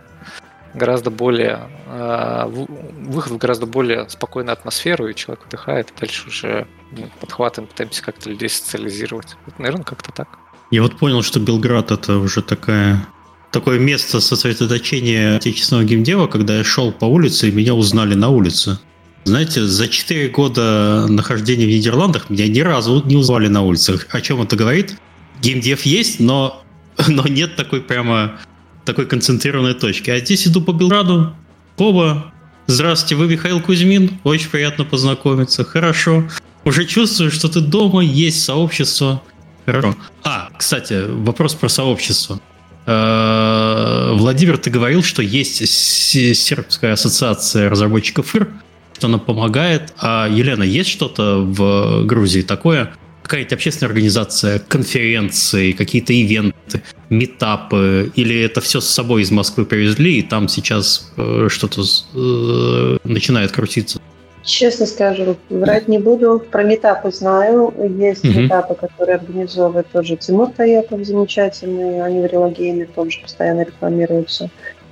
[0.77, 6.67] гораздо более э, выход в гораздо более спокойную атмосферу, и человек отдыхает, и дальше уже
[6.93, 9.37] ну, подхватываем, пытаемся как-то людей социализировать.
[9.47, 10.29] Это, наверное, как-то так.
[10.71, 13.07] Я вот понял, что Белград это уже такая
[13.53, 18.79] такое место сосредоточения отечественного геймдева, когда я шел по улице, и меня узнали на улице.
[19.25, 24.07] Знаете, за 4 года нахождения в Нидерландах меня ни разу не узнали на улицах.
[24.11, 24.97] О чем это говорит?
[25.41, 26.63] Геймдев есть, но,
[27.09, 28.39] но нет такой прямо
[28.87, 30.09] такой концентрированной точки.
[30.11, 31.35] А здесь иду по Белграду,
[31.77, 32.33] оба,
[32.67, 36.25] здравствуйте, вы Михаил Кузьмин, очень приятно познакомиться, хорошо.
[36.65, 39.23] Уже чувствую, что ты дома, есть сообщество.
[39.67, 39.95] Хорошо.
[40.25, 42.41] А, кстати, вопрос про сообщество.
[42.87, 48.49] Э, Владимир, ты говорил, что есть сербская ассоциация разработчиков ИР,
[48.97, 49.93] что она помогает.
[49.99, 52.93] А, Елена, есть что-то в Грузии такое?
[53.27, 58.13] Какая-то общественная организация, конференции, какие-то ивенты, метапы?
[58.15, 63.51] Или это все с собой из Москвы привезли, и там сейчас э, что-то э, начинает
[63.51, 63.99] крутиться?
[64.45, 66.41] Честно скажу, врать не буду.
[66.53, 67.75] Про метапы знаю.
[67.99, 68.43] Есть угу.
[68.43, 72.01] метапы, которые организовывает тоже Тимур Таепов, замечательный.
[72.01, 74.51] Они в Релогейме тоже постоянно рекламируются.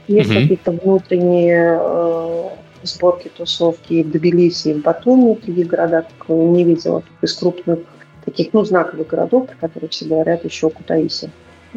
[0.08, 0.40] Есть угу.
[0.40, 2.48] какие-то внутренние э,
[2.82, 7.04] сборки, тусовки в Тбилиси и в Батуми, других городах не видела.
[7.22, 7.78] Из крупных
[8.24, 11.30] таких, ну, знаковых городов, про которые все говорят, еще Кутаиси,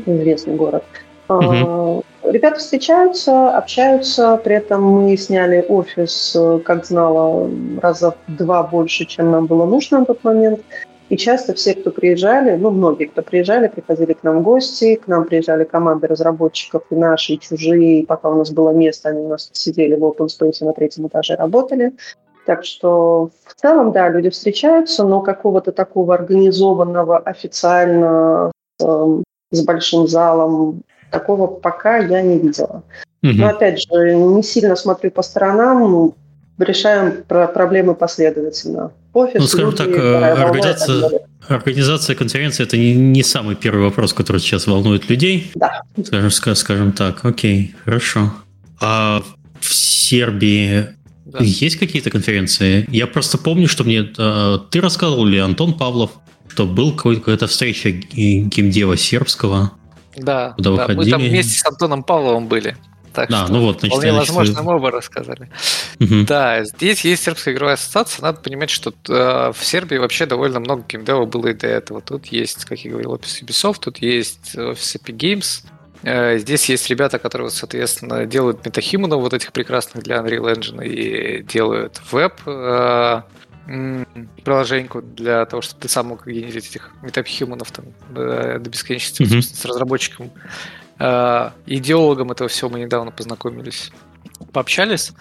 [0.06, 0.84] известный город.
[1.30, 2.04] Угу.
[2.24, 7.50] Ребята встречаются, общаются, при этом мы сняли офис, как знала,
[7.82, 10.62] раза в два больше, чем нам было нужно на тот момент.
[11.10, 15.08] И часто все, кто приезжали, ну, многие, кто приезжали, приходили к нам в гости, к
[15.08, 18.02] нам приезжали команды разработчиков и наши, и чужие.
[18.02, 21.08] И пока у нас было место, они у нас сидели в open space на третьем
[21.08, 21.94] этаже, работали.
[22.46, 29.22] Так что в целом, да, люди встречаются, но какого-то такого организованного официально э,
[29.52, 32.84] с большим залом Такого пока я не видела.
[33.24, 33.34] Угу.
[33.34, 36.14] Но опять же, не сильно смотрю по сторонам,
[36.60, 38.92] решаем про проблемы последовательно.
[39.14, 44.40] Офис, ну, скажем люди, так, организация, организация конференции это не, не самый первый вопрос, который
[44.42, 45.52] сейчас волнует людей.
[45.56, 45.82] Да.
[46.04, 48.32] Скажем, скажем так, окей, хорошо.
[48.82, 49.24] А
[49.60, 50.88] в Сербии
[51.28, 51.40] да.
[51.42, 52.88] есть какие-то конференции?
[52.90, 56.12] Я просто помню, что мне э, ты рассказывал или Антон Павлов,
[56.48, 59.74] что был какая-то встреча геймдева сербского.
[60.16, 62.78] Да, куда да мы там вместе с Антоном Павловым были.
[63.14, 65.50] Так да, что ну вот, значит, вполне возможно, мы оба рассказали.
[66.00, 66.26] Угу.
[66.28, 68.22] Да, здесь есть сербская игровая ассоциация.
[68.22, 72.00] Надо понимать, что э, в Сербии вообще довольно много геймдева было и до этого.
[72.02, 75.64] Тут есть, как я говорил, офис Ubisoft, тут есть офис Epic Games.
[76.04, 81.44] Э, здесь есть ребята, которые, соответственно, делают метахимонов вот этих прекрасных для Unreal Engine и
[81.44, 83.22] делают веб э,
[84.44, 89.42] приложеньку для того, чтобы ты сам мог генерить этих метапхьюманов там до бесконечности mm-hmm.
[89.42, 90.32] с разработчиком.
[91.00, 93.92] Э, идеологом этого всего мы недавно познакомились,
[94.54, 95.14] пообщались.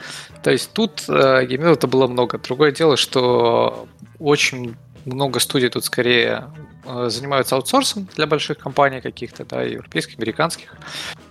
[0.42, 2.38] То есть тут э, геймдева-то было много.
[2.38, 3.88] Другое дело, что
[4.18, 6.65] очень много студий тут скорее э,
[7.08, 10.74] занимаются аутсорсом для больших компаний каких-то, да, европейских, американских.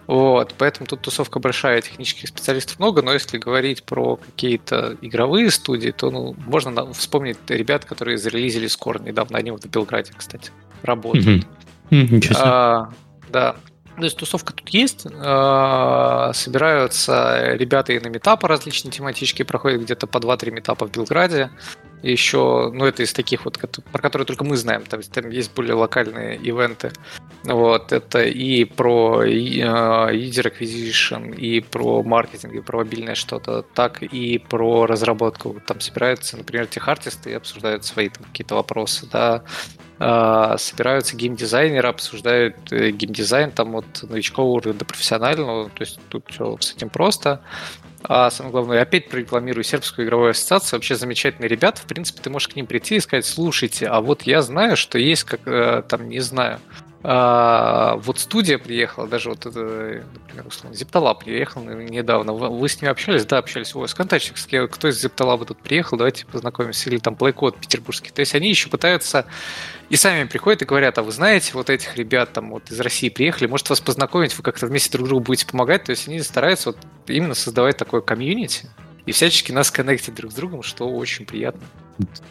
[0.07, 5.89] Вот, поэтому тут тусовка большая, технических специалистов много, но если говорить про какие-то игровые студии,
[5.91, 10.51] то ну, можно вспомнить ребят, которые зарелизили Скор недавно, они вот в Белграде, кстати,
[10.83, 11.47] работают.
[11.89, 12.35] Mm-hmm.
[12.39, 12.91] А,
[13.29, 13.55] да,
[13.95, 20.05] то есть тусовка тут есть, а, собираются ребята и на метапы различные тематические, проходят где-то
[20.05, 21.49] по 2-3 метапа в Белграде,
[22.11, 23.57] еще, ну, это из таких вот,
[23.91, 26.91] про которые только мы знаем, там, там есть более локальные ивенты.
[27.43, 34.03] Вот, это и про uh, user acquisition, и про маркетинг, и про мобильное что-то, так
[34.03, 35.59] и про разработку.
[35.65, 39.43] Там собираются, например, техартисты и обсуждают свои там, какие-то вопросы, да,
[39.97, 46.25] Uh, собираются геймдизайнеры, обсуждают э, геймдизайн там от новичкового уровня до профессионального, то есть тут
[46.29, 47.39] все с этим просто.
[48.07, 50.77] А самое главное, опять прорекламирую сербскую игровую ассоциацию.
[50.77, 51.81] Вообще замечательные ребята.
[51.81, 54.97] В принципе, ты можешь к ним прийти и сказать, слушайте, а вот я знаю, что
[54.97, 56.59] есть, как э, там, не знаю,
[57.07, 62.33] а, вот студия приехала, даже вот это, например, условно, Зепталаб приехал недавно.
[62.33, 63.25] Вы с ними общались?
[63.25, 63.75] Да, общались.
[63.75, 64.33] Ой, сконтачик,
[64.71, 66.89] кто из Зепталаба тут приехал, давайте познакомимся.
[66.89, 68.09] Или там Playcode петербургский.
[68.09, 69.27] То есть они еще пытаются
[69.89, 73.09] и сами приходят и говорят, а вы знаете, вот этих ребят там вот из России
[73.09, 75.83] приехали, может вас познакомить, вы как-то вместе друг другу будете помогать.
[75.83, 78.67] То есть они стараются вот именно создавать такое комьюнити
[79.05, 81.61] и всячески нас коннектить друг с другом, что очень приятно.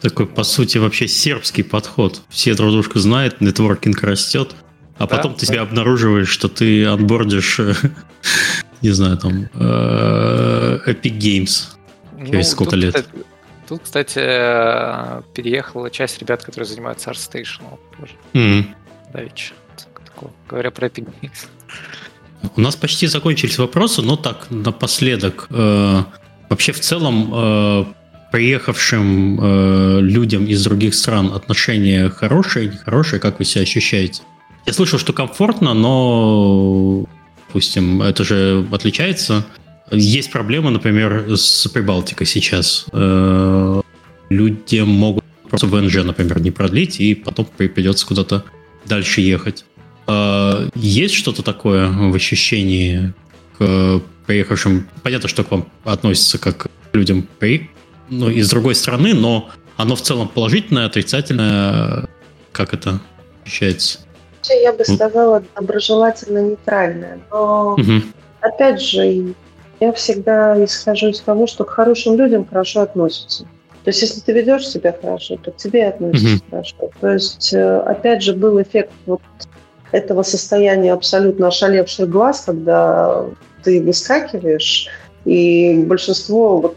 [0.01, 2.21] Такой, по сути, вообще сербский подход.
[2.27, 4.53] Все друг друга знают, нетворкинг растет.
[4.97, 5.53] А потом да, ты да.
[5.53, 7.59] себя обнаруживаешь, что ты отбордишь,
[8.81, 11.75] не знаю, там, э, Epic Games
[12.17, 13.05] через ну, сколько лет.
[13.67, 14.19] Тут, кстати,
[15.33, 17.63] переехала часть ребят, которые занимаются ArtStation.
[18.33, 18.65] Mm-hmm.
[19.11, 19.53] Давич.
[20.49, 21.07] Говоря про Epic
[22.55, 25.47] У нас почти закончились вопросы, но так, напоследок.
[25.49, 26.03] Э,
[26.49, 27.85] вообще, в целом, э,
[28.31, 33.19] приехавшим э, людям из других стран отношения хорошие, нехорошие?
[33.19, 34.21] Как вы себя ощущаете?
[34.65, 37.05] Я слышал, что комфортно, но,
[37.47, 39.45] допустим, это же отличается.
[39.91, 42.85] Есть проблемы, например, с Прибалтикой сейчас.
[42.91, 43.81] Э,
[44.29, 48.43] люди могут просто ВНЖ, например, не продлить, и потом придется куда-то
[48.85, 49.65] дальше ехать.
[50.07, 53.13] Э, есть что-то такое в ощущении
[53.57, 54.87] к приехавшим?
[55.03, 57.27] Понятно, что к вам относится как к людям
[58.09, 62.07] ну, из другой страны, но оно в целом положительное, отрицательное.
[62.51, 63.01] Как это
[63.45, 64.04] ощущается?
[64.53, 67.19] Я бы сказала доброжелательно-нейтральное.
[67.31, 68.01] Но, угу.
[68.41, 69.33] опять же,
[69.79, 73.45] я всегда исхожу из того, что к хорошим людям хорошо относятся.
[73.83, 76.49] То есть, если ты ведешь себя хорошо, то к тебе относятся mm-hmm.
[76.49, 76.89] хорошо.
[76.99, 79.21] То есть, э, опять же, был эффект вот
[79.91, 83.25] этого состояния абсолютно ошалевших глаз, когда
[83.63, 84.87] ты выскакиваешь,
[85.25, 86.75] и большинство вот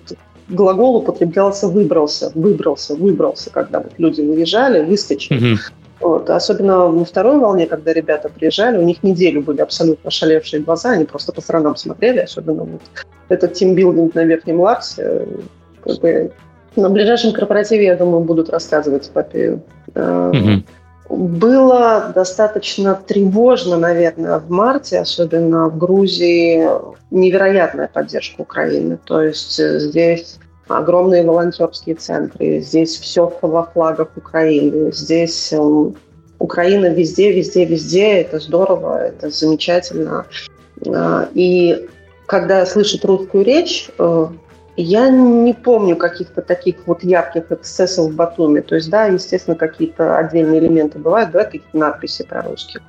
[0.48, 5.54] глагол употреблялся «выбрался», «выбрался», «выбрался», когда вот люди выезжали, выскочили.
[5.54, 5.72] Mm-hmm.
[6.00, 6.30] Вот.
[6.30, 11.04] Особенно на второй волне, когда ребята приезжали, у них неделю были абсолютно шалевшие глаза, они
[11.04, 12.82] просто по сторонам смотрели, особенно вот
[13.28, 15.26] этот тимбилдинг на Верхнем Ларсе.
[15.84, 16.32] Как бы,
[16.76, 19.62] на ближайшем корпоративе, я думаю, будут рассказывать эпопею.
[19.94, 20.62] Угу.
[21.10, 26.68] Было достаточно тревожно, наверное, в марте, особенно в Грузии,
[27.10, 28.98] невероятная поддержка Украины.
[29.04, 30.38] То есть э, здесь
[30.68, 35.96] огромные волонтерские центры, здесь все во флагах Украины, здесь эм,
[36.38, 40.26] Украина везде, везде, везде, это здорово, это замечательно.
[40.86, 41.88] А, и
[42.26, 44.26] когда слышат русскую речь, э,
[44.76, 48.60] я не помню каких-то таких вот ярких эксцессов в Батуми.
[48.60, 52.82] То есть, да, естественно, какие-то отдельные элементы бывают, бывают какие-то надписи про русских.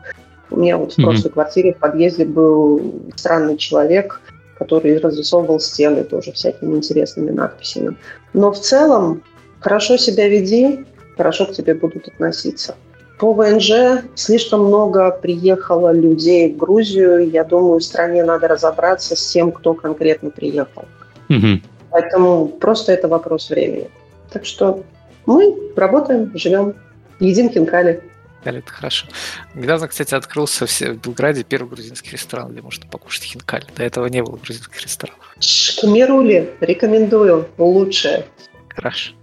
[0.52, 1.04] У меня вот в mm-hmm.
[1.04, 4.22] прошлой квартире в подъезде был странный человек,
[4.60, 7.96] который разрисовывал стены тоже всякими интересными надписями.
[8.34, 9.24] Но в целом
[9.62, 10.86] хорошо себя веди,
[11.18, 12.76] хорошо к тебе будут относиться.
[13.20, 17.30] По ВНЖ слишком много приехало людей в Грузию.
[17.30, 20.86] Я думаю, стране надо разобраться с тем, кто конкретно приехал.
[21.30, 21.62] Угу.
[21.92, 23.90] Поэтому просто это вопрос времени.
[24.32, 24.84] Так что
[25.26, 26.76] мы работаем, живем,
[27.20, 28.02] едим хинкали.
[28.40, 29.08] Хинкали, это хорошо.
[29.54, 33.66] Недавно, кстати, открылся в Белграде первый грузинский ресторан, где можно покушать хинкали.
[33.76, 35.36] До этого не было грузинских ресторанов.
[35.40, 38.26] Шкумирули, рекомендую, лучшее.
[38.70, 39.14] Хорошо.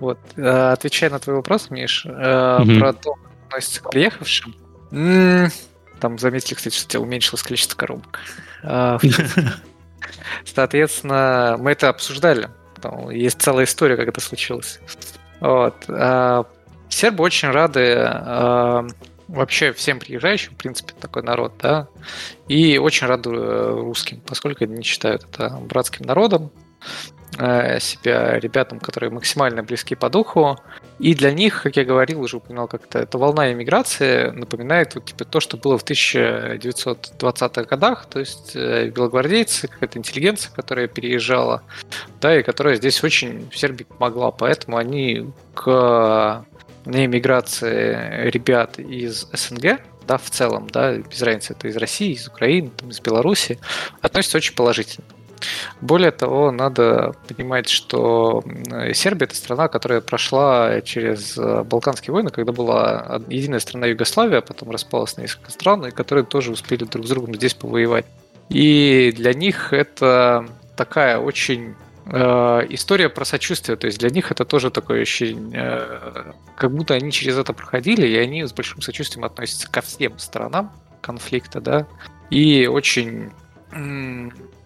[0.00, 2.78] Вот, э, отвечая на твой вопрос, Миш, mm-hmm.
[2.78, 4.54] про то, как относится к приехавшим,
[6.00, 8.20] там заметили, кстати, что у тебя уменьшилось количество коробок.
[8.62, 8.98] А,
[10.44, 12.48] соответственно, мы это обсуждали.
[13.10, 14.80] Есть целая история, как это случилось.
[15.40, 15.74] Вот.
[16.88, 18.86] Сербы очень рады а,
[19.28, 21.88] вообще всем приезжающим, в принципе, такой народ, да,
[22.48, 26.50] и очень рады э, русским, поскольку они считают это братским народом,
[27.38, 30.58] э, себя ребятам, которые максимально близки по духу.
[30.98, 35.24] И для них, как я говорил, уже упоминал как-то, эта волна иммиграции напоминает вот, типа,
[35.24, 41.62] то, что было в 1920-х годах, то есть э, белогвардейцы, какая-то интеллигенция, которая переезжала,
[42.20, 44.30] да, и которая здесь очень в Сербии помогла.
[44.30, 46.44] Поэтому они к
[46.84, 52.28] на иммиграции ребят из СНГ, да, в целом, да, без разницы, это из России, из
[52.28, 53.58] Украины, там, из Беларуси,
[54.02, 55.06] относятся очень положительно.
[55.80, 58.42] Более того, надо понимать, что
[58.94, 64.42] Сербия это страна, которая прошла через э, Балканские войны, когда была единая страна Югославия, а
[64.42, 68.06] потом распалась на несколько стран, и которые тоже успели друг с другом здесь повоевать.
[68.48, 70.46] И для них это
[70.76, 71.74] такая очень
[72.06, 76.94] Э, история про сочувствие, то есть для них это тоже такое очень, э, как будто
[76.94, 81.86] они через это проходили, и они с большим сочувствием относятся ко всем сторонам конфликта, да,
[82.30, 83.30] и очень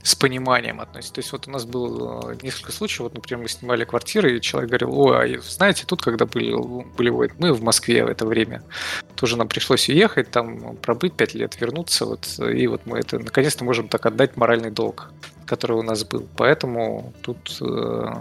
[0.09, 1.15] с пониманием относятся.
[1.15, 4.71] То есть вот у нас было несколько случаев, вот, например, мы снимали квартиры, и человек
[4.71, 6.55] говорил, ой, а знаете, тут, когда были,
[6.97, 8.63] были войны, мы в Москве в это время,
[9.17, 13.65] тоже нам пришлось уехать, там пробыть пять лет, вернуться, вот, и вот мы это наконец-то
[13.65, 15.11] можем так отдать моральный долг
[15.49, 16.29] который у нас был.
[16.37, 18.13] Поэтому тут э,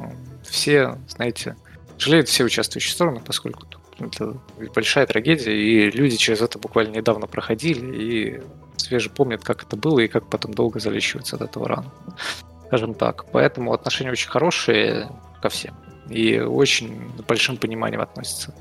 [0.44, 1.58] все, знаете,
[1.98, 4.40] жалеют все участвующие стороны, поскольку тут это
[4.74, 8.42] большая трагедия, и люди через это буквально недавно проходили, и
[8.78, 11.92] свеже помнят, как это было, и как потом долго залечиваться от этого рана.
[12.68, 13.26] Скажем так.
[13.32, 15.10] Поэтому отношения очень хорошие
[15.42, 15.76] ко всем.
[16.10, 18.54] И очень большим пониманием относятся.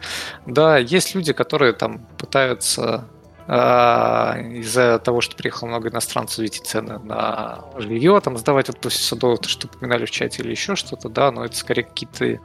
[0.46, 3.04] Да, есть люди, которые там пытаются
[3.48, 9.38] А, из-за того, что приехало много иностранцев, видите цены на жилье, там сдавать после судов,
[9.38, 12.40] то, что упоминали в чате или еще что-то, да, но это скорее какие-то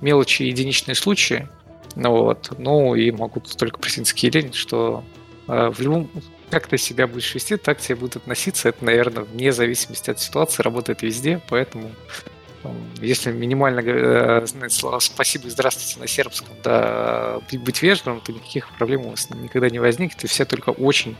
[0.00, 1.48] мелочи, единичные случаи.
[1.96, 5.02] Вот, ну и могу только присоединиться к Елене, что
[5.48, 6.08] э, в любом
[6.50, 8.68] как ты себя будешь вести, так тебе будут относиться.
[8.68, 11.90] Это, наверное, вне зависимости от ситуации, работает везде, поэтому
[13.00, 18.68] если минимально э, знать слова «спасибо» и «здравствуйте» на сербском, да, быть вежливым, то никаких
[18.76, 21.16] проблем у вас никогда не возникнет, и все только очень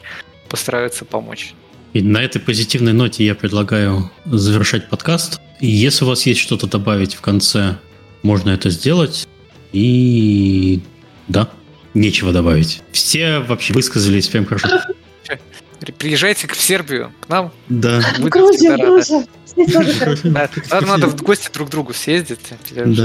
[0.49, 1.55] постараются помочь.
[1.93, 5.41] И на этой позитивной ноте я предлагаю завершать подкаст.
[5.61, 7.77] И если у вас есть что-то добавить в конце,
[8.23, 9.29] можно это сделать.
[9.73, 10.81] И
[11.29, 11.49] да,
[11.95, 12.83] нечего добавить.
[12.91, 14.69] Все вообще высказались прям хорошо.
[15.99, 17.53] Приезжайте в Сербию, к нам.
[17.69, 18.01] Да.
[18.19, 19.27] В Грузию, Грузию.
[20.71, 22.41] Надо в гости друг к другу съездить,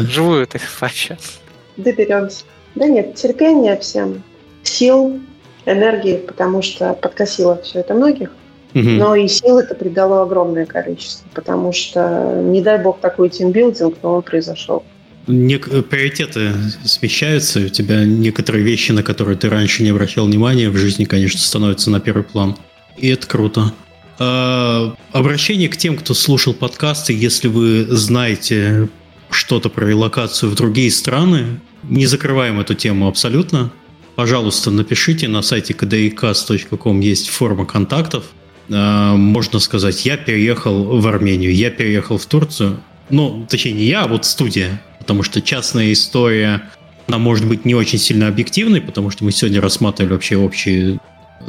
[0.09, 1.31] живую это пообщаться.
[1.77, 2.43] Доберемся.
[2.75, 4.23] Да нет, терпения всем,
[4.63, 5.19] сил,
[5.65, 8.31] энергии, потому что подкосило все это многих.
[8.73, 14.15] Но и сил это придало огромное количество, потому что, не дай бог, такой тимбилдинг, но
[14.15, 14.83] он произошел.
[15.29, 20.77] Нек- приоритеты смещаются, у тебя некоторые вещи, на которые ты раньше не обращал внимания, в
[20.77, 22.55] жизни, конечно, становятся на первый план.
[22.97, 23.71] И это круто.
[24.17, 28.89] А, обращение к тем, кто слушал подкасты, если вы знаете
[29.29, 33.71] что-то про релокацию в другие страны, не закрываем эту тему абсолютно.
[34.15, 38.25] Пожалуйста, напишите на сайте kdicast.com есть форма контактов.
[38.71, 42.81] А, можно сказать, я переехал в Армению, я переехал в Турцию.
[43.09, 44.81] Ну, точнее, не я, а вот студия.
[44.99, 46.61] Потому что частная история,
[47.07, 50.99] она может быть не очень сильно объективной, потому что мы сегодня рассматривали вообще общие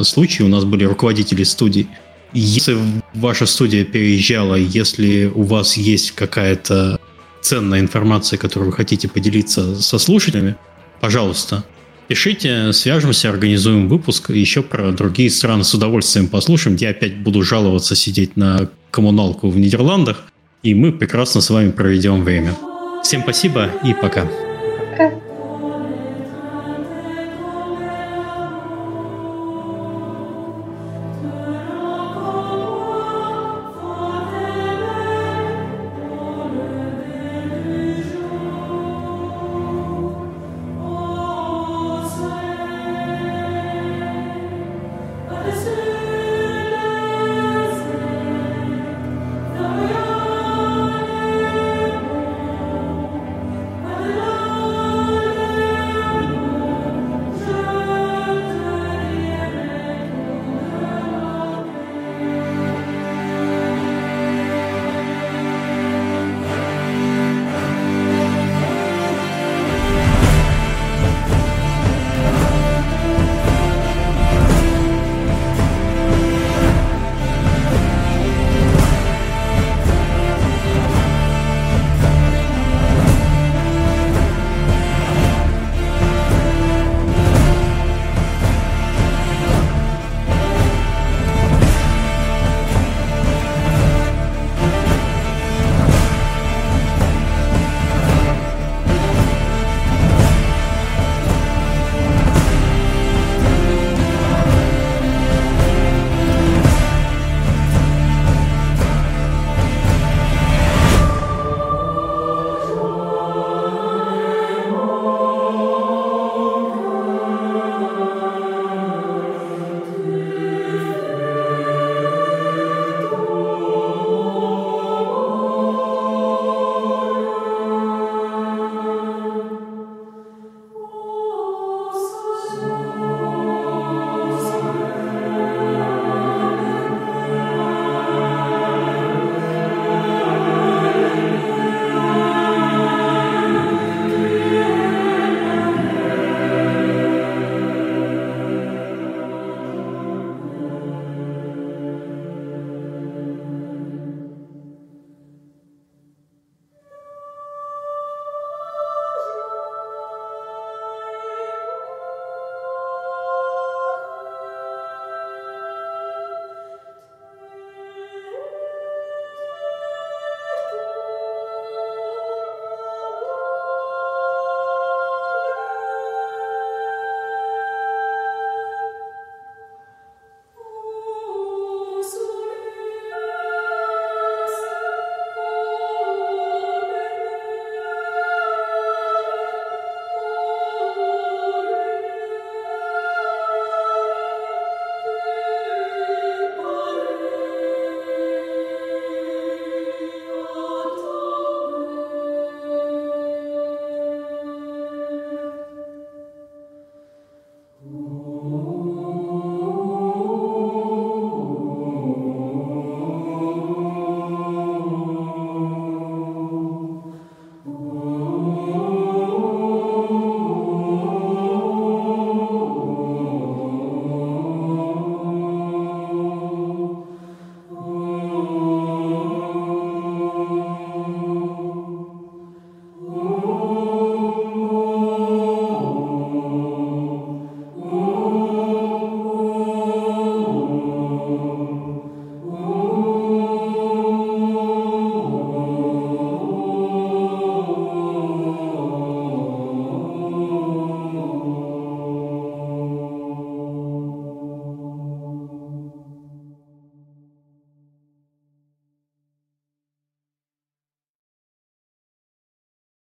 [0.01, 0.43] случаи.
[0.43, 1.89] У нас были руководители студий.
[2.33, 2.77] Если
[3.13, 6.99] ваша студия переезжала, если у вас есть какая-то
[7.43, 10.55] ценная информация, которую вы хотите поделиться со слушателями,
[11.01, 11.65] пожалуйста,
[12.07, 14.31] пишите, свяжемся, организуем выпуск.
[14.31, 16.77] Еще про другие страны с удовольствием послушаем.
[16.77, 20.30] Я опять буду жаловаться сидеть на коммуналку в Нидерландах,
[20.63, 22.55] и мы прекрасно с вами проведем время.
[23.03, 24.50] Всем спасибо и пока.